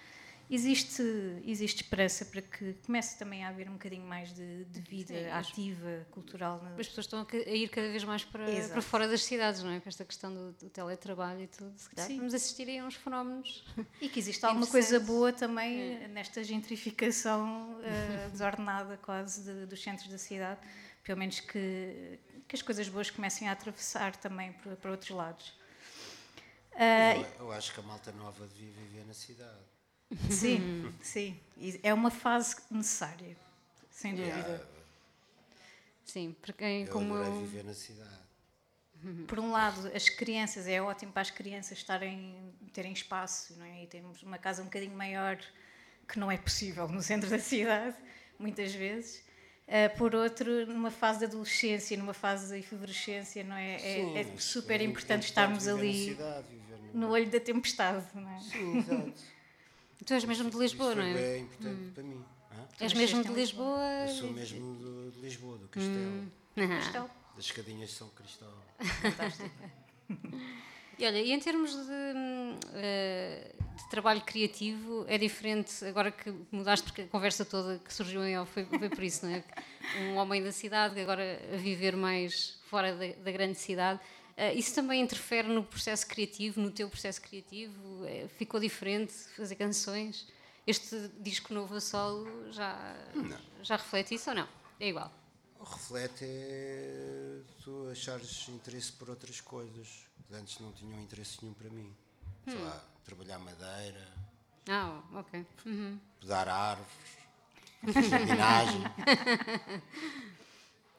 existe, 0.50 1.02
existe 1.46 1.84
esperança 1.84 2.26
para 2.26 2.41
que 2.41 2.74
comece 2.86 3.18
também 3.18 3.43
a 3.43 3.50
haver 3.50 3.70
um 3.70 3.74
bocadinho 3.74 4.06
mais 4.06 4.34
de, 4.34 4.66
de 4.66 4.80
vida 4.82 5.14
Sim, 5.14 5.30
ativa, 5.30 6.08
cultural. 6.12 6.62
As 6.78 6.88
pessoas 6.88 7.06
estão 7.06 7.20
a 7.30 7.50
ir 7.50 7.70
cada 7.70 7.88
vez 7.89 8.04
mais 8.04 8.24
para, 8.24 8.46
para 8.70 8.82
fora 8.82 9.08
das 9.08 9.24
cidades, 9.24 9.64
não 9.64 9.72
é? 9.72 9.80
Com 9.80 9.89
esta 9.89 10.06
questão 10.06 10.34
do, 10.34 10.52
do 10.54 10.70
teletrabalho 10.70 11.41
e 11.43 11.48
tudo. 11.48 11.74
Se 11.78 11.89
calhar 11.89 12.08
Sim. 12.08 12.18
vamos 12.18 12.34
assistir 12.34 12.68
aí 12.68 12.80
a 12.80 12.86
uns 12.86 12.96
fenómenos. 12.96 13.64
E 14.02 14.10
que 14.10 14.20
existe 14.20 14.46
alguma 14.46 14.68
coisa 14.68 15.00
boa 15.00 15.32
também 15.32 16.08
nesta 16.10 16.43
gentrificação 16.43 17.80
eh, 17.84 18.28
desordenada 18.32 18.98
quase 18.98 19.41
de- 19.43 19.66
dos 19.66 19.82
centros 19.82 20.10
da 20.10 20.18
cidade, 20.18 20.60
pelo 21.04 21.18
menos 21.20 21.39
que, 21.39 22.20
que 22.48 22.56
as 22.56 22.62
coisas 22.62 22.88
boas 22.89 23.10
comecem 23.10 23.48
a 23.48 23.54
atravessar 23.54 24.16
também 24.18 24.52
para, 24.54 24.76
para 24.76 24.91
outros 24.91 25.10
lados. 25.12 25.54
Ah, 26.76 27.16
Eu, 27.16 27.46
eu 27.46 27.52
acho 27.54 27.74
que 27.74 27.80
a 27.80 27.84
malta 27.84 28.12
nova 28.12 28.46
devia 28.48 28.72
viver 28.74 29.06
na 29.06 29.14
cidade. 29.14 29.60
Sim, 30.30 30.93
sim. 31.01 31.39
E 31.58 31.80
É 31.84 31.93
uma 31.93 32.12
fase 32.12 32.56
necessária, 32.70 33.36
sem 33.89 34.14
dúvida. 34.16 34.38
Yeah, 34.38 34.66
Sim, 36.06 36.36
para 36.41 36.53
quem 36.53 36.84
eu 36.84 36.91
como 36.91 37.16
eu. 37.16 37.34
viver 37.34 37.64
na 37.64 37.74
cidade. 37.74 38.26
Por 39.28 39.39
um 39.39 39.51
lado, 39.51 39.91
as 39.93 40.10
crianças, 40.10 40.68
é 40.68 40.82
ótimo 40.82 41.12
para 41.12 41.22
as 41.22 41.30
crianças 41.32 41.78
estarem, 41.78 42.53
terem 42.74 42.91
espaço, 42.93 43.56
não 43.58 43.66
é? 43.66 43.84
E 43.84 43.88
temos 43.88 44.22
uma 44.24 44.38
casa 44.38 44.62
um 44.62 44.66
bocadinho 44.66 44.95
maior, 44.95 45.38
que 46.08 46.18
não 46.20 46.32
é 46.32 46.38
possível 46.38 46.88
no 46.88 47.01
centro 47.01 47.30
da 47.30 47.39
cidade, 47.39 47.95
muitas 48.39 48.74
vezes. 48.74 49.24
Ah, 49.68 49.89
por 49.97 50.14
outro, 50.16 50.66
numa 50.68 50.91
fase 50.91 51.20
de 51.20 51.26
adolescência, 51.26 51.97
numa 51.97 52.14
fase 52.14 52.53
de 52.53 52.60
efervescência, 52.60 53.43
não 53.43 53.56
é? 53.56 53.76
É- 53.76 53.80
Sim, 53.80 54.18
é, 54.18 54.22
isso 54.36 54.47
super 54.47 54.80
é 54.80 54.84
importante 54.84 54.89
importante 54.91 55.24
estarmos 55.26 55.68
ali 55.68 56.12
cidade, 56.12 56.47
no 56.93 57.10
olho 57.10 57.30
da 57.30 57.39
tempestade, 57.39 58.06
não 58.14 58.30
é? 58.30 58.39
Sim, 58.39 58.78
exato. 58.78 59.14
Tu 60.04 60.14
és 60.14 60.24
mesmo 60.26 60.50
de 60.50 60.58
Lisboa, 60.58 60.89
Isso 60.91 61.00
não 61.02 61.12
foi 61.12 61.22
é? 61.22 61.32
bem 61.34 61.43
importante 61.43 61.91
para 61.93 62.04
mim. 62.04 62.26
Hã? 62.52 62.68
És 62.80 62.93
mesmo 62.93 63.24
de 63.24 63.32
Lisboa? 63.34 63.80
Eu 64.02 64.08
sou 64.16 64.32
mesmo 64.32 64.76
do- 64.76 65.12
de 65.12 65.20
Lisboa, 65.22 65.58
do 65.58 65.68
Castelo. 65.68 66.32
Aham. 66.58 66.68
Castelo. 66.80 67.10
Das 67.36 67.46
escadinhas 67.46 67.89
de 67.89 67.96
São 67.96 68.10
Cristóvão. 68.10 68.64
E 70.98 71.06
olha, 71.06 71.20
e 71.20 71.34
em 71.34 71.39
termos 71.41 71.72
de, 71.72 71.91
hum, 72.16 72.58
eh, 72.76 73.52
de 73.76 73.89
trabalho 73.89 74.22
criativo, 74.22 75.04
é 75.10 75.18
diferente 75.18 75.84
agora 75.84 76.10
que 76.10 76.34
mudaste, 76.50 76.86
porque 76.86 77.02
a 77.02 77.08
conversa 77.08 77.43
toda 77.43 77.80
que 77.80 77.93
surgiu 77.93 78.24
em 78.24 78.38
off 78.39 78.50
foi, 78.54 78.64
foi 78.66 78.88
por 78.89 79.04
isso, 79.04 79.26
não 79.26 79.34
é? 79.36 79.43
Um 80.00 80.16
homem 80.16 80.41
da 80.41 80.54
cidade, 80.54 80.98
agora 81.02 81.38
a 81.54 81.58
viver 81.58 81.98
mais 81.98 82.58
fora 82.70 82.96
da, 82.96 83.08
da 83.22 83.30
grande 83.30 83.56
cidade. 83.58 84.00
Eh, 84.38 84.54
isso 84.56 84.76
também 84.76 85.02
interfere 85.02 85.48
no 85.48 85.64
processo 85.64 86.06
criativo, 86.08 86.60
no 86.60 86.70
teu 86.72 86.90
processo 86.90 87.22
criativo? 87.22 88.06
Eh, 88.06 88.28
ficou 88.38 88.60
diferente 88.60 89.14
fazer 89.36 89.56
canções? 89.56 90.28
Este 90.68 91.10
disco 91.20 91.54
novo 91.54 91.76
a 91.76 91.80
solo 91.82 92.52
já, 92.52 92.76
já 93.62 93.76
reflete 93.78 94.16
isso 94.16 94.30
ou 94.32 94.36
não? 94.36 94.48
É 94.80 94.90
igual. 94.90 95.12
O 95.60 95.64
reflete 95.64 96.26
é 96.26 97.42
tu 97.64 97.88
achares 97.92 98.50
interesse 98.50 98.92
por 98.92 99.10
outras 99.10 99.40
coisas 99.40 99.88
que 100.28 100.34
antes 100.36 100.60
não 100.60 100.72
tinham 100.74 101.00
interesse 101.02 101.38
nenhum 101.42 101.54
para 101.54 101.70
mim. 101.70 101.96
Sei 102.46 102.58
lá, 102.60 102.84
trabalhar 103.06 103.40
madeira, 103.40 104.08
Ah, 104.68 105.02
ok. 105.14 105.46
Uhum. 105.66 106.00
podar 106.20 106.50
árvores, 106.50 106.92
jardinagem. 108.10 108.82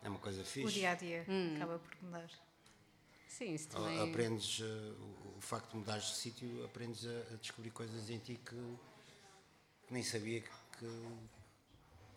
é 0.03 0.09
uma 0.09 0.19
coisa 0.19 0.43
O 0.43 0.45
fixe. 0.45 0.75
dia 0.75 0.91
a 0.93 0.95
dia 0.95 1.25
Hum. 1.29 1.55
acaba 1.57 1.79
por 1.79 1.97
mudar. 2.03 2.31
Sim, 3.27 3.55
isso 3.55 3.69
A- 3.69 3.73
também. 3.73 4.03
Aprendes, 4.03 4.61
eh, 4.61 4.65
o, 5.37 5.41
facto 5.41 5.71
de 5.71 5.77
mudares 5.77 6.05
de 6.05 6.15
sítio, 6.17 6.65
aprendes 6.65 7.05
a, 7.07 7.37
descobrir 7.37 7.71
coisas 7.71 8.09
em 8.11 8.19
ti 8.19 8.39
que, 8.45 8.77
nem 9.91 10.03
sabia 10.03 10.41
que, 10.41 10.87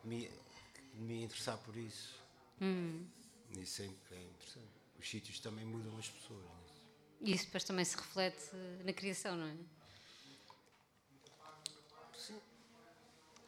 me, 0.03 0.27
que 0.73 0.97
me 0.97 1.23
interessar 1.23 1.57
por 1.59 1.75
isso. 1.75 2.15
Isso 3.57 3.81
é, 3.81 3.85
é 3.85 4.23
interessante. 4.23 4.67
Os 4.99 5.09
sítios 5.09 5.39
também 5.39 5.65
mudam 5.65 5.97
as 5.97 6.07
pessoas. 6.09 6.43
né? 6.43 6.51
E 7.21 7.33
isso 7.33 7.45
depois 7.45 7.63
também 7.63 7.83
se 7.85 7.95
reflete 7.97 8.55
na 8.83 8.93
criação, 8.93 9.35
não 9.35 9.47
é? 9.47 9.55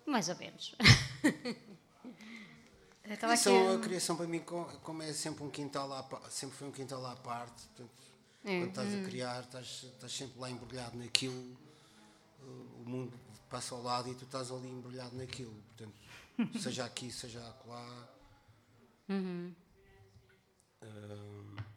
Mais 0.05 0.27
ou 0.29 0.35
menos. 0.35 0.75
Eu 3.03 3.17
Criação, 3.17 3.67
a- 3.69 3.75
a 3.75 3.79
criação 3.79 4.15
para 4.15 4.27
mim, 4.27 4.39
co- 4.39 4.65
como 4.83 5.01
é 5.01 5.11
sempre 5.11 5.43
um 5.43 5.49
quintal 5.49 5.91
à, 5.91 6.29
sempre 6.29 6.55
foi 6.57 6.67
um 6.67 6.71
quintal 6.71 7.03
à 7.05 7.15
parte, 7.15 7.63
portanto, 7.69 7.91
É. 8.45 8.59
quando 8.59 8.69
estás 8.69 8.93
a 8.93 9.03
criar, 9.03 9.43
estás, 9.43 9.83
estás 9.83 10.11
sempre 10.11 10.39
lá 10.39 10.49
embrulhado 10.49 10.97
naquilo, 10.97 11.57
o 12.41 12.83
mundo 12.85 13.19
passa 13.49 13.73
ao 13.75 13.81
lado 13.81 14.09
e 14.09 14.15
tu 14.15 14.23
estás 14.25 14.51
ali 14.51 14.69
embrulhado 14.69 15.15
naquilo. 15.15 15.53
Portanto, 15.75 15.95
seja 16.61 16.85
aqui, 16.85 17.11
seja 17.11 17.45
acolá. 17.49 18.07
Hum, 19.09 19.53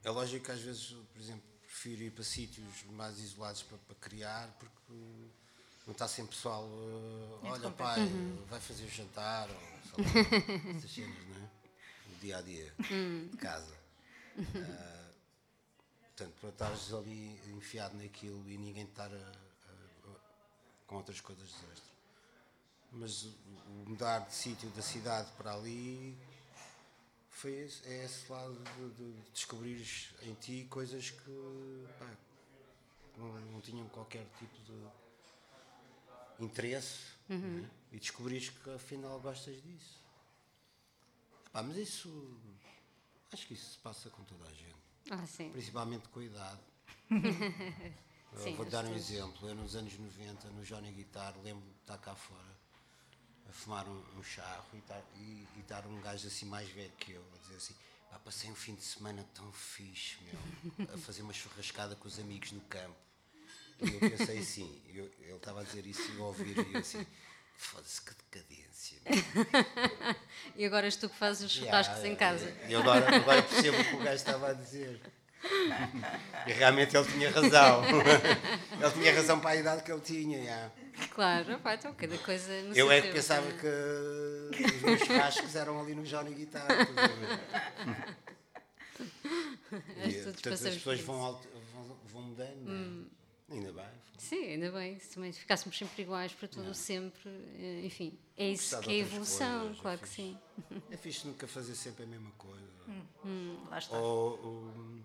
é 0.03 0.11
lógico 0.11 0.45
que 0.45 0.53
às 0.53 0.61
vezes, 0.61 0.91
por 1.12 1.20
exemplo, 1.20 1.43
prefiro 1.62 2.03
ir 2.03 2.11
para 2.12 2.22
sítios 2.25 2.83
mais 2.91 3.18
isolados 3.18 3.62
para, 3.62 3.79
para 3.79 3.95
criar, 3.97 4.49
porque 4.59 4.93
não 5.87 5.93
está 5.93 6.09
sempre 6.09 6.35
pessoal, 6.35 6.64
uh, 6.64 7.41
olha 7.45 7.70
pai, 7.70 8.01
vai 8.49 8.61
fazer 8.61 8.85
o 8.85 8.89
jantar, 8.91 9.49
ou 9.51 10.05
sei 10.05 10.05
lá, 10.05 10.76
essas 10.76 10.91
cenas, 10.91 11.28
não 11.28 11.37
é? 11.37 11.51
No 12.09 12.16
dia 12.20 12.39
a 12.39 12.43
dia, 12.43 12.74
de 13.30 13.37
casa. 13.37 13.74
Ah, 14.57 15.11
portanto, 16.16 16.35
para 16.41 16.49
estares 16.51 16.93
ali 16.95 17.39
enfiado 17.53 17.97
naquilo 17.97 18.49
e 18.51 18.57
ninguém 18.57 18.85
estar 18.85 19.11
a- 19.12 19.16
a- 19.16 20.11
a- 20.11 20.20
com 20.87 20.97
outras 20.97 21.20
coisas 21.20 21.47
de 21.49 21.55
extra. 21.55 21.95
Mas 22.93 23.24
o, 23.24 23.35
mudar 23.89 24.20
de 24.20 24.35
sítio 24.35 24.68
da 24.70 24.82
cidade 24.82 25.30
para 25.37 25.53
ali 25.55 26.16
foi 27.30 27.53
esse, 27.53 27.87
é 27.89 28.05
esse 28.05 28.30
lado 28.30 28.55
de, 28.55 28.91
de 28.95 29.30
descobrires 29.32 30.14
em 30.22 30.32
ti 30.35 30.66
coisas 30.70 31.11
que 31.11 31.87
pá, 31.99 32.11
não, 33.18 33.26
não 33.53 33.61
tinham 33.61 33.89
qualquer 33.89 34.24
tipo 34.39 34.57
de 34.62 34.87
interesse 36.41 36.99
né? 37.28 37.70
e 37.93 37.99
descobrires 37.99 38.51
que 38.51 38.70
afinal 38.70 39.20
gostas 39.20 39.61
disso. 39.62 40.03
Pá, 41.53 41.62
mas 41.62 41.76
isso 41.76 42.37
acho 43.32 43.47
que 43.47 43.55
isso 43.55 43.72
se 43.72 43.78
passa 43.78 44.11
com 44.11 44.24
toda 44.24 44.45
a 44.49 44.53
gente, 44.53 44.76
Ah, 45.11 45.26
sim. 45.26 45.51
principalmente 45.51 46.09
com 46.09 46.20
a 46.20 46.24
idade. 46.24 46.61
Sim, 48.37 48.57
vou 48.57 48.66
dar 48.66 48.85
um 48.85 48.95
exemplo. 48.97 49.49
Eu 49.49 49.55
nos 49.55 49.76
anos 49.76 49.97
90, 49.97 50.49
no 50.51 50.64
Johnny 50.64 50.91
Guitar, 50.91 51.32
lembro 51.45 51.64
de 51.70 51.76
estar 51.82 51.97
cá 51.99 52.16
fora 52.16 52.57
a 53.49 53.53
fumar 53.53 53.87
um, 53.89 54.03
um 54.18 54.22
charro 54.24 54.66
e 54.72 54.78
estar, 54.78 55.01
e, 55.14 55.47
e 55.55 55.61
estar 55.61 55.87
um 55.87 56.01
gajo 56.01 56.26
assim 56.26 56.45
mais 56.47 56.68
velho 56.70 56.91
que 56.99 57.12
eu, 57.12 57.24
a 57.32 57.39
dizer 57.39 57.55
assim, 57.57 57.74
pá, 58.11 58.18
passei 58.18 58.51
um 58.51 58.55
fim 58.57 58.74
de 58.74 58.82
semana 58.82 59.24
tão 59.35 59.53
fixe, 59.53 60.16
meu, 60.24 60.89
a 60.93 60.99
fazer 60.99 61.22
uma 61.22 61.32
churrascada 61.32 61.95
com 61.95 62.09
os 62.09 62.18
amigos 62.18 62.51
no 62.51 62.61
campo. 62.62 62.97
E 63.81 63.93
eu 63.95 64.11
pensei 64.11 64.39
assim, 64.39 64.83
eu- 64.95 65.11
ele 65.20 65.35
estava 65.35 65.61
a 65.61 65.64
dizer 65.64 65.87
isso 65.87 66.03
e 66.12 66.16
eu 66.16 66.25
a 66.25 66.27
ouvir 66.29 66.57
e 66.57 66.72
eu 66.75 66.81
assim, 66.81 67.07
foda-se 67.57 68.01
que 68.03 68.12
decadência. 68.31 68.99
meu." 69.05 69.14
E 70.57 70.64
agora 70.64 70.87
és 70.87 70.97
tu 70.97 71.09
que 71.09 71.16
fazes 71.16 71.43
os 71.45 71.53
churrascos 71.53 71.97
Yeah, 71.99 72.12
em 72.12 72.16
casa. 72.16 72.55
E 72.68 72.72
eu 72.72 72.81
agora, 72.81 73.16
agora 73.16 73.43
percebo 73.43 73.79
o 73.81 73.85
que 73.85 73.95
o 73.97 73.99
gajo 73.99 74.14
estava 74.16 74.51
a 74.51 74.53
dizer. 74.53 75.01
E 76.47 76.53
realmente 76.53 76.97
ele 76.97 77.11
tinha 77.12 77.31
razão. 77.31 77.83
Ele 78.81 78.91
tinha 78.95 79.14
razão 79.14 79.41
para 79.41 79.51
a 79.51 79.57
idade 79.57 79.83
que 79.83 79.93
ele 79.93 80.01
tinha. 80.01 80.39
yeah. 80.39 80.72
Claro, 81.11 81.59
pá, 81.59 81.75
então 81.75 81.93
cada 81.93 82.16
coisa 82.18 82.62
no 82.62 82.75
Eu 82.75 82.91
é 82.91 83.01
que 83.03 83.09
pensava 83.12 83.47
é? 83.49 83.53
que 83.53 84.64
os 84.77 84.83
meus 84.83 85.01
churrascos 85.01 85.55
eram 85.57 85.79
ali 85.81 85.95
no 85.95 86.03
Johnny 86.05 86.33
Guitar. 86.35 86.66
E, 90.07 90.22
portanto, 90.22 90.55
as 90.55 90.61
pessoas 90.61 91.01
vão, 91.01 91.18
vão, 91.75 91.99
vão 92.12 92.22
mudando. 92.22 92.64
né? 92.64 93.07
Ainda 93.51 93.73
bem. 93.73 93.89
Sim, 94.19 94.45
ainda 94.45 94.73
bem. 94.73 94.99
Se 94.99 95.15
também 95.15 95.33
ficássemos 95.33 95.77
sempre 95.77 96.03
iguais 96.03 96.33
para 96.33 96.49
tudo 96.49 96.73
sempre, 96.73 97.29
eh, 97.29 97.83
enfim, 97.85 98.19
é 98.37 98.51
isso 98.51 98.81
que 98.81 98.91
é 98.91 98.99
evolução, 98.99 99.61
coisas, 99.61 99.79
é 99.79 99.83
claro 99.83 99.99
que 100.01 100.09
fixe. 100.09 100.23
sim. 100.23 100.39
É 100.91 100.97
fixe 100.97 101.27
nunca 101.27 101.47
fazer 101.47 101.75
sempre 101.75 102.05
a 102.05 102.07
mesma 102.07 102.31
coisa. 102.33 102.65
Lá 103.71 103.79
está. 103.79 103.99
Ou, 103.99 104.45
ou, 104.45 105.03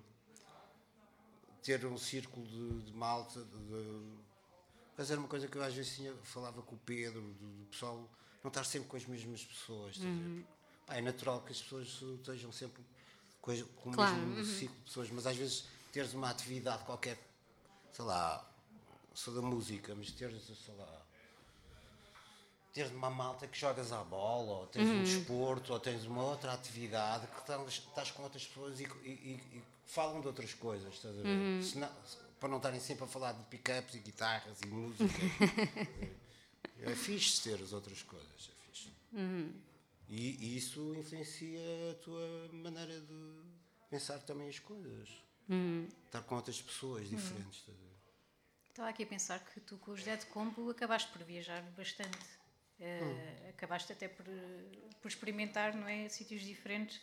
ter 1.62 1.86
um 1.86 1.98
círculo 1.98 2.46
de, 2.48 2.86
de 2.86 2.94
malta. 2.94 3.44
De, 3.44 3.58
de, 3.58 4.18
mas 4.98 5.12
era 5.12 5.20
uma 5.20 5.30
coisa 5.30 5.48
que 5.48 5.58
eu 5.58 5.64
às 5.64 5.74
vezes 5.74 5.96
tinha, 5.96 6.14
falava 6.24 6.62
com 6.62 6.76
o 6.76 6.80
Pedro, 6.80 7.22
do, 7.22 7.58
do 7.58 7.66
pessoal, 7.68 8.10
não 8.44 8.50
estar 8.50 8.64
sempre 8.64 8.88
com 8.88 8.98
as 8.98 9.06
mesmas 9.06 9.44
pessoas. 9.46 9.98
ver? 9.98 10.46
Pá, 10.86 10.96
é 10.96 11.02
natural 11.02 11.42
que 11.42 11.52
as 11.52 11.62
pessoas 11.62 12.02
estejam 12.20 12.52
sempre 12.52 12.84
com, 13.42 13.56
com 13.76 13.90
o 13.92 13.94
Claro, 13.94 14.18
mesmo 14.18 14.46
ciclo 14.46 14.76
de 14.76 14.84
pessoas, 14.84 15.10
mas 15.12 15.28
às 15.28 15.38
vezes 15.38 15.66
teres 15.92 16.14
uma 16.14 16.30
atividade 16.30 16.84
qualquer, 16.84 17.18
sei 17.92 18.06
lá, 18.06 18.46
sou 19.14 19.34
da 19.34 19.42
música, 19.42 19.94
mas 19.96 20.12
teres, 20.12 20.42
sei 20.66 20.74
lá, 20.76 21.06
teres 22.74 22.92
uma 22.92 23.10
malta 23.10 23.48
que 23.48 23.58
jogas 23.60 23.92
à 23.92 24.04
bola, 24.04 24.60
ou 24.60 24.68
tens 24.68 24.88
um 24.88 25.04
desporto, 25.04 25.74
ou 25.74 25.80
tens 25.80 26.06
uma 26.06 26.24
outra 26.24 26.54
atividade 26.54 27.28
que 27.28 27.40
estás, 27.40 27.68
estás 27.74 28.12
com 28.12 28.24
outras 28.24 28.46
pessoas 28.46 28.80
e, 28.80 28.84
e- 29.04 29.58
e- 29.58 29.64
falam 29.86 30.22
de 30.22 30.28
outras 30.28 30.54
coisas, 30.54 30.94
estás 30.94 31.18
a 31.18 31.22
ver? 31.24 31.64
Senão- 31.64 31.92
para 32.40 32.48
não 32.48 32.58
estarem 32.58 32.80
sempre 32.80 33.04
a 33.04 33.08
falar 33.08 33.34
de 33.34 33.44
pick-ups 33.46 33.96
e 33.96 34.00
guitarras 34.00 34.62
e 34.62 34.68
música. 34.68 35.04
é 36.82 36.96
fixe 36.96 37.42
ter 37.42 37.62
as 37.62 37.74
outras 37.74 38.02
coisas, 38.04 38.50
é 38.50 38.68
fixe. 38.72 38.94
E, 40.08 40.38
e 40.46 40.58
isso 40.58 40.96
influencia 40.96 41.60
a 41.92 41.96
tua 41.96 42.50
maneira 42.54 43.00
de 43.02 43.42
pensar 43.90 44.20
também 44.20 44.48
as 44.48 44.58
coisas. 44.60 45.10
Estar 46.06 46.22
com 46.24 46.36
outras 46.36 46.62
pessoas 46.62 47.10
diferentes. 47.10 47.60
estás 47.60 47.78
a 47.78 47.82
ver? 47.82 47.90
Estava 48.70 48.90
aqui 48.90 49.04
a 49.04 49.08
pensar 49.08 49.40
que 49.40 49.60
tu 49.60 49.78
com 49.78 49.92
os 49.92 50.04
Dead 50.04 50.24
Combo 50.28 50.70
acabaste 50.70 51.12
por 51.12 51.24
viajar 51.24 51.62
bastante. 51.76 52.18
Eh, 52.80 53.50
Acabaste 53.50 53.92
até 53.92 54.08
por, 54.08 54.26
por 55.02 55.08
experimentar 55.10 55.76
não 55.76 55.88
é, 55.88 56.08
sítios 56.08 56.42
diferentes. 56.42 57.02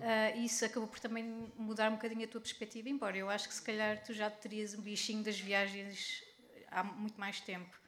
Eh, 0.00 0.36
isso 0.38 0.64
acabou 0.64 0.86
por 0.88 1.00
também 1.00 1.24
mudar 1.56 1.90
um 1.90 1.94
bocadinho 1.94 2.24
a 2.24 2.28
tua 2.28 2.40
perspectiva, 2.40 2.88
embora 2.88 3.16
eu 3.16 3.28
acho 3.30 3.48
que 3.48 3.54
se 3.54 3.62
calhar 3.62 4.02
tu 4.04 4.12
já 4.12 4.30
terias 4.30 4.74
um 4.74 4.82
bichinho 4.82 5.24
das 5.24 5.40
viagens 5.40 6.22
há 6.70 6.84
muito 6.84 7.18
mais 7.18 7.40
tempo. 7.40 7.81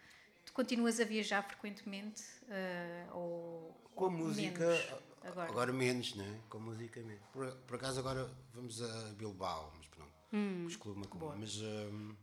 Continuas 0.55 1.01
a 1.01 1.05
viajar 1.05 1.43
frequentemente 1.43 2.23
eh, 2.49 3.07
ou 3.13 3.73
Com 3.95 4.07
a 4.07 4.11
música, 4.11 4.67
menos 4.67 4.93
agora. 5.23 5.51
agora? 5.51 5.73
menos, 5.73 6.15
né? 6.15 6.41
Com 6.49 6.59
a 6.59 6.61
música 6.61 7.01
menos. 7.03 7.23
Por, 7.33 7.53
por 7.67 7.75
acaso 7.75 7.99
agora 7.99 8.31
vamos 8.55 8.81
a 8.81 9.13
Bilbao, 9.15 9.73
mas 9.77 9.87
pronto. 9.89 10.13
Hum, 10.33 10.61
com 10.63 10.67
os 10.67 10.77
Clube 10.77 11.01
Macumba. 11.01 11.35
Mas, 11.37 11.57
hum, 11.57 12.15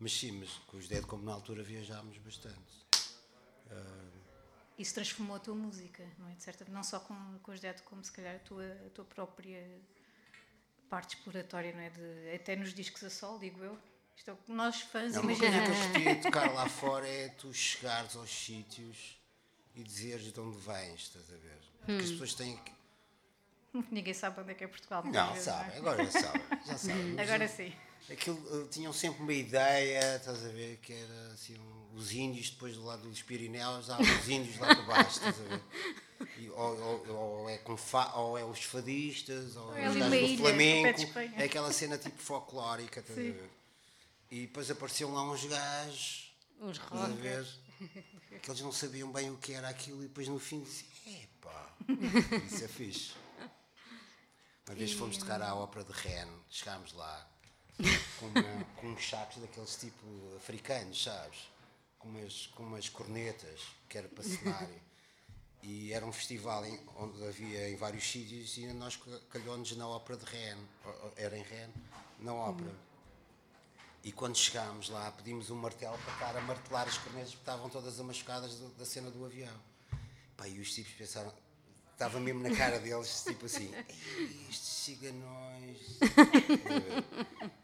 mas 0.00 0.12
sim, 0.12 0.32
mas 0.32 0.50
com 0.66 0.76
os 0.78 0.88
Dead 0.88 1.06
como 1.06 1.22
na 1.22 1.32
altura 1.32 1.62
viajámos 1.62 2.18
bastante. 2.18 2.84
Isso 4.76 4.94
transformou 4.94 5.36
a 5.36 5.38
tua 5.38 5.54
música, 5.54 6.04
não 6.18 6.28
é? 6.28 6.34
De 6.34 6.42
certa, 6.42 6.64
não 6.68 6.82
só 6.82 6.98
com, 6.98 7.38
com 7.38 7.52
os 7.52 7.60
Dead, 7.60 7.80
como 7.82 8.02
se 8.02 8.10
calhar 8.10 8.34
a 8.34 8.38
tua, 8.40 8.64
a 8.86 8.90
tua 8.90 9.04
própria 9.04 9.64
parte 10.90 11.16
exploratória, 11.16 11.72
não 11.72 11.80
é? 11.80 11.90
De, 11.90 12.34
até 12.34 12.56
nos 12.56 12.74
discos 12.74 13.04
a 13.04 13.10
sol, 13.10 13.38
digo 13.38 13.62
eu. 13.62 13.78
Isto 14.16 14.30
é 14.30 14.32
o 14.32 14.36
que 14.36 14.52
nós 14.52 14.80
fãs 14.80 15.12
Não, 15.14 15.22
uma 15.22 15.36
coisa 15.36 15.60
que 15.60 15.70
eu 15.70 15.74
gostaria 15.74 16.14
de 16.16 16.22
tocar 16.22 16.52
lá 16.52 16.66
fora 16.68 17.06
é 17.08 17.28
tu 17.28 17.52
chegares 17.52 18.16
aos 18.16 18.30
sítios 18.30 19.18
e 19.74 19.82
dizeres 19.82 20.32
de 20.32 20.40
onde 20.40 20.56
vens, 20.58 21.00
estás 21.02 21.24
a 21.30 21.36
ver? 21.36 21.58
Porque 21.80 21.92
Hum. 21.92 21.98
as 21.98 22.10
pessoas 22.10 22.34
têm 22.34 22.56
que. 22.58 22.72
Ninguém 23.90 24.14
sabe 24.14 24.40
onde 24.40 24.52
é 24.52 24.54
que 24.54 24.62
é 24.64 24.68
Portugal. 24.68 25.02
Não, 25.04 25.28
vezes, 25.30 25.44
sabem, 25.44 25.74
é? 25.74 25.78
agora 25.78 26.10
sabem, 26.10 26.42
já 26.64 26.78
sabem. 26.78 27.12
Mas 27.14 27.28
Agora 27.28 27.48
sim. 27.48 27.72
Aquilo, 28.10 28.62
eh, 28.64 28.68
tinham 28.70 28.92
sempre 28.92 29.22
uma 29.22 29.32
ideia, 29.32 30.16
estás 30.16 30.44
a 30.44 30.48
ver, 30.48 30.76
que 30.78 30.92
era 30.92 31.32
assim, 31.32 31.56
um- 31.58 31.96
os 31.96 32.12
índios 32.12 32.50
depois 32.50 32.74
do 32.76 32.84
lado 32.84 33.08
dos 33.08 33.22
Pirineus, 33.22 33.88
há 33.90 33.98
os 33.98 34.28
índios 34.28 34.58
lá 34.58 34.74
para 34.74 34.82
baixo, 34.82 35.16
estás 35.16 35.40
a 35.40 35.42
ver? 35.42 35.62
E, 36.38 36.50
ou, 36.50 36.80
ou- 36.80 37.08
ou 37.08 37.48
é 37.50 37.56
com 37.58 37.76
fa, 37.76 38.12
ou 38.16 38.36
é 38.38 38.44
os 38.44 38.62
fadistas, 38.62 39.56
ou, 39.56 39.74
é 39.76 39.88
os 39.88 39.94
do 39.96 40.14
Espanha. 41.02 41.34
é 41.38 41.44
aquela 41.44 41.72
cena 41.72 41.96
tipo 41.98 42.20
folclórica, 42.22 43.00
estás 43.00 43.18
a 43.18 43.22
ver? 43.22 43.50
E 44.34 44.46
depois 44.48 44.68
apareciam 44.70 45.12
lá 45.14 45.22
uns 45.30 45.44
gajos, 45.44 46.34
Uns 46.60 46.78
rockers. 46.78 47.58
Que 48.42 48.50
eles 48.50 48.60
não 48.62 48.72
sabiam 48.72 49.10
bem 49.12 49.30
o 49.30 49.36
que 49.38 49.52
era 49.52 49.68
aquilo 49.68 50.02
e 50.02 50.08
depois 50.08 50.26
no 50.28 50.38
fim 50.40 50.60
diziam, 50.60 50.90
epá, 51.22 51.72
isso 52.50 52.64
é 52.64 52.68
fixe. 52.68 53.12
Uma 54.66 54.74
vez 54.74 54.92
fomos 54.92 55.16
tocar 55.18 55.40
à 55.40 55.54
ópera 55.54 55.84
de 55.84 55.92
Rennes, 55.92 56.34
chegámos 56.50 56.92
lá 56.94 57.28
com, 58.18 58.26
uma- 58.26 58.64
com 58.76 58.86
uns 58.88 59.08
sacos 59.08 59.36
daqueles 59.40 59.76
tipo 59.76 60.04
africanos, 60.36 61.02
sabes? 61.04 61.38
Com 61.98 62.08
umas, 62.08 62.46
com 62.48 62.62
umas 62.64 62.88
cornetas, 62.88 63.60
que 63.88 63.96
era 63.98 64.08
para 64.08 64.24
cenário. 64.24 64.80
E 65.62 65.92
era 65.92 66.04
um 66.04 66.12
festival 66.12 66.64
em- 66.66 66.80
onde 66.96 67.24
havia 67.26 67.68
em 67.70 67.76
vários 67.76 68.04
sítios 68.04 68.56
e 68.58 68.66
nós 68.72 68.96
ca- 68.96 69.20
calhou-nos 69.30 69.76
na 69.76 69.86
ópera 69.88 70.18
de 70.18 70.24
Rennes, 70.24 70.66
era 71.16 71.38
em 71.38 71.42
Rennes, 71.42 71.76
na 72.18 72.34
ópera. 72.34 72.74
E 74.04 74.12
quando 74.12 74.36
chegámos 74.36 74.90
lá, 74.90 75.10
pedimos 75.12 75.48
um 75.50 75.56
martelo 75.56 75.96
para 75.98 76.12
estar 76.12 76.36
a 76.36 76.40
martelar 76.42 76.86
as 76.86 76.98
cornetas 76.98 77.30
porque 77.30 77.40
estavam 77.50 77.70
todas 77.70 77.98
amachucadas 77.98 78.54
do- 78.56 78.68
da 78.70 78.84
cena 78.84 79.10
do 79.10 79.24
avião. 79.24 79.54
Pá, 80.36 80.46
e 80.46 80.60
os 80.60 80.74
tipos 80.74 80.92
pensaram, 80.92 81.32
estava 81.92 82.20
mesmo 82.20 82.42
na 82.42 82.54
cara 82.54 82.78
deles, 82.78 83.24
tipo 83.26 83.46
assim, 83.46 83.72
"Ei, 83.88 84.46
estes 84.50 84.68
ciganões. 84.68 85.78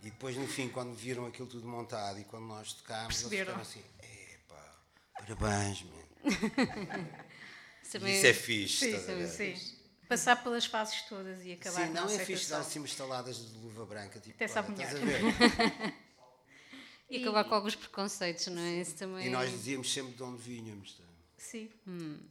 e 0.01 0.05
depois, 0.05 0.34
no 0.36 0.47
fim, 0.49 0.68
quando 0.70 0.95
viram 0.95 1.26
aquilo 1.26 1.47
tudo 1.47 1.68
montado 1.68 2.18
e 2.18 2.24
quando 2.24 2.47
nós 2.47 2.72
tocámos, 2.72 3.20
eles 3.20 3.28
Perceberam. 3.28 3.62
ficaram 3.62 3.62
assim, 3.62 3.84
epá, 4.32 4.78
parabéns, 5.18 5.82
man. 5.82 6.01
Também- 7.93 8.16
Isso 8.16 8.26
é 8.26 8.32
fixe, 8.34 8.99
Sim, 9.03 9.26
sim. 9.57 9.76
Passar 10.09 10.43
pelas 10.43 10.64
fases 10.64 11.03
todas 11.03 11.45
e 11.45 11.53
acabar 11.53 11.86
Sim, 11.86 11.93
não 11.93 12.09
é 12.09 12.18
fixe 12.24 12.49
dar 12.51 12.61
assim 12.61 12.78
umas 12.80 12.95
taladas 12.95 13.36
de 13.36 13.59
luva 13.59 13.84
branca, 13.84 14.18
tipo, 14.20 14.34
Até 14.36 14.49
sabe 14.49 14.72
olha, 14.72 14.82
estás 14.82 15.03
a 15.03 15.05
melhor. 15.05 15.32
ver? 17.11 17.19
E 17.19 17.23
acabar 17.23 17.45
com 17.45 17.55
alguns 17.55 17.75
preconceitos, 17.75 18.47
não 18.49 18.63
é? 18.63 18.81
Isso 18.81 18.97
também. 18.97 19.27
E 19.27 19.31
nós 19.31 19.51
dizíamos 19.51 19.93
sempre 19.93 20.13
de 20.13 20.23
onde 20.23 20.41
vinhamos, 20.43 20.95
tá? 20.95 21.05
Sim. 21.37 21.71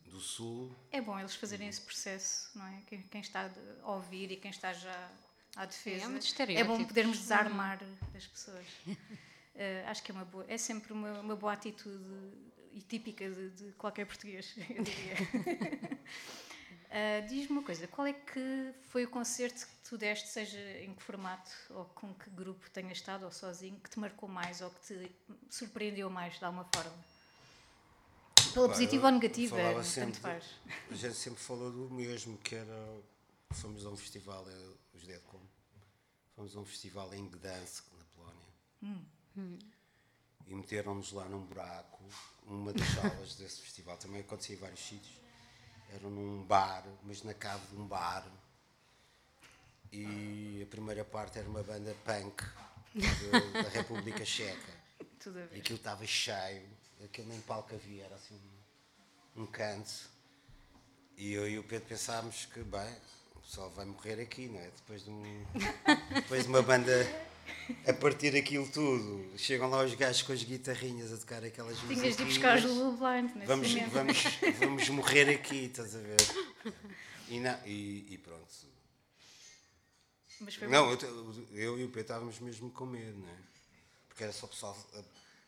do 0.06 0.20
sul. 0.20 0.74
É 0.92 1.02
bom 1.02 1.20
eles 1.20 1.36
fazerem 1.36 1.68
esse 1.68 1.82
processo, 1.82 2.52
não 2.56 2.66
é? 2.66 2.82
Quem, 2.88 3.02
quem 3.04 3.22
está 3.22 3.52
a 3.84 3.92
ouvir 3.92 4.32
e 4.32 4.38
quem 4.38 4.52
está 4.52 4.72
já 4.72 5.12
à 5.56 5.66
defesa. 5.66 6.06
É 6.06 6.08
muito 6.08 6.42
é 6.42 6.64
bom 6.64 6.84
podermos 6.86 7.18
desarmar 7.18 7.80
as 8.16 8.26
pessoas. 8.28 8.66
Eh, 9.62 9.84
acho 9.88 10.02
que 10.02 10.10
é 10.10 10.16
uma 10.16 10.24
boa, 10.24 10.46
é 10.48 10.58
sempre 10.58 10.94
uma, 10.94 11.20
uma 11.20 11.36
boa 11.36 11.52
atitude 11.52 12.02
e 12.72 12.82
típica 12.82 13.30
de, 13.30 13.50
de 13.50 13.72
qualquer 13.74 14.06
português, 14.06 14.56
eu 14.70 14.84
diria. 14.84 16.00
Eh, 16.92 17.22
Diz-me 17.22 17.58
uma 17.58 17.64
coisa, 17.64 17.88
qual 17.88 18.08
é 18.08 18.14
que 18.14 18.74
foi 18.90 19.06
o 19.06 19.10
concerto 19.10 19.66
que 19.68 19.90
tu 19.90 19.98
deste, 19.98 20.28
seja 20.28 20.60
em 20.82 20.94
que 20.96 21.04
formato 21.04 21.52
ou 21.70 21.86
com 21.86 22.14
que 22.16 22.30
grupo 22.32 22.68
tenhas 22.72 22.98
estado 22.98 23.26
ou 23.26 23.32
sozinho, 23.32 23.80
que 23.80 23.90
te 23.90 24.00
marcou 24.00 24.28
mais 24.28 24.60
ou 24.62 24.72
que 24.72 24.80
te 24.82 25.12
surpreendeu 25.52 26.10
mais 26.10 26.38
de 26.40 26.46
alguma 26.46 26.68
forma? 26.74 26.98
Pela 28.54 28.68
Pá, 28.68 28.74
positiva 28.74 29.04
eu 29.04 29.06
ou 29.08 29.12
negativa, 29.12 29.56
tanto 29.58 29.84
sempre- 29.86 30.20
faz. 30.20 30.46
A 30.90 30.96
gente 30.96 31.14
sempre 31.16 31.40
falou 31.40 31.72
do 31.72 31.94
mesmo, 31.94 32.38
que 32.40 32.56
era. 32.56 33.02
Fomos 33.52 33.86
a 33.86 33.90
um 33.90 33.98
festival, 33.98 34.48
eh, 34.50 34.72
os 34.96 35.04
Deadcom. 35.06 35.42
Fomos 36.36 36.56
a 36.56 36.60
um 36.60 36.66
festival 36.66 37.14
em 37.14 37.28
Gdansk, 37.30 37.86
na 37.98 38.06
Polónia. 38.06 39.60
E 40.48 40.56
meteram-nos 40.56 41.12
lá 41.12 41.26
num 41.26 41.44
buraco, 41.46 42.04
uma 42.46 42.74
das 42.74 42.88
salas 42.90 43.36
desse 43.36 43.62
festival. 43.62 43.98
Também 43.98 44.22
acontecia 44.22 44.56
em 44.56 44.60
vários 44.60 44.80
sítios. 44.80 45.20
Era 45.94 46.08
num 46.10 46.44
bar, 46.44 46.84
mas 47.04 47.24
na 47.24 47.34
cave 47.34 47.66
de 47.68 47.76
um 47.76 47.88
bar. 47.88 48.26
E 49.92 50.62
a 50.64 50.66
primeira 50.70 51.04
parte 51.04 51.40
era 51.40 51.50
uma 51.50 51.64
banda 51.64 51.96
punk 52.06 52.44
de- 52.94 53.64
da 53.64 53.70
República 53.70 54.24
Checa. 54.24 54.74
Tudo 55.20 55.40
a 55.40 55.42
E 55.44 55.48
ver. 55.48 55.60
aquilo 55.60 55.78
estava 55.78 56.06
cheio, 56.06 56.68
aquele 57.04 57.28
nem 57.30 57.42
palco 57.42 57.74
havia, 57.74 58.06
era 58.06 58.16
assim 58.16 58.40
um, 59.36 59.44
um 59.44 59.46
canto. 59.48 60.10
E 61.18 61.34
eu 61.34 61.48
e 61.50 61.58
o 61.60 61.64
Pedro 61.64 61.88
pensámos 61.90 62.46
que, 62.46 62.62
bem, 62.64 62.96
o 63.36 63.40
pessoal 63.42 63.70
vai 63.72 63.86
morrer 63.86 64.22
aqui, 64.22 64.48
não 64.48 64.60
é? 64.60 64.66
Depois 64.70 65.04
de, 65.04 65.10
um, 65.10 65.46
depois 66.14 66.44
de 66.44 66.50
uma 66.50 66.62
banda 66.62 66.94
a 67.88 67.94
partir 67.94 68.32
daquilo 68.32 68.68
tudo. 68.70 69.38
Chegam 69.38 69.70
lá 69.70 69.84
os 69.84 69.94
gajos 69.96 70.22
com 70.22 70.34
as 70.34 70.44
guitarrinhas 70.44 71.12
a 71.14 71.18
tocar 71.18 71.44
aquelas 71.44 71.78
Tinhas 71.80 72.16
de 72.18 72.26
buscar 72.26 72.58
os. 72.58 72.64
Lulu 72.66 72.98
Blind 72.98 73.34
nesse 73.36 73.48
Vamos, 73.48 73.70
momento. 73.74 73.92
vamos, 73.92 74.24
vamos 74.60 74.90
morrer 74.90 75.30
aqui, 75.30 75.66
estás 75.66 75.96
a 75.96 76.00
ver? 76.00 76.18
E, 77.30 77.40
não- 77.40 77.60
e- 77.66 78.06
e 78.14 78.18
pronto. 78.18 78.48
Mas 80.42 80.56
foi 80.56 80.68
Não, 80.70 80.90
eu, 80.92 80.98
eu 81.52 81.80
e 81.80 81.84
o 81.84 81.88
Pedro 81.88 82.02
estávamos 82.02 82.40
mesmo 82.40 82.70
com 82.72 82.86
medo, 82.86 83.20
não 83.20 83.28
é? 83.28 83.36
Porque 84.08 84.24
era 84.24 84.32
só 84.34 84.46
o 84.46 84.50
pessoal. 84.50 84.78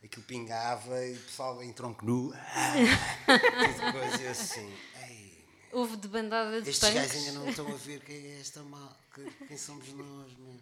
Aquilo 0.04 0.24
pingava 0.26 1.06
e 1.06 1.14
o 1.14 1.20
pessoal 1.20 1.64
em 1.64 1.72
tronco 1.72 2.04
nu. 2.06 2.34
Tudo 2.34 3.92
coisa 3.94 4.22
e 4.24 4.28
assim. 4.28 4.74
Ei, 5.08 5.46
Houve 5.72 5.96
de 5.96 6.08
bandada 6.08 6.62
de 6.62 6.70
estes 6.70 6.90
gajos 6.94 7.12
punks. 7.14 7.28
ainda 7.28 7.40
não 7.40 7.50
estão 7.50 7.68
a 7.68 7.76
ver 7.78 8.02
quem 8.02 8.16
é 8.16 8.40
esta 8.42 8.62
mal. 8.64 8.98
que- 9.14 9.46
Quem 9.48 9.58
somos 9.58 9.88
nós, 9.94 10.34
meu? 10.38 10.60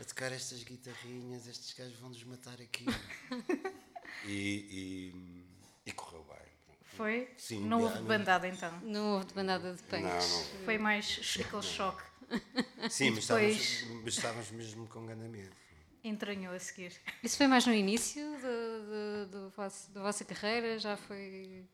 A 0.00 0.04
tocar 0.04 0.32
estas 0.32 0.62
guitarrinhas, 0.64 1.46
estes 1.46 1.72
gajos 1.72 1.98
vão 1.98 2.10
nos 2.10 2.22
matar 2.24 2.60
aqui. 2.60 2.84
E, 4.26 5.10
e, 5.12 5.44
e 5.86 5.92
correu 5.92 6.24
bem. 6.24 6.76
Foi? 6.96 7.28
Sim, 7.36 7.66
não 7.66 7.82
houve 7.82 7.96
não- 7.98 8.04
bandada 8.06 8.46
então. 8.48 8.80
Não 8.80 9.14
houve 9.14 9.26
de 9.26 9.34
bandada 9.34 9.74
de 9.74 9.82
punks. 9.82 10.02
Não, 10.02 10.38
não. 10.58 10.64
Foi 10.64 10.78
mais 10.78 11.20
aquele 11.44 11.62
choque. 11.62 12.02
Sim, 12.88 13.10
mas 13.10 13.26
depois- 13.26 13.56
estávamos, 13.60 14.02
mas 14.04 14.14
estávamos 14.14 14.50
mesmo 14.52 14.86
com 14.86 15.04
grande 15.04 15.28
medo. 15.28 15.54
Entranhou 16.02 16.54
a 16.54 16.58
seguir. 16.58 16.92
Isso 17.22 17.36
foi 17.36 17.46
mais 17.48 17.66
no 17.66 17.74
início 17.74 18.24
do, 18.38 19.26
do, 19.26 19.30
do 19.48 19.50
vosso- 19.50 19.90
da 19.90 20.00
vossa 20.00 20.24
carreira? 20.24 20.78
Já 20.78 20.96
foi. 20.96 21.64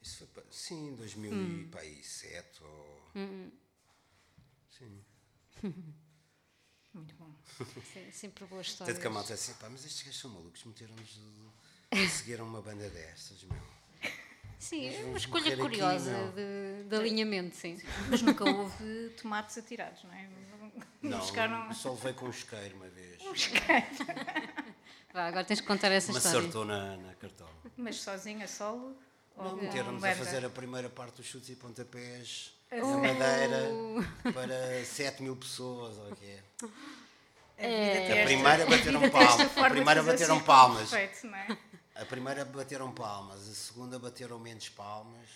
Isso 0.00 0.26
foi, 0.32 0.44
sim, 0.50 0.94
2007 0.94 2.62
ou. 2.62 3.02
Sim. 4.70 5.04
Muito 6.96 7.14
bom. 7.16 7.30
Sempre 8.12 8.44
boa 8.46 8.62
história. 8.62 8.92
Tanto 8.92 9.00
que 9.02 9.06
a 9.06 9.10
malta 9.10 9.34
assim, 9.34 9.52
pá, 9.54 9.68
mas 9.70 9.84
estes 9.84 10.02
gajos 10.02 10.20
são 10.20 10.30
malucos, 10.30 10.64
meteram-nos. 10.64 11.20
Seguiram 12.10 12.46
uma 12.46 12.60
banda 12.62 12.88
destas, 12.88 13.44
meu. 13.44 13.62
Sim, 14.58 14.88
é 14.88 15.04
uma 15.04 15.18
escolha 15.18 15.52
aqui, 15.52 15.60
curiosa 15.60 16.10
não. 16.10 16.30
de, 16.32 16.84
de 16.88 16.96
alinhamento, 16.96 17.54
sim. 17.54 17.78
Mas 18.08 18.22
nunca 18.22 18.42
houve 18.44 19.10
tomates 19.10 19.58
atirados, 19.58 20.02
não 20.04 20.12
é? 20.14 20.28
Não, 21.02 21.18
Buscaram- 21.18 21.72
só 21.74 21.92
levei 21.92 22.14
com 22.14 22.26
um 22.26 22.30
isqueiro 22.30 22.74
uma 22.76 22.88
vez. 22.88 23.22
Vá, 25.12 25.26
agora 25.28 25.44
tens 25.44 25.60
que 25.60 25.66
contar 25.66 25.92
essa 25.92 26.10
Uma 26.10 26.18
história. 26.18 26.40
acertou 26.40 26.64
na, 26.64 26.96
na 26.96 27.14
cartola. 27.14 27.52
Mas 27.76 27.96
sozinho, 27.96 28.42
a 28.42 28.48
solo? 28.48 28.96
Não, 29.36 29.56
meteram-nos 29.56 30.02
a 30.02 30.14
fazer 30.14 30.44
a 30.44 30.50
primeira 30.50 30.88
parte 30.88 31.16
dos 31.16 31.26
chutes 31.26 31.50
e 31.50 31.56
pontapés 31.56 32.55
na 32.70 32.96
Madeira 32.96 33.70
para 34.34 34.84
7 34.84 35.22
mil 35.22 35.36
pessoas, 35.36 35.96
ou 35.98 36.10
o 36.10 36.16
que 36.16 36.24
é? 36.26 36.42
A 38.22 38.24
primeira 38.24 38.66
bateram 38.66 39.10
palmas. 39.10 39.58
A 39.58 39.70
primeira 39.70 40.02
bateram 40.02 40.40
palmas. 40.40 40.90
Perfeito, 40.90 41.26
não 41.26 41.36
é? 41.38 41.58
A 41.94 42.04
primeira 42.04 42.44
bateram 42.44 42.92
palmas, 42.92 43.48
a 43.48 43.54
segunda 43.54 43.98
bateram 43.98 44.38
menos 44.38 44.68
palmas, 44.68 45.28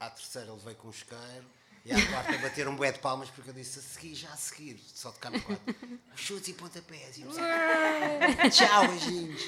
à 0.00 0.08
terceira 0.08 0.50
levei 0.52 0.74
com 0.74 0.88
um 0.88 0.90
isqueiro 0.90 1.44
e 1.84 1.92
à 1.92 2.06
quarta 2.06 2.36
bateram 2.38 2.74
bué 2.74 2.92
de 2.92 2.98
palmas 3.00 3.28
porque 3.28 3.50
eu 3.50 3.54
disse 3.54 3.78
a 3.78 3.82
seguir, 3.82 4.14
já 4.14 4.30
a 4.32 4.36
seguir, 4.36 4.80
só 4.94 5.12
tocámos 5.12 5.42
quatro. 5.42 5.74
Chutes 6.16 6.48
e 6.48 6.52
pontapés. 6.54 7.18
E 7.18 7.22
eu 7.22 7.28
disse, 7.28 7.40
Tchau, 8.64 8.88
beijinhos. 8.88 9.42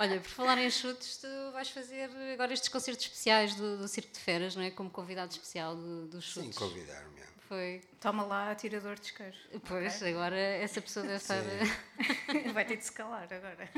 Olha, 0.00 0.20
por 0.20 0.28
falar 0.30 0.58
em 0.58 0.70
chutes, 0.70 1.16
tu 1.16 1.26
vais 1.52 1.68
fazer 1.70 2.08
agora 2.32 2.52
estes 2.52 2.68
concertos 2.68 3.04
especiais 3.06 3.54
do, 3.56 3.78
do 3.78 3.88
Circo 3.88 4.12
de 4.12 4.20
Feras, 4.20 4.54
não 4.54 4.62
é? 4.62 4.70
Como 4.70 4.88
convidado 4.90 5.32
especial 5.32 5.74
do, 5.74 6.06
dos 6.06 6.32
Sim, 6.32 6.44
chutes. 6.44 6.58
convidaram-me. 6.58 7.18
Foi. 7.48 7.80
Toma 8.00 8.24
lá, 8.24 8.50
atirador 8.52 8.94
de 8.96 9.06
isqueiro. 9.06 9.34
Pois, 9.66 10.02
agora 10.02 10.36
essa 10.38 10.80
pessoa 10.82 11.04
deve 11.04 11.16
estar. 11.16 11.38
a- 11.38 12.52
Vai 12.52 12.64
ter 12.64 12.76
de 12.76 12.84
se 12.84 12.92
calar 12.92 13.26
agora. 13.32 13.68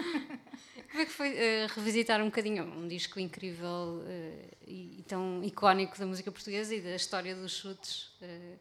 Como 0.90 1.00
é 1.02 1.06
que 1.06 1.12
foi 1.12 1.36
eh, 1.38 1.66
revisitar 1.74 2.20
um 2.20 2.26
bocadinho 2.26 2.64
um 2.64 2.86
disco 2.88 3.18
incrível 3.20 4.02
eh, 4.06 4.50
e, 4.66 5.04
tão 5.08 5.42
icónico 5.44 5.96
da 5.98 6.04
música 6.04 6.30
portuguesa 6.32 6.74
e 6.74 6.80
da 6.80 6.96
história 6.96 7.34
dos 7.34 7.52
chutes 7.52 8.12
eh, 8.20 8.56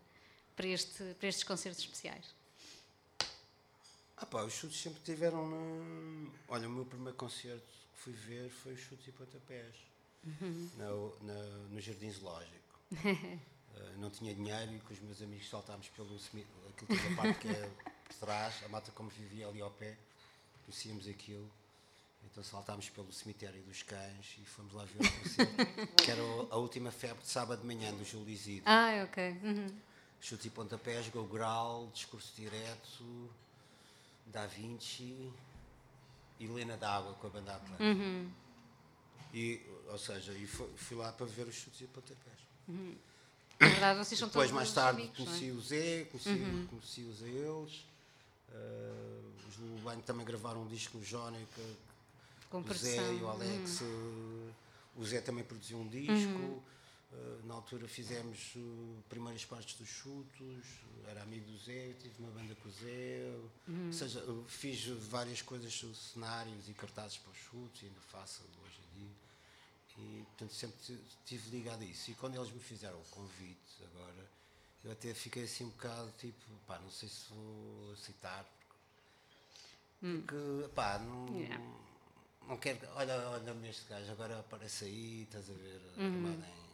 para, 0.56 0.68
este, 0.68 1.04
para 1.20 1.28
estes 1.28 1.44
concertos 1.44 1.82
especiais? 1.84 2.26
Ah 4.22 4.26
pá, 4.26 4.44
os 4.44 4.54
chutes 4.54 4.82
sempre 4.82 5.02
tiveram 5.04 5.50
na... 5.50 6.32
Olha, 6.50 6.68
o 6.68 6.72
meu 6.72 6.86
primeiro 6.86 7.16
concerto 7.18 7.64
que 7.94 8.02
fui 8.02 8.14
ver 8.14 8.50
foi 8.50 8.74
os 8.74 8.80
chutes 8.82 9.08
e 9.08 9.12
pontapés. 9.12 9.76
Na, 10.78 10.88
na, 11.22 11.44
no 11.70 11.80
Jardim 11.80 12.12
Zoológico. 12.12 12.80
Eh, 13.76 13.96
não 13.98 14.10
tinha 14.10 14.34
dinheiro 14.34 14.74
e 14.74 14.80
com 14.80 14.92
os 14.92 15.00
meus 15.00 15.22
amigos 15.22 15.48
saltámos 15.48 15.88
pelo 15.90 16.20
cemitério. 16.20 16.70
Aquilo 16.70 17.00
toda 17.00 17.14
a 17.14 17.16
parte 17.16 17.40
que 17.40 17.48
é 17.48 17.72
por 18.08 18.16
trás, 18.20 18.64
a 18.66 18.68
mata 18.68 18.92
como 18.92 19.10
vivia 19.10 19.48
ali 19.48 19.62
ao 19.62 19.70
pé, 19.70 19.96
conhecíamos 20.66 21.08
aquilo. 21.08 21.50
Então 22.26 22.44
saltámos 22.44 22.90
pelo 22.90 23.14
cemitério 23.14 23.62
dos 23.62 23.84
cães 23.84 24.38
e 24.42 24.46
fomos 24.46 24.74
lá 24.74 24.84
ver 24.86 25.06
o 25.06 25.12
concerto, 25.22 25.96
que 26.04 26.12
era 26.12 26.22
a 26.50 26.58
última 26.58 26.92
febre 26.92 27.22
de 27.22 27.30
sábado 27.30 27.62
de 27.62 27.68
manhã 27.68 27.94
do 27.94 28.04
Júlio 28.04 28.30
Isidro. 28.30 28.64
Ah, 28.66 29.06
ok. 29.08 29.40
Uhum. 29.44 29.80
Chutes 30.20 30.48
e 30.48 30.50
pontapés, 30.50 31.08
Go 31.10 31.24
Grau, 31.26 31.90
Discurso 31.94 32.34
Direto, 32.36 33.30
Da 34.32 34.46
Vinci 34.46 35.32
e 36.40 36.46
Helena 36.46 36.78
d'Água 36.78 37.14
com 37.16 37.28
a 37.28 37.30
banda 37.30 37.56
Atlântica. 37.56 37.84
Uhum. 37.84 38.30
E, 39.34 39.62
ou 39.88 39.98
seja, 39.98 40.32
e 40.34 40.46
fui, 40.48 40.68
fui 40.78 40.98
lá 40.98 41.12
para 41.12 41.26
ver 41.26 41.48
os 41.48 41.56
chutes 41.56 41.82
e 41.82 41.86
pontapés. 41.88 42.40
Na 43.60 43.68
verdade, 43.68 44.00
vocês 44.00 44.18
são 44.20 44.28
Depois, 44.28 44.50
todos 44.50 44.56
mais 44.56 44.72
tarde, 44.74 45.02
amigos, 45.02 45.20
é? 45.20 45.24
conheci 45.26 45.52
o 45.52 45.62
Zé, 45.62 46.04
conheci, 46.06 46.68
conheci-os 46.70 47.24
a 47.24 47.28
eles. 47.28 47.86
eh, 48.52 49.22
os 49.50 49.58
Lulu 49.58 49.80
Band 49.82 50.00
também 50.02 50.26
gravaram 50.26 50.64
um 50.64 50.68
disco 50.68 50.98
no 50.98 51.04
Jónica. 51.04 51.62
Com 52.50 52.62
O 52.62 52.74
Zé 52.74 53.14
e 53.14 53.22
o 53.22 53.28
Alex. 53.28 53.82
eh, 53.82 53.86
O 54.96 55.06
Zé 55.06 55.22
também 55.22 55.44
produziu 55.44 55.78
um 55.80 55.88
disco. 55.88 56.40
eh, 56.40 56.79
na 57.46 57.56
altura 57.56 57.88
fizemos 57.88 58.54
eh, 58.56 59.02
primeiras 59.10 59.44
partes 59.46 59.76
dos 59.76 59.88
chutos. 59.90 60.66
Era 61.08 61.24
amigo 61.24 61.46
do 61.50 61.58
Zé, 61.58 61.94
tive 62.00 62.16
uma 62.20 62.32
banda 62.32 62.54
com 62.56 62.70
o 62.70 62.72
Zé. 62.72 63.36
Ou 63.88 63.94
seja, 63.94 64.24
fiz 64.48 64.86
várias 65.10 65.42
coisas, 65.42 65.74
cenários 66.14 66.70
e 66.70 66.74
cartazes 66.74 67.18
para 67.18 67.32
os 67.32 67.38
chutos, 67.38 67.82
e 67.82 67.86
ainda 67.88 68.00
faço 68.02 68.44
hoje 68.64 68.80
em 68.96 69.00
dia. 69.00 69.16
E, 69.98 70.24
portanto, 70.24 70.54
sempre 70.54 70.78
estive 71.08 71.50
ligado 71.50 71.82
a 71.82 71.86
isso. 71.86 72.12
E 72.12 72.16
quando 72.16 72.36
eles 72.36 72.52
me 72.52 72.60
fizeram 72.60 73.00
o 73.00 73.06
convite, 73.06 73.84
agora, 73.92 74.30
eu 74.84 74.92
até 74.92 75.14
fiquei 75.14 75.44
assim 75.44 75.66
um 75.66 75.70
bocado 75.70 76.12
tipo, 76.20 76.46
pá, 76.68 76.80
não 76.80 76.90
sei 76.92 77.10
se 77.10 77.26
vou 77.34 77.92
aceitar. 77.94 78.46
Porque, 80.00 80.70
pá, 80.74 81.00
não, 81.00 81.28
Yeah. 81.38 81.66
não 82.48 82.58
quero. 82.58 82.80
Olha, 82.96 83.30
olha-me 83.30 83.68
este 83.70 83.86
gajo, 83.90 84.10
agora 84.12 84.40
aparece 84.40 84.86
aí, 84.86 85.24
estás 85.24 85.50
a 85.50 85.54
ver, 85.54 85.82
coisa. 86.22 86.69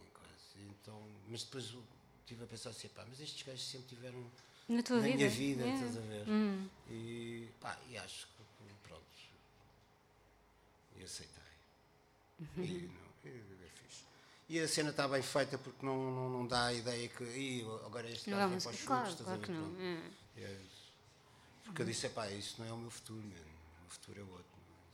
Então, 0.69 1.01
mas 1.27 1.43
depois 1.43 1.73
estive 2.21 2.43
a 2.43 2.47
pensar 2.47 2.69
assim, 2.71 2.87
pá, 2.89 3.05
mas 3.07 3.19
estes 3.19 3.45
gajos 3.45 3.63
sempre 3.65 3.87
tiveram 3.89 4.25
Na 4.67 4.81
tua 4.83 4.97
na 4.97 5.03
vida? 5.03 5.15
minha 5.15 5.29
vida, 5.29 5.63
Yeah. 5.63 5.85
estás 5.85 5.97
a 5.97 6.07
ver? 6.07 6.27
E, 6.89 7.49
pá, 7.59 7.77
e 7.89 7.97
acho 7.97 8.27
que, 8.27 8.43
pronto, 8.87 9.03
E 10.97 11.03
aceitei. 11.03 11.43
E, 12.57 12.87
não, 12.87 13.31
é, 13.31 13.35
é 13.35 13.69
fixe. 13.69 14.03
E 14.49 14.59
a 14.59 14.67
cena 14.67 14.89
está 14.91 15.07
bem 15.07 15.21
feita 15.21 15.57
porque 15.57 15.85
não, 15.85 16.11
não, 16.11 16.29
não 16.29 16.47
dá 16.47 16.65
a 16.67 16.73
ideia 16.73 17.07
que 17.09 17.23
"Ih, 17.23 17.61
agora 17.85 18.09
este 18.09 18.29
gajo 18.29 18.49
vai 18.49 18.59
para 18.61 18.71
os 18.71 18.81
claro, 18.83 19.05
chutes, 19.09 19.19
estás 19.21 19.21
a 19.21 19.37
claro 19.37 19.41
que 19.41 19.51
ver? 19.51 19.59
não, 19.59 19.81
é. 19.81 20.11
É. 20.43 20.61
Porque 21.65 21.81
eu 21.81 21.85
disse, 21.85 22.09
pá, 22.09 22.29
isso 22.29 22.55
não 22.59 22.67
é 22.67 22.71
o 22.73 22.77
meu 22.77 22.91
futuro, 22.91 23.21
mano. 23.21 23.33
O 23.79 23.81
meu 23.81 23.89
futuro 23.89 24.19
é 24.19 24.23
outro. 24.23 24.45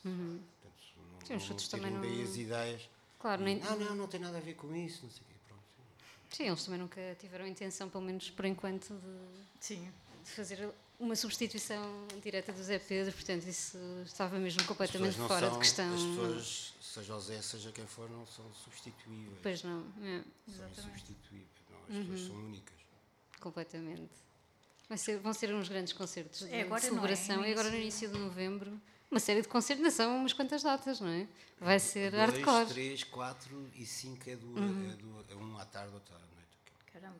Portanto, 0.03 0.83
não, 0.97 1.19
Uhum. 1.19 1.25
Sim, 1.25 1.35
os 1.35 1.43
chutes 1.43 1.67
também 1.67 1.91
não- 1.91 2.01
as 2.23 2.35
ideias. 2.37 2.89
Claro, 3.19 3.47
E, 3.47 3.55
Não, 3.55 3.75
não, 3.75 3.95
não 3.95 4.07
tem 4.07 4.19
nada 4.19 4.37
a 4.37 4.41
ver 4.41 4.55
com 4.55 4.73
isso, 4.75 5.03
não 5.03 5.11
sei 5.11 5.21
o 5.21 5.25
quê. 5.25 5.35
Sim, 6.31 6.47
eles 6.47 6.63
também 6.63 6.79
nunca 6.79 7.15
tiveram 7.19 7.45
intenção, 7.45 7.89
pelo 7.89 8.03
menos 8.03 8.29
por 8.31 8.45
enquanto, 8.45 8.93
de, 8.93 9.65
Sim. 9.65 9.91
de 10.23 10.31
fazer 10.31 10.69
uma 10.99 11.15
substituição 11.15 12.07
direta 12.23 12.53
do 12.53 12.63
Zé 12.63 12.79
Pedro, 12.79 13.11
portanto 13.13 13.47
isso 13.47 13.77
estava 14.05 14.37
mesmo 14.39 14.63
completamente 14.65 15.15
fora 15.17 15.47
são- 15.47 15.51
de 15.53 15.59
questão. 15.59 15.93
As 15.93 16.01
pessoas, 16.01 16.73
seja 16.81 17.15
o 17.15 17.19
Zé, 17.19 17.41
seja 17.41 17.71
quem 17.71 17.85
for, 17.85 18.09
não 18.09 18.25
são 18.27 18.45
substituíveis. 18.53 19.37
Pois 19.43 19.63
não, 19.63 19.85
é, 20.03 20.21
são 20.55 20.69
insubstituíveis. 20.69 21.47
Não, 21.69 21.79
as 21.97 22.05
pessoas 22.05 22.27
são 22.27 22.35
únicas. 22.37 22.75
completamente. 23.39 24.11
Ser- 24.97 25.19
vão 25.19 25.33
ser 25.33 25.53
uns 25.55 25.69
grandes 25.69 25.93
concertos 25.93 26.39
de, 26.39 26.53
É 26.53 26.61
agora, 26.63 26.81
de 26.81 26.87
é? 26.87 26.89
celebração 26.89 27.37
No 27.37 27.45
e 27.45 27.51
agora 27.53 27.69
no 27.69 27.77
início 27.77 28.09
de 28.09 28.17
novembro 28.17 28.79
uma 29.11 29.19
série 29.19 29.41
de 29.41 29.47
concertos, 29.47 29.93
são 29.93 30.17
umas 30.17 30.33
quantas 30.33 30.63
datas, 30.63 30.99
não 31.01 31.09
é? 31.09 31.27
Vai 31.59 31.79
ser 31.79 32.11
Dois, 32.11 32.23
hardcore. 32.31 32.65
três, 32.67 33.03
quatro 33.03 33.69
e 33.75 33.85
cinco 33.85 34.29
é, 34.29 34.35
do, 34.37 34.47
Uhum. 34.47 34.89
é, 34.91 34.95
do, 34.95 35.25
é 35.29 35.35
um 35.35 35.57
à 35.57 35.65
tarde, 35.65 35.93
outro 35.93 36.15
à 36.15 36.19
noite. 36.19 36.31
Caramba. 36.93 37.19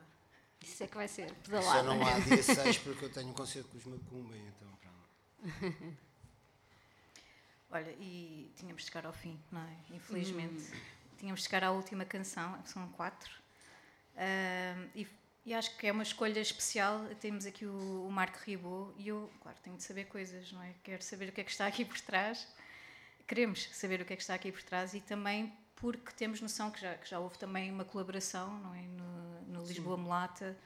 Isso 0.64 0.84
é 0.84 0.88
que 0.88 0.96
vai 0.96 1.08
ser 1.08 1.28
Só 1.30 1.36
pedalada. 1.44 1.84
não 1.84 2.06
há 2.08 2.20
dia 2.20 2.42
6 2.42 2.78
porque 2.80 3.06
eu 3.06 3.10
tenho 3.12 3.28
um 3.30 3.34
concerto 3.34 3.68
com 3.70 3.78
os 3.78 3.86
Macumba, 3.86 4.36
então 4.38 4.68
pronto. 4.80 5.98
Olha, 7.72 7.92
e 8.00 8.52
tínhamos 8.58 8.82
de 8.84 8.88
chegar 8.89 9.06
ao 9.06 9.14
fim, 9.14 9.39
não 9.52 9.62
é? 9.62 9.76
Infelizmente. 9.96 10.72
Tínhamos 11.18 11.42
de 11.42 11.46
chegar 11.48 11.64
à 11.64 11.72
última 11.72 12.04
canção, 12.06 12.60
são 12.66 12.88
quatro. 12.89 13.32
Ahm, 14.18 14.88
e, 14.96 15.08
e 15.46 15.54
acho 15.54 15.76
que 15.78 15.88
é 15.88 15.92
uma 15.92 16.04
escolha 16.04 16.39
especial. 16.39 17.06
Temos 17.20 17.46
aqui 17.46 17.66
o, 17.66 18.06
o 18.08 18.12
Marco 18.12 18.38
Ribot 18.46 18.94
e 18.98 19.08
eu, 19.08 19.30
claro, 19.42 19.58
tenho 19.64 19.76
de 19.78 19.84
saber 19.84 20.06
coisas, 20.06 20.52
não 20.52 20.62
é? 20.62 20.74
Quero 20.84 21.02
saber 21.04 21.30
o 21.30 21.32
que 21.32 21.42
é 21.42 21.44
que 21.44 21.52
está 21.52 21.66
aqui 21.68 21.84
por 21.86 22.00
trás. 22.02 22.48
Queremos 23.28 23.70
saber 23.74 24.02
o 24.02 24.06
que 24.06 24.14
é 24.14 24.16
que 24.16 24.22
está 24.22 24.34
aqui 24.36 24.52
por 24.52 24.62
trás 24.64 24.94
e 24.94 25.00
também 25.02 25.52
porque 25.76 26.12
temos 26.14 26.42
noção 26.42 26.70
que 26.70 26.80
já, 26.80 26.94
que 26.96 27.10
já 27.10 27.20
houve 27.20 27.38
também 27.39 27.72
uma 27.72 27.84
colaboração, 27.86 28.54
não 28.60 28.76
é? 28.76 28.82
No, 28.82 29.42
no 29.60 29.66
Lisboa 29.66 29.98
Mulata. 29.98 30.58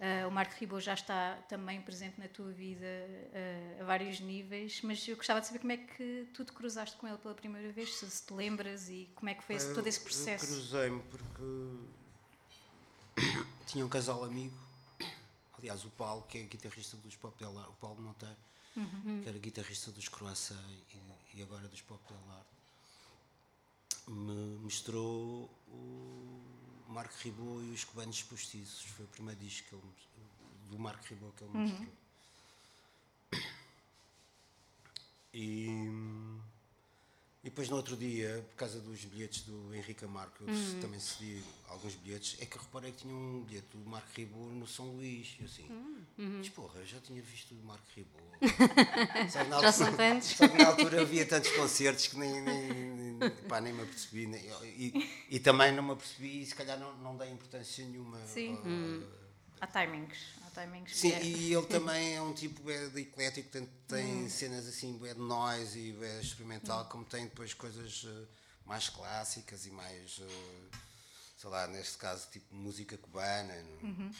Ah, 0.00 0.28
o 0.28 0.30
Marco 0.30 0.54
Ribot 0.60 0.80
já 0.82 0.94
está 0.94 1.34
também 1.48 1.82
presente 1.82 2.20
na 2.20 2.28
tua 2.28 2.52
vida 2.52 2.86
ah, 3.78 3.82
a 3.82 3.84
vários 3.84 4.20
níveis, 4.20 4.80
mas 4.82 5.06
eu 5.08 5.16
gostava 5.16 5.40
de 5.40 5.48
saber 5.48 5.58
como 5.58 5.72
é 5.72 5.76
que 5.76 6.28
tu 6.32 6.44
te 6.44 6.52
cruzaste 6.52 6.96
com 6.96 7.08
ele 7.08 7.18
pela 7.18 7.34
primeira 7.34 7.70
vez, 7.72 7.94
se, 7.96 8.24
te 8.26 8.32
lembras 8.32 8.88
e 8.88 9.10
como 9.16 9.28
é 9.28 9.34
que 9.34 9.42
foi 9.42 9.56
esse- 9.56 9.74
todo 9.74 9.86
esse 9.88 9.98
Eu 9.98 10.04
processo. 10.04 10.46
cruzei-me 10.46 11.02
porque 11.02 11.42
tinha 13.66 13.84
um 13.84 13.88
casal 13.88 14.24
amigo, 14.24 14.56
aliás, 15.58 15.84
o 15.84 15.90
Paulo, 15.90 16.22
que 16.28 16.38
é 16.38 16.42
guitarrista 16.42 16.96
dos 16.98 17.16
Pop 17.16 17.36
Del 17.38 17.50
o 17.50 17.72
Paulo 17.80 18.00
Monteiro, 18.00 18.36
Uhum. 18.76 19.22
que 19.22 19.28
era 19.28 19.38
guitarrista 19.38 19.90
dos 19.90 20.08
Croissant 20.08 20.56
e, 20.94 21.38
e 21.38 21.42
agora 21.42 21.66
dos 21.66 21.80
Pop 21.82 22.00
Del 22.08 22.30
Arte, 22.30 22.48
me 24.06 24.56
mostrou 24.58 25.50
o 25.66 26.84
Marco 26.88 27.14
Ribot 27.22 27.64
e 27.64 27.72
os 27.72 27.82
Cubanos 27.84 28.22
Postiços. 28.22 28.84
Foi 28.84 29.04
o 29.04 29.08
primeiro 29.08 29.40
disco 29.40 29.68
que 29.68 29.74
ele, 29.74 29.82
do 30.70 30.78
Marco 30.78 31.04
Ribot 31.08 31.32
que 31.36 31.44
ele 31.44 31.52
me 31.52 31.70
mostrou. 31.70 31.92
E, 35.34 35.90
e 37.44 37.50
depois 37.50 37.68
no 37.68 37.76
outro 37.76 37.96
dia, 37.96 38.44
por 38.50 38.56
causa 38.56 38.80
dos 38.80 39.04
bilhetes 39.04 39.42
do 39.42 39.72
Henrique 39.74 40.04
Amarco, 40.04 40.42
eu 40.42 40.80
também 40.80 40.98
cedi 40.98 41.42
alguns 41.68 41.94
bilhetes, 41.94 42.36
é 42.40 42.46
que 42.46 42.56
eu 42.56 42.60
reparei 42.62 42.90
que 42.90 42.98
tinha 42.98 43.14
um 43.14 43.44
bilhete 43.44 43.68
do 43.76 43.88
Marco 43.88 44.08
Ribot 44.16 44.52
no 44.54 44.66
São 44.66 44.86
Luís. 44.96 45.36
E 45.38 45.42
eu 45.42 45.46
assim, 45.46 45.68
mas 46.18 46.48
porra, 46.48 46.80
eu 46.80 46.86
já 46.86 47.00
tinha 47.00 47.22
visto 47.22 47.54
o 47.54 47.64
Marco 47.64 47.84
Ribot. 47.94 48.22
Só 49.30 49.42
que 49.44 49.48
na 49.50 49.60
Já 49.60 49.72
são 49.72 49.86
altura- 49.86 50.10
tantos. 50.10 50.28
Só 50.28 50.48
que 50.48 50.58
na 50.58 50.66
altura 50.66 51.00
havia 51.02 51.26
tantos 51.26 51.50
concertos 51.52 52.06
que 52.08 52.18
nem, 52.18 52.40
nem, 52.42 52.72
nem, 52.72 53.30
pá, 53.48 53.60
nem 53.60 53.72
me 53.72 53.82
apercebi. 53.82 54.26
nem- 54.26 54.44
e, 54.64 55.10
e 55.30 55.38
também 55.40 55.72
não 55.72 55.82
me 55.82 55.92
apercebi 55.92 56.42
e 56.42 56.46
se 56.46 56.54
calhar 56.54 56.78
não, 56.78 56.96
não 56.98 57.16
dei 57.16 57.30
importância 57.30 57.84
nenhuma. 57.86 58.18
Sim. 58.26 58.58
a- 59.14 59.18
Há 59.60 59.66
timings. 59.66 60.18
Timings 60.58 60.96
Sim, 60.96 61.12
é- 61.12 61.22
e 61.22 61.52
ele 61.54 61.66
também 61.68 62.16
é 62.16 62.22
um 62.22 62.32
tipo 62.34 62.60
de 62.62 63.00
eclético, 63.00 63.48
portanto 63.50 63.70
tem 63.86 64.28
cenas 64.28 64.66
assim 64.66 64.96
bué 64.96 65.14
de 65.14 65.20
noise 65.20 65.78
e 65.78 65.92
bué 65.92 66.20
experimental, 66.20 66.86
como 66.88 67.04
tem 67.04 67.24
depois 67.24 67.54
coisas 67.54 68.04
eh, 68.06 68.26
mais 68.66 68.88
clássicas 68.88 69.66
e 69.66 69.70
mais, 69.70 70.20
eh, 70.20 70.76
sei 71.36 71.50
lá, 71.50 71.66
neste 71.68 71.96
caso 71.98 72.28
tipo 72.30 72.54
música 72.54 72.96
cubana. 72.98 73.54
não? 73.62 74.12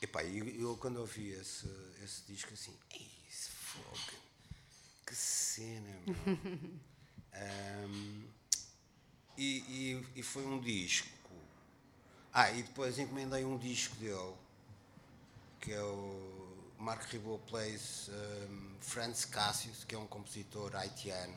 Epá, 0.00 0.22
e 0.22 0.38
eu, 0.38 0.48
eu 0.48 0.76
quando 0.76 0.98
ouvi 0.98 1.30
esse, 1.30 1.66
esse 2.04 2.22
disco 2.26 2.52
assim, 2.52 2.76
"Ei, 2.90 3.10
esse 3.30 3.50
fogo, 3.50 3.98
que 5.06 5.14
cena, 5.14 5.88
meu." 6.06 6.16
Ahm, 7.34 8.24
e, 9.38 10.04
e, 10.14 10.20
e 10.20 10.22
foi 10.22 10.44
um 10.44 10.60
disco. 10.60 11.08
Ah, 12.30 12.50
e 12.50 12.62
depois 12.62 12.98
encomendei 12.98 13.44
um 13.44 13.56
disco 13.56 13.94
dele 13.96 14.34
que 15.62 15.72
é 15.72 15.80
o 15.80 16.74
Mark 16.76 17.04
Ribot 17.12 17.40
Plays 17.48 18.10
um, 18.10 18.74
Franz 18.80 19.24
Cassius, 19.24 19.84
que 19.84 19.94
é 19.94 19.98
um 19.98 20.08
compositor 20.08 20.74
haitiano, 20.74 21.34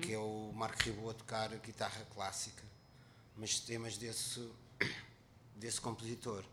que 0.00 0.14
é 0.14 0.18
o 0.18 0.52
Mark 0.54 0.80
Ribot 0.82 1.10
a 1.10 1.14
tocar 1.14 1.48
guitarra 1.56 2.06
clássica, 2.14 2.62
mas 3.36 3.58
temas 3.58 3.96
desse, 3.96 4.48
desse 5.56 5.80
compositor. 5.80 6.44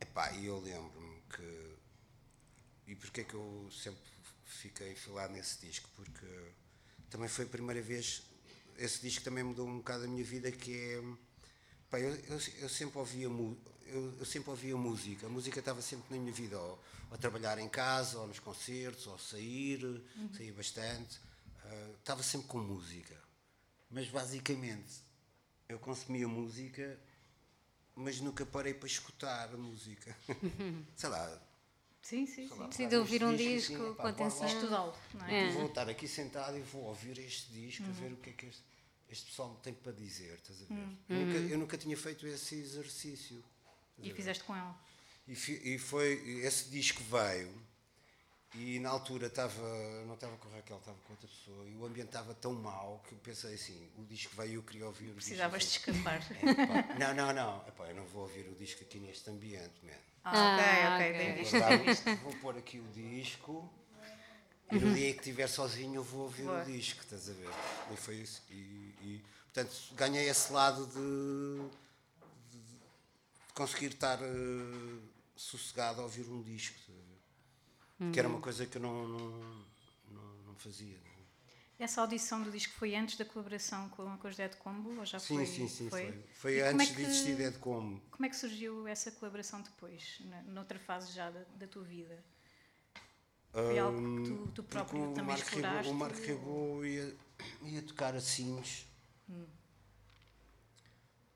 Epá, 0.00 0.32
e 0.32 0.46
eu 0.46 0.58
lembro-me 0.58 1.22
que. 1.30 1.76
E 2.88 2.94
porquê 2.96 3.20
é 3.20 3.24
que 3.24 3.34
eu 3.34 3.70
sempre 3.70 4.00
fiquei 4.44 4.92
enfilado 4.92 5.32
nesse 5.32 5.64
disco? 5.64 5.88
Porque 5.94 6.26
também 7.08 7.28
foi 7.28 7.44
a 7.44 7.48
primeira 7.48 7.80
vez. 7.80 8.22
Esse 8.76 9.00
disco 9.00 9.22
também 9.22 9.44
mudou 9.44 9.68
um 9.68 9.78
bocado 9.78 10.04
a 10.04 10.08
minha 10.08 10.24
vida, 10.24 10.50
que 10.50 10.76
é. 10.76 11.02
Pá, 11.88 12.00
eu, 12.00 12.14
eu, 12.14 12.40
eu 12.58 12.68
sempre 12.68 12.98
ouvia 12.98 13.28
eu, 13.88 14.14
eu 14.18 14.24
sempre 14.24 14.50
ouvia 14.50 14.76
música. 14.76 15.26
A 15.26 15.30
música 15.30 15.58
estava 15.58 15.80
sempre 15.82 16.14
na 16.14 16.20
minha 16.20 16.32
vida, 16.32 16.58
ou, 16.58 16.78
ou 17.10 17.14
a 17.14 17.16
trabalhar 17.16 17.58
em 17.58 17.68
casa, 17.68 18.18
ou 18.18 18.26
nos 18.26 18.38
concertos, 18.38 19.06
ou 19.06 19.18
sair, 19.18 19.80
saía 20.36 20.52
bastante. 20.52 21.20
Ah, 21.64 21.90
estava 21.98 22.22
sempre 22.22 22.48
com 22.48 22.58
música. 22.58 23.16
Mas 23.90 24.08
basicamente 24.08 25.02
eu 25.68 25.78
consumia 25.78 26.26
música, 26.26 26.98
mas 27.94 28.20
nunca 28.20 28.44
parei 28.46 28.74
para 28.74 28.86
escutar 28.86 29.52
a 29.52 29.56
música. 29.56 30.16
Sei 30.96 31.08
lá. 31.08 31.42
Sim, 32.00 32.26
sim, 32.26 32.48
sei 32.48 32.56
lá, 32.56 32.66
sim. 32.66 32.72
Sim, 32.72 32.76
pegar 32.76 32.88
de 32.88 32.96
ouvir 32.96 33.24
um 33.24 33.36
disco 33.36 33.74
assim, 33.74 33.94
com 33.94 34.06
atenção. 34.06 34.46
Estudá-lo, 34.46 34.94
é? 35.26 35.48
É. 35.48 35.52
Vou 35.52 35.66
estar 35.66 35.88
aqui 35.88 36.08
sentado 36.08 36.56
e 36.56 36.62
vou 36.62 36.84
ouvir 36.84 37.18
este 37.18 37.52
disco, 37.52 37.84
a 37.84 37.92
ver 37.92 38.12
o 38.12 38.16
que 38.16 38.30
é 38.30 38.32
que 38.32 38.46
este, 38.46 38.62
este 39.10 39.26
pessoal 39.26 39.50
me 39.50 39.56
tem 39.58 39.74
para 39.74 39.92
dizer, 39.92 40.34
estás 40.34 40.62
a 40.62 40.64
ver? 40.66 40.88
Eu, 41.08 41.16
nunca, 41.16 41.38
eu 41.38 41.58
nunca 41.58 41.76
tinha 41.76 41.96
feito 41.96 42.26
esse 42.26 42.54
exercício. 42.54 43.44
E 44.02 44.12
fizeste 44.12 44.44
com 44.44 44.54
ele. 44.56 44.74
E, 45.26 45.74
e 45.74 45.78
foi, 45.78 46.12
esse 46.44 46.68
disco 46.70 47.02
veio 47.04 47.52
e 48.54 48.78
na 48.78 48.88
altura 48.88 49.26
estava, 49.26 49.60
não 50.06 50.14
estava 50.14 50.36
com 50.38 50.48
a 50.48 50.52
Raquel, 50.56 50.78
estava 50.78 50.96
com 51.06 51.12
outra 51.12 51.28
pessoa 51.28 51.68
e 51.68 51.74
o 51.74 51.84
ambiente 51.84 52.08
estava 52.08 52.34
tão 52.34 52.54
mau 52.54 53.02
que 53.06 53.12
eu 53.14 53.18
pensei 53.18 53.54
assim, 53.54 53.90
o 53.98 54.04
disco 54.04 54.34
veio 54.36 54.52
e 54.52 54.54
eu 54.54 54.62
queria 54.62 54.86
ouvir 54.86 55.10
o 55.10 55.14
Precisavas 55.14 55.62
de 55.64 55.68
disco. 55.68 55.90
escapar. 55.90 56.16
assim. 56.18 56.34
Epá, 56.34 56.94
não, 56.98 57.14
não, 57.14 57.32
não, 57.34 57.68
epá, 57.68 57.88
eu 57.88 57.94
não 57.94 58.04
vou 58.06 58.22
ouvir 58.22 58.48
o 58.48 58.54
disco 58.54 58.82
aqui 58.82 58.98
neste 58.98 59.28
ambiente, 59.28 59.74
man. 59.84 59.92
Ah, 60.24 60.30
ok, 60.30 60.64
Ah, 60.64 60.94
ok, 60.94 61.12
bem 61.12 61.34
visto. 61.34 61.50
Vou, 61.52 61.60
dar 61.60 61.86
isto, 61.86 62.16
vou 62.22 62.32
pôr 62.36 62.56
aqui 62.58 62.78
o 62.80 62.88
disco 62.88 63.70
e 64.72 64.78
no 64.78 64.94
dia 64.94 65.12
que 65.12 65.18
estiver 65.20 65.46
sozinho 65.48 65.96
eu 65.96 66.02
vou 66.04 66.22
ouvir 66.22 66.44
Boa. 66.44 66.62
o 66.62 66.64
disco, 66.64 67.00
estás 67.02 67.28
a 67.28 67.32
ver? 67.32 67.48
E 67.92 67.96
foi 67.96 68.16
isso. 68.16 68.42
E, 68.50 68.54
e, 68.54 69.24
portanto, 69.52 69.74
ganhei 69.94 70.28
esse 70.28 70.52
lado 70.52 70.86
de, 70.86 70.94
de- 70.94 71.70
de 71.70 71.87
conseguir 73.58 73.86
estar 73.92 74.18
eh, 74.22 74.98
sossegado 75.34 76.00
a 76.00 76.04
ouvir 76.04 76.26
um 76.28 76.40
disco, 76.42 76.78
ver? 77.98 78.12
que 78.12 78.18
era 78.20 78.28
uma 78.28 78.40
coisa 78.40 78.64
que 78.66 78.76
eu 78.78 78.82
não, 78.82 79.08
não, 79.08 79.30
não, 80.12 80.34
não 80.46 80.54
fazia. 80.54 80.96
Essa 81.76 82.00
audição 82.00 82.42
do 82.42 82.50
disco 82.50 82.72
foi 82.74 82.94
antes 82.94 83.16
da 83.16 83.24
colaboração 83.24 83.88
com, 83.90 84.16
com 84.18 84.28
os 84.28 84.36
Dead 84.36 84.54
Combo? 84.56 84.98
Ou 84.98 85.04
já 85.06 85.18
Sim, 85.18 85.36
foi? 85.36 85.46
sim, 85.46 85.68
sim, 85.68 85.90
foi. 85.90 86.06
foi? 86.06 86.24
Foi 86.34 86.60
antes 86.62 86.88
é 86.88 86.90
de 86.90 86.96
que- 86.96 87.02
existir 87.02 87.36
Dead 87.36 87.56
Como. 87.58 88.00
Como 88.10 88.26
é 88.26 88.28
que 88.28 88.36
surgiu 88.36 88.86
essa 88.86 89.10
colaboração 89.12 89.60
depois, 89.62 90.18
na- 90.24 90.42
noutra 90.42 90.78
fase 90.78 91.12
já 91.12 91.28
da, 91.30 91.42
da 91.56 91.66
tua 91.66 91.82
vida? 91.84 92.24
Foi 93.52 93.78
algo 93.78 93.98
que 94.22 94.28
tu, 94.30 94.52
tu 94.54 94.62
próprio 94.64 95.02
o 95.10 95.14
também 95.14 95.24
Marco 95.36 95.44
Rebo- 95.44 95.56
exploraste? 95.56 95.90
O 95.92 95.94
Marco 95.94 96.20
Rebo 96.20 96.84
ia, 96.84 97.16
ia 97.62 97.82
tocar 97.82 98.14
a 98.14 98.20
Sines 98.20 98.86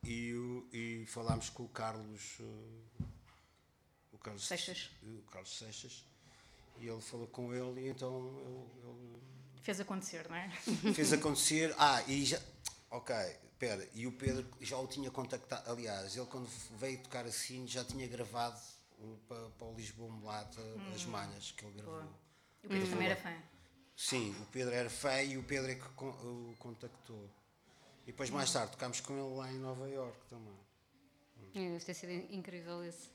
e, 0.05 0.33
e 0.73 1.07
falámos 1.07 1.51
com 1.51 1.65
o 1.65 1.69
Carlos, 1.69 2.39
eh, 2.41 3.05
o 4.13 4.19
Carlos 4.19 4.47
Seixas. 4.47 4.91
o 5.03 5.23
Carlos 5.31 5.57
Seixas 5.57 6.05
e 6.79 6.89
ele 6.89 7.01
falou 7.01 7.27
com 7.29 7.55
ele 7.55 7.87
e 7.87 7.89
então 7.89 8.29
ele, 8.45 8.89
ele 8.89 9.23
Fez 9.63 9.81
acontecer, 9.81 10.29
não 10.29 10.37
é? 10.37 10.51
Fez 10.93 11.13
acontecer. 11.13 11.73
Ah, 11.79 12.03
e 12.09 12.25
já. 12.25 12.41
Ok, 12.91 13.15
espera. 13.15 13.89
E 13.95 14.07
o 14.09 14.13
Pedro 14.13 14.45
já 14.61 14.77
o 14.77 14.89
tinha 14.89 15.11
contactado. 15.11 15.71
Aliás, 15.71 16.17
ele 16.17 16.27
quando 16.27 16.49
veio 16.79 16.99
tocar 16.99 17.25
assim 17.25 17.67
já 17.67 17.85
tinha 17.85 18.07
gravado 18.09 18.61
para, 19.29 19.51
para 19.51 19.67
o 19.69 19.75
Lisboa 19.75 20.11
Mulata 20.11 20.61
as 20.93 21.05
manhas 21.05 21.53
que 21.53 21.65
ele 21.65 21.75
gravou. 21.75 22.03
Hum. 22.03 22.13
O 22.65 22.69
Pedro 22.69 22.91
também 22.91 23.07
era 23.07 23.17
fã. 23.17 23.35
Sim, 23.97 24.35
o 24.41 24.47
Pedro 24.47 24.75
era 24.75 24.91
fã 24.91 25.23
e 25.23 25.39
o 25.39 25.45
Pedro 25.45 25.71
é 25.71 25.75
que 25.77 26.05
o 26.05 26.55
contactou. 26.59 27.31
E 28.03 28.07
depois 28.07 28.31
mais 28.31 28.53
tarde 28.53 28.73
tocámos 28.73 29.01
com 29.01 29.13
ele 29.15 29.37
lá 29.37 29.51
em 29.53 29.59
Nova 29.59 29.89
Iorque 29.89 30.27
também. 30.29 30.57
É, 31.55 31.71
Deve 31.73 31.85
ter 31.85 31.95
sido 31.95 32.13
incrível 32.33 32.83
esse. 32.85 33.09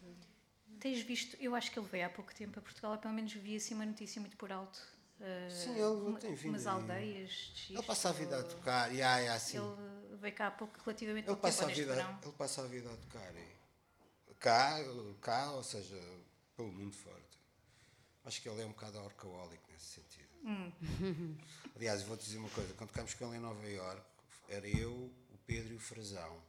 Tens 0.80 1.02
visto, 1.02 1.36
eu 1.42 1.56
acho 1.56 1.72
que 1.72 1.80
ele 1.80 1.88
veio 1.88 2.06
há 2.06 2.10
pouco 2.10 2.34
tempo 2.34 2.60
a 2.60 2.62
Portugal, 2.62 2.94
eu 2.94 3.00
pelo 3.00 3.14
menos 3.14 3.34
vi 3.34 3.56
assim 3.56 3.74
uma 3.74 3.86
notícia 3.86 4.20
muito 4.22 4.38
por 4.38 4.52
alto. 4.52 4.78
uh, 5.20 5.52
Sim, 5.52 5.72
ele 5.72 5.82
uma- 5.86 6.20
tem 6.20 6.36
vindo 6.36 6.50
Umas 6.54 6.68
aldeias 6.68 7.32
de 7.56 7.74
Ele 7.74 7.82
passa 7.84 8.10
a 8.10 8.12
vida 8.12 8.40
a 8.40 8.44
tocar, 8.44 8.94
e 8.94 9.02
ah, 9.02 9.20
é 9.20 9.30
assim. 9.30 9.58
Ele 9.58 10.18
veio 10.18 10.36
cá 10.36 10.48
há 10.48 10.52
pouco, 10.52 10.78
relativamente 10.86 11.26
Ele 11.26 11.36
pouco 11.36 11.42
passa, 11.42 11.64
a 11.64 11.68
tempo, 11.68 11.70
neste 11.70 11.82
vida, 11.84 11.96
verão. 11.96 12.20
ele 12.22 12.32
passa 12.34 12.62
a 12.62 12.68
vida 12.68 12.94
a 12.94 12.98
tocar. 12.98 13.34
e 13.36 13.58
Cá, 14.40 14.78
cá, 15.20 15.52
ou 15.54 15.64
seja, 15.64 16.00
pelo 16.56 16.72
mundo 16.72 16.96
fora. 16.96 17.26
Acho 18.24 18.40
que 18.42 18.48
ele 18.48 18.62
é 18.62 18.66
um 18.66 18.70
bocado 18.70 19.00
orcaólico 19.00 19.64
nesse 19.72 19.86
sentido. 19.86 20.28
Aliás, 21.76 22.04
vou-te 22.04 22.24
dizer 22.26 22.38
uma 22.38 22.50
coisa: 22.50 22.74
quando 22.76 22.90
tocámos 22.92 23.14
com 23.16 23.26
ele 23.28 23.38
em 23.38 23.40
Nova 23.40 23.68
Iorque, 23.68 24.06
era 24.48 24.68
eu, 24.68 24.92
o 25.32 25.38
Pedro 25.46 25.74
e 25.74 25.76
o 25.76 25.80
Frazão. 25.80 26.42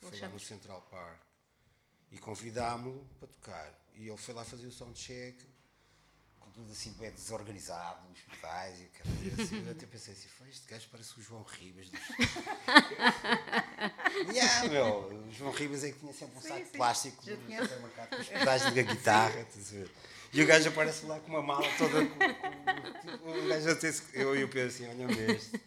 Foi 0.00 0.18
lá 0.20 0.28
no 0.28 0.40
Central 0.40 0.80
Park. 0.90 1.20
E 2.12 2.18
convidámo-lo 2.18 3.06
para 3.18 3.28
tocar. 3.28 3.72
E 3.94 4.08
ele 4.08 4.16
foi 4.16 4.34
lá 4.34 4.44
fazer 4.44 4.66
o 4.66 4.72
soundcheck, 4.72 5.36
com 6.38 6.50
tudo 6.50 6.70
assim 6.72 6.92
bem 6.92 7.10
desorganizado, 7.10 8.06
os 8.12 8.20
pedais 8.20 8.78
e 8.80 8.84
aquela 8.84 9.42
assim, 9.42 9.64
Eu 9.64 9.72
até 9.72 9.86
pensei 9.86 10.14
assim: 10.14 10.28
"Foi, 10.28 10.48
este 10.48 10.68
gajo 10.68 10.88
parece 10.92 11.18
o 11.18 11.22
João 11.22 11.42
Ribas 11.42 11.88
dos 11.88 12.00
Yeah, 14.32 14.68
meu, 14.68 15.08
o 15.26 15.32
João 15.32 15.52
Ribas 15.52 15.84
é 15.84 15.92
que 15.92 15.98
tinha 15.98 16.12
sempre 16.12 16.38
um 16.38 16.40
saco 16.40 16.64
de 16.64 16.70
plástico 16.70 17.22
com 18.08 18.16
os 18.16 18.28
pedais 18.28 18.62
da 18.62 18.70
guitarra. 18.82 19.46
E 20.32 20.42
o 20.42 20.46
gajo 20.46 20.68
aparece 20.68 21.06
lá 21.06 21.20
com 21.20 21.28
uma 21.28 21.42
mala 21.42 21.66
toda. 21.78 22.04
Com, 22.06 22.18
com- 22.18 23.00
tipo, 23.00 23.30
o 23.30 23.48
gajo 23.48 23.70
até 23.70 23.92
eu 24.14 24.36
e 24.36 24.44
o 24.44 24.48
Pedro 24.48 24.68
assim, 24.68 24.88
olha-me 24.88 25.14
este. 25.32 25.60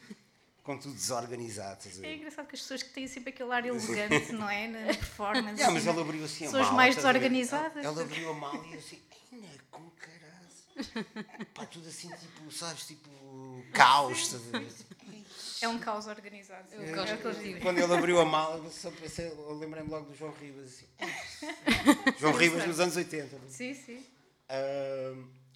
Com 0.68 0.78
tudo 0.78 0.94
desorganizado. 0.96 1.80
É 2.04 2.14
engraçado 2.16 2.46
que 2.46 2.56
as 2.56 2.62
pessoas 2.62 2.84
que 2.84 2.90
têm 2.90 3.08
sempre 3.08 3.30
aquele 3.30 3.52
ar 3.54 3.66
elegante, 3.66 4.34
não 4.34 4.50
é? 4.50 4.68
Na 4.68 4.86
performance. 4.88 5.56
Yeah, 5.56 5.72
mas 5.72 5.88
ela 5.88 6.02
abriu 6.02 6.26
assim 6.26 6.44
a 6.44 6.48
Pessoas 6.48 6.66
mala. 6.66 6.76
mais 6.76 6.98
a 6.98 7.00
ver? 7.00 7.08
desorganizadas. 7.08 7.86
Ela, 7.86 7.94
ela 7.94 8.02
abriu 8.02 8.30
a 8.30 8.34
mala 8.34 8.66
e 8.68 8.74
eu 8.74 8.80
assim, 8.80 9.02
ainda 9.32 9.48
com 9.72 9.90
caralho. 9.92 11.48
Pá, 11.54 11.66
tudo 11.68 11.88
assim, 11.88 12.10
tipo, 12.10 12.52
sabes, 12.52 12.86
tipo, 12.86 13.10
caos. 13.74 14.20
Estás 14.20 14.54
a 14.54 14.60
ver? 14.60 14.74
É 15.62 15.68
um 15.70 15.80
caos 15.80 16.06
organizado. 16.06 16.68
Eu 16.74 16.82
É 16.84 16.92
gosto 16.92 17.14
o 17.16 17.18
que 17.18 17.28
eles 17.28 17.38
de- 17.38 17.44
dizem. 17.46 17.62
Quando 17.62 17.78
ele 17.80 17.94
abriu 17.94 18.20
a 18.20 18.26
mala, 18.26 18.58
eu 18.58 18.70
só 18.70 18.92
pensei, 18.92 19.28
eu 19.30 19.54
lembrei-me 19.58 19.90
logo 19.90 20.08
do 20.10 20.16
João 20.16 20.34
Ribas. 20.34 20.66
Assim. 20.66 20.86
João 22.20 22.34
Ribas 22.34 22.68
nos 22.68 22.80
anos 22.82 22.96
80. 22.98 23.38
não 23.38 23.48
é? 23.48 23.50
Sim, 23.50 23.74
sim. 23.74 24.06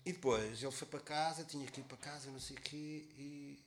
E 0.05 0.13
depois 0.13 0.63
ele 0.63 0.71
foi 0.71 0.87
para 0.87 0.99
casa, 1.01 1.43
tinha 1.43 1.65
que 1.67 1.81
ir 1.81 1.83
para 1.83 1.97
casa, 1.97 2.31
não 2.31 2.39
sei 2.39 2.55
o 2.55 2.61
quê, 2.61 3.05
e 3.17 3.59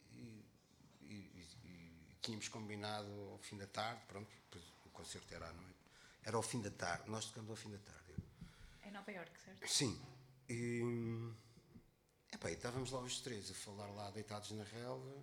tínhamos 2.24 2.48
combinado 2.48 3.10
ao 3.32 3.38
fim 3.38 3.58
da 3.58 3.66
tarde, 3.66 4.00
pronto, 4.08 4.28
o 4.86 4.90
concerto 4.90 5.34
era 5.34 5.48
à 5.48 5.52
noite. 5.52 5.84
Era 6.22 6.36
ao 6.36 6.42
fim 6.42 6.60
da 6.62 6.70
tarde, 6.70 7.10
nós 7.10 7.26
tocamos 7.26 7.50
ao 7.50 7.56
fim 7.56 7.70
da 7.70 7.78
tarde. 7.78 8.14
É 8.82 8.90
Nova 8.90 9.12
Iorque, 9.12 9.38
certo? 9.38 9.68
Sim. 9.68 10.00
E, 10.48 10.80
epá, 12.32 12.50
e 12.50 12.54
estávamos 12.54 12.90
lá 12.90 13.00
os 13.00 13.20
três 13.20 13.50
a 13.50 13.54
falar 13.54 13.88
lá 13.88 14.10
deitados 14.10 14.50
na 14.52 14.64
relva. 14.64 15.22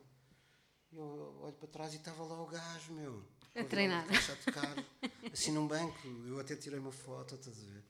E 0.91 0.97
eu 0.97 1.39
olho 1.41 1.53
para 1.53 1.67
trás 1.67 1.93
e 1.93 1.97
estava 1.97 2.23
lá 2.23 2.39
o 2.39 2.45
gajo, 2.45 2.93
meu. 2.93 3.25
A 3.55 3.63
treinar. 3.63 4.05
A 4.05 4.35
tocar, 4.45 4.75
assim 5.33 5.51
num 5.51 5.67
banco. 5.67 6.07
Eu 6.27 6.39
até 6.39 6.55
tirei 6.55 6.79
uma 6.79 6.91
foto, 6.91 7.35
estás 7.35 7.57
a 7.57 7.65
ver? 7.65 7.83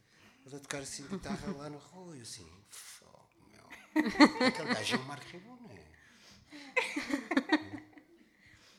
Ele 0.46 0.56
a 0.56 0.60
tocar 0.60 0.82
assim 0.82 1.06
guitarra 1.08 1.52
lá 1.52 1.70
na 1.70 1.78
rua. 1.78 2.16
E 2.16 2.20
eu 2.20 2.24
assim, 2.24 2.50
fogo, 2.70 3.28
meu. 3.48 4.48
Aquele 4.48 4.74
gajo 4.74 4.96
é 4.96 5.00
o 5.00 5.04
Marco 5.04 5.28
Ribon, 5.28 5.58
não 5.58 5.72
é? 5.72 5.92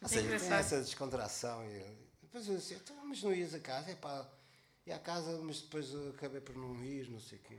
Ou 0.03 0.09
seja, 0.09 0.21
tem 0.23 0.27
engraçado. 0.37 0.61
essa 0.61 0.81
descontração. 0.81 1.65
E 1.67 1.85
depois 2.23 2.49
eu 2.49 2.57
disse, 2.57 2.75
então, 2.75 2.97
mas 3.07 3.23
não 3.23 3.33
ias 3.33 3.55
a 3.55 3.61
casa? 3.61 3.91
É 3.91 3.95
pá, 3.95 4.27
ia 4.87 4.97
à 4.97 4.99
casa, 4.99 5.39
mas 5.43 5.61
depois 5.61 5.95
acabei 6.15 6.41
por 6.41 6.57
não 6.57 6.75
ir, 6.85 7.09
não 7.09 7.21
sei 7.21 7.39
o 7.39 7.41
quê. 7.43 7.59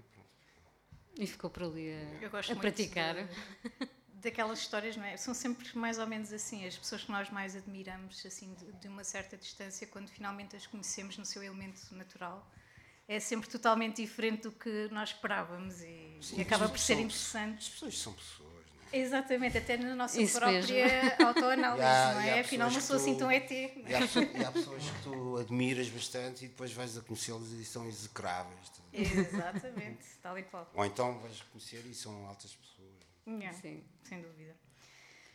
E 1.18 1.28
ficou 1.28 1.50
por 1.50 1.64
ali 1.64 1.91
a, 1.91 2.24
Eu 2.24 2.30
gosto 2.32 2.52
a 2.52 2.56
muito 2.56 2.62
praticar. 2.62 3.16
de- 3.16 3.89
daquelas 4.16 4.60
histórias, 4.60 4.96
não 4.98 5.04
é? 5.06 5.16
São 5.18 5.34
sempre 5.34 5.78
mais 5.78 6.00
ou 6.00 6.08
menos 6.08 6.32
assim, 6.34 6.66
as 6.66 6.78
pessoas 6.78 7.04
que 7.04 7.12
nós 7.12 7.30
mais 7.30 7.56
admiramos, 7.56 8.26
assim, 8.26 8.54
de, 8.56 8.72
de 8.74 8.88
uma 8.88 9.04
certa 9.04 9.38
distância, 9.38 9.86
quando 9.86 10.10
finalmente 10.10 10.56
as 10.56 10.66
conhecemos 10.66 11.18
no 11.18 11.26
seu 11.26 11.44
elemento 11.44 11.94
natural, 11.94 12.50
é 13.08 13.20
sempre 13.20 13.50
totalmente 13.50 13.98
diferente 14.02 14.44
do 14.44 14.52
que 14.54 14.88
nós 14.91 15.10
esperávamos 15.10 15.82
e, 15.82 16.20
e 16.38 16.41
acaba 16.41 16.68
por 16.70 16.80
ser 16.80 16.96
São- 16.96 17.04
interessante. 17.04 17.58
As 17.60 17.70
pessoas 17.70 17.98
são 18.00 18.14
pessoas, 18.14 18.53
é? 18.53 18.53
Exatamente, 18.94 19.58
até 19.58 19.76
na 19.78 19.96
nossa 19.96 20.22
Isso 20.22 20.39
própria 20.39 21.18
autoanálise, 21.28 21.84
há- 21.84 22.14
não 22.14 22.22
é? 22.22 22.39
Afinal, 22.41 22.68
não 22.70 22.76
pessoas 22.76 23.02
sou 23.02 23.10
assim 23.12 23.18
tão 23.20 23.32
ET. 23.32 23.50
E 23.52 23.96
há, 23.96 24.00
pessoas, 24.00 24.28
e 24.36 24.46
há 24.46 24.52
pessoas 24.52 24.84
que 24.84 25.02
tu 25.04 25.38
admiras 25.38 25.89
bastante 25.89 26.46
e 26.46 26.48
depois 26.48 26.72
vais 26.72 26.98
a 26.98 27.02
conhecê-los 27.02 27.52
e 27.54 27.66
são 27.66 27.88
execráveis. 27.88 28.70
tá? 28.70 28.84
Exatamente, 28.94 30.06
tal 30.22 30.38
e 30.38 30.44
qual. 30.44 30.70
Ou 30.76 30.86
então 30.86 31.18
vais 31.20 31.41
conhecer 31.52 31.84
e 31.89 31.94
são 31.94 32.26
altas 32.28 32.56
pessoas. 32.56 32.94
Yeah, 33.28 33.54
Sim. 33.58 33.84
Sem 34.04 34.22
dúvida. 34.22 34.54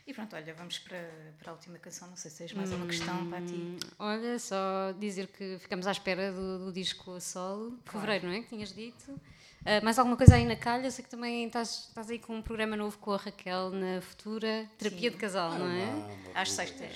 E 0.07 0.13
pronto, 0.13 0.35
olha, 0.35 0.53
vamos 0.55 0.79
para, 0.79 1.07
para 1.37 1.51
a 1.51 1.53
última 1.53 1.77
canção. 1.77 2.07
Não 2.07 2.15
sei 2.15 2.31
se 2.31 2.37
tens 2.39 2.53
mais 2.53 2.71
uma 2.71 2.87
questão 2.87 3.29
para 3.29 3.41
ti. 3.41 3.53
Hum, 3.53 3.77
Olha, 3.99 4.39
só 4.39 4.91
dizer 4.97 5.27
que 5.27 5.57
ficamos 5.59 5.85
à 5.85 5.91
espera 5.91 6.31
do, 6.31 6.65
do 6.65 6.73
disco 6.73 7.11
a 7.13 7.19
solo. 7.19 7.77
Fevereiro, 7.85 8.25
não 8.27 8.33
é? 8.33 8.41
Que 8.41 8.47
tinhas 8.49 8.73
dito. 8.73 9.19
Ah, 9.65 9.81
mais 9.83 9.99
alguma 9.99 10.15
coisa 10.17 10.35
aí 10.35 10.45
na 10.45 10.55
calha? 10.55 10.87
Eu 10.87 10.91
sei 10.91 11.03
que 11.03 11.09
também 11.11 11.45
estás, 11.45 11.87
estás 11.89 12.09
aí 12.09 12.17
com 12.19 12.35
um 12.35 12.41
programa 12.41 12.75
novo 12.77 12.97
com 12.97 13.11
a 13.11 13.17
Raquel 13.17 13.69
na 13.71 14.01
futura 14.01 14.69
Terapia 14.77 15.11
de 15.11 15.17
Casal, 15.17 15.51
não 15.57 15.67
é? 15.69 15.83
Uma- 15.85 16.07
uma 16.07 16.31
Às 16.41 16.51
sextas. 16.51 16.91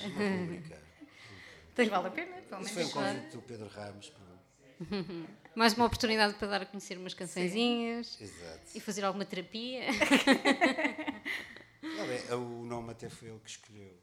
Mas 1.76 1.88
vale 1.88 2.08
a 2.08 2.12
pena, 2.12 2.36
pelo 2.50 2.62
Isso 2.62 2.76
menos. 2.76 2.92
foi 2.92 3.02
um 3.04 3.06
convite 3.14 3.36
do 3.36 3.42
Pedro 3.42 3.68
Ramos. 3.68 4.14
Mais 5.56 5.74
uma 5.74 5.86
oportunidade 5.86 6.34
para 6.36 6.48
dar 6.48 6.62
a 6.64 6.66
conhecer 6.66 6.98
umas 6.98 7.14
cançõezinhas 7.14 8.18
e 8.74 8.80
fazer 8.80 9.04
alguma 9.06 9.24
terapia. 9.26 9.82
Ele 11.84 12.16
é- 12.30 12.36
o 12.36 12.64
nome 12.66 12.92
até 12.92 13.10
foi 13.10 13.28
ele 13.30 13.40
que 13.44 13.50
escolheu. 13.52 13.94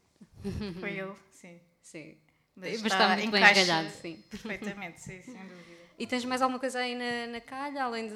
Foi 0.79 0.91
ele, 0.91 1.13
sim. 1.31 1.59
Sim. 1.81 2.15
Mas 2.55 2.81
Mas 2.81 2.93
está- 2.93 3.03
está 3.05 3.17
muito 3.17 3.31
bem 3.31 3.41
encaixa 3.41 3.89
sim. 3.89 4.23
Perfeitamente, 4.29 5.01
sim, 5.01 5.21
sem 5.23 5.33
dúvida. 5.33 5.80
E 6.01 6.07
tens 6.07 6.25
mais 6.25 6.41
alguma 6.41 6.59
coisa 6.59 6.79
aí 6.79 6.95
na, 6.95 7.27
na 7.33 7.41
calha, 7.41 7.83
além 7.83 8.07
de. 8.07 8.15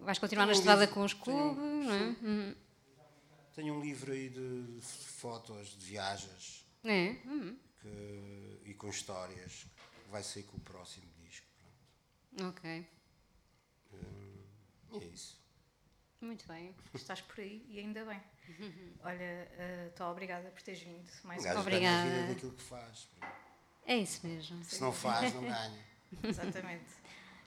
Vais 0.00 0.18
continuar 0.18 0.44
na 0.44 0.52
Tenho 0.52 0.58
um 0.58 0.60
estrada 0.60 0.80
livro, 0.82 0.94
com 0.94 1.04
os 1.04 1.14
tenho- 1.14 1.24
clubes, 1.24 1.86
não 1.86 1.94
é? 1.94 1.98
Uhum. 2.22 2.54
Tenho 3.54 3.74
um 3.74 3.80
livro 3.80 4.12
aí 4.12 4.28
de 4.28 4.78
fotos 4.82 5.68
de 5.78 5.86
viagens 5.86 6.66
É? 6.84 7.16
Uhum. 7.24 7.56
que- 7.80 8.60
e 8.66 8.74
com 8.74 8.90
histórias 8.90 9.66
que 10.04 10.10
vai 10.10 10.22
sair 10.22 10.42
com 10.42 10.58
o 10.58 10.60
próximo 10.60 11.06
disco. 11.24 11.46
pronto. 12.34 12.50
Ok. 12.50 12.86
E 14.92 14.96
é 14.98 15.04
isso. 15.06 15.40
Muito 16.20 16.46
bem. 16.46 16.74
Estás 16.94 17.20
por 17.22 17.40
aí 17.40 17.64
e 17.68 17.78
ainda 17.78 18.04
bem. 18.04 18.22
Olha, 19.02 19.48
estou 19.88 20.10
obrigada 20.10 20.50
por 20.50 20.60
teres 20.62 20.80
vindo. 20.82 21.08
Mais 21.24 21.44
Um 21.46 21.60
Obrigada. 21.60 22.10
vida 22.10 22.26
daquilo 22.28 22.52
que 22.52 22.62
faz. 22.62 23.08
É 23.86 23.96
isso 23.96 24.26
mesmo. 24.26 24.62
Se 24.64 24.80
não 24.82 24.92
faz, 24.92 25.32
não 25.34 25.42
ganha. 25.42 25.86
Exatamente. 26.22 26.84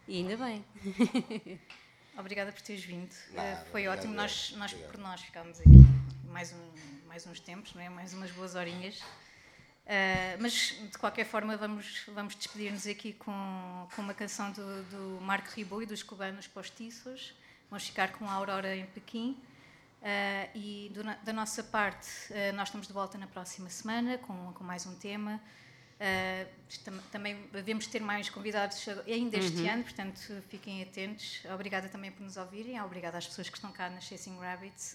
E 0.07 0.17
ainda 0.17 0.37
bem. 0.37 0.65
Obrigada 2.17 2.51
por 2.51 2.61
teres 2.61 2.83
vindo. 2.83 3.13
Nada, 3.33 3.47
Eh, 3.47 3.55
foi 3.71 3.87
obrigado, 3.87 3.99
ótimo. 3.99 4.13
Nós, 4.13 4.51
nós 4.57 4.71
obrigado. 4.71 4.91
por 4.91 4.99
nós 4.99 5.21
ficámos 5.21 5.59
aqui 5.59 5.69
mais, 6.25 6.51
um, 6.53 7.07
mais 7.07 7.25
uns 7.27 7.39
tempos, 7.39 7.73
não 7.73 7.81
é? 7.81 7.89
mais 7.89 8.13
umas 8.13 8.31
boas 8.31 8.55
horinhas. 8.55 9.01
Eh, 9.85 10.37
mas 10.39 10.75
de 10.91 10.97
qualquer 10.97 11.25
forma 11.25 11.55
vamos, 11.57 12.03
vamos 12.13 12.35
despedir-nos 12.35 12.85
aqui 12.87 13.13
com, 13.13 13.87
com 13.95 14.01
uma 14.01 14.13
canção 14.13 14.51
do, 14.51 14.83
do 14.83 15.21
Marco 15.21 15.49
Ribot 15.55 15.83
e 15.83 15.85
dos 15.85 16.03
cubanos 16.03 16.47
postiços. 16.47 17.33
Vamos 17.69 17.85
ficar 17.87 18.11
com 18.13 18.25
a 18.25 18.33
Aurora 18.33 18.75
em 18.75 18.85
Pequim. 18.87 19.37
Eh, 20.01 20.49
e 20.55 20.91
do 20.93 21.03
da 21.03 21.33
nossa 21.33 21.63
parte, 21.63 22.07
eh, 22.31 22.51
nós 22.51 22.67
estamos 22.69 22.87
de 22.87 22.93
volta 22.93 23.17
na 23.17 23.27
próxima 23.27 23.69
semana 23.69 24.17
com, 24.17 24.53
com 24.53 24.63
mais 24.63 24.85
um 24.85 24.95
tema. 24.95 25.41
Tam- 26.85 26.97
também 27.11 27.35
devemos 27.51 27.87
ter 27.87 27.99
mais 28.01 28.29
convidados 28.29 28.87
ainda 29.05 29.37
este 29.37 29.67
ano, 29.67 29.83
portanto 29.83 30.19
fiquem 30.49 30.81
atentos. 30.83 31.41
Obrigada 31.53 31.89
também 31.89 32.11
por 32.11 32.23
nos 32.23 32.37
ouvirem, 32.37 32.79
obrigada 32.81 33.17
às 33.17 33.27
pessoas 33.27 33.49
que 33.49 33.57
estão 33.57 33.71
cá 33.71 33.89
na 33.89 33.99
Chasing 33.99 34.37
Rabbits. 34.39 34.93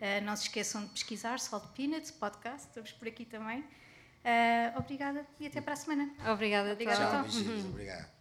Eh, 0.00 0.20
não 0.22 0.34
se 0.36 0.44
esqueçam 0.44 0.84
de 0.84 0.90
pesquisar 0.90 1.38
Salt 1.38 1.64
Peanuts, 1.76 2.10
podcast, 2.10 2.68
estamos 2.68 2.92
por 2.92 3.06
aqui 3.08 3.24
também. 3.24 3.62
Eh, 4.24 4.72
obrigada 4.76 5.26
e 5.38 5.46
até 5.46 5.60
para 5.60 5.74
a 5.74 5.76
semana. 5.76 6.10
Obrigada, 6.32 6.72
Obrigada, 6.72 6.96
Cláudia. 7.10 7.40
então. 7.40 7.60
Tchau, 7.60 7.70
obrigado. 7.70 8.17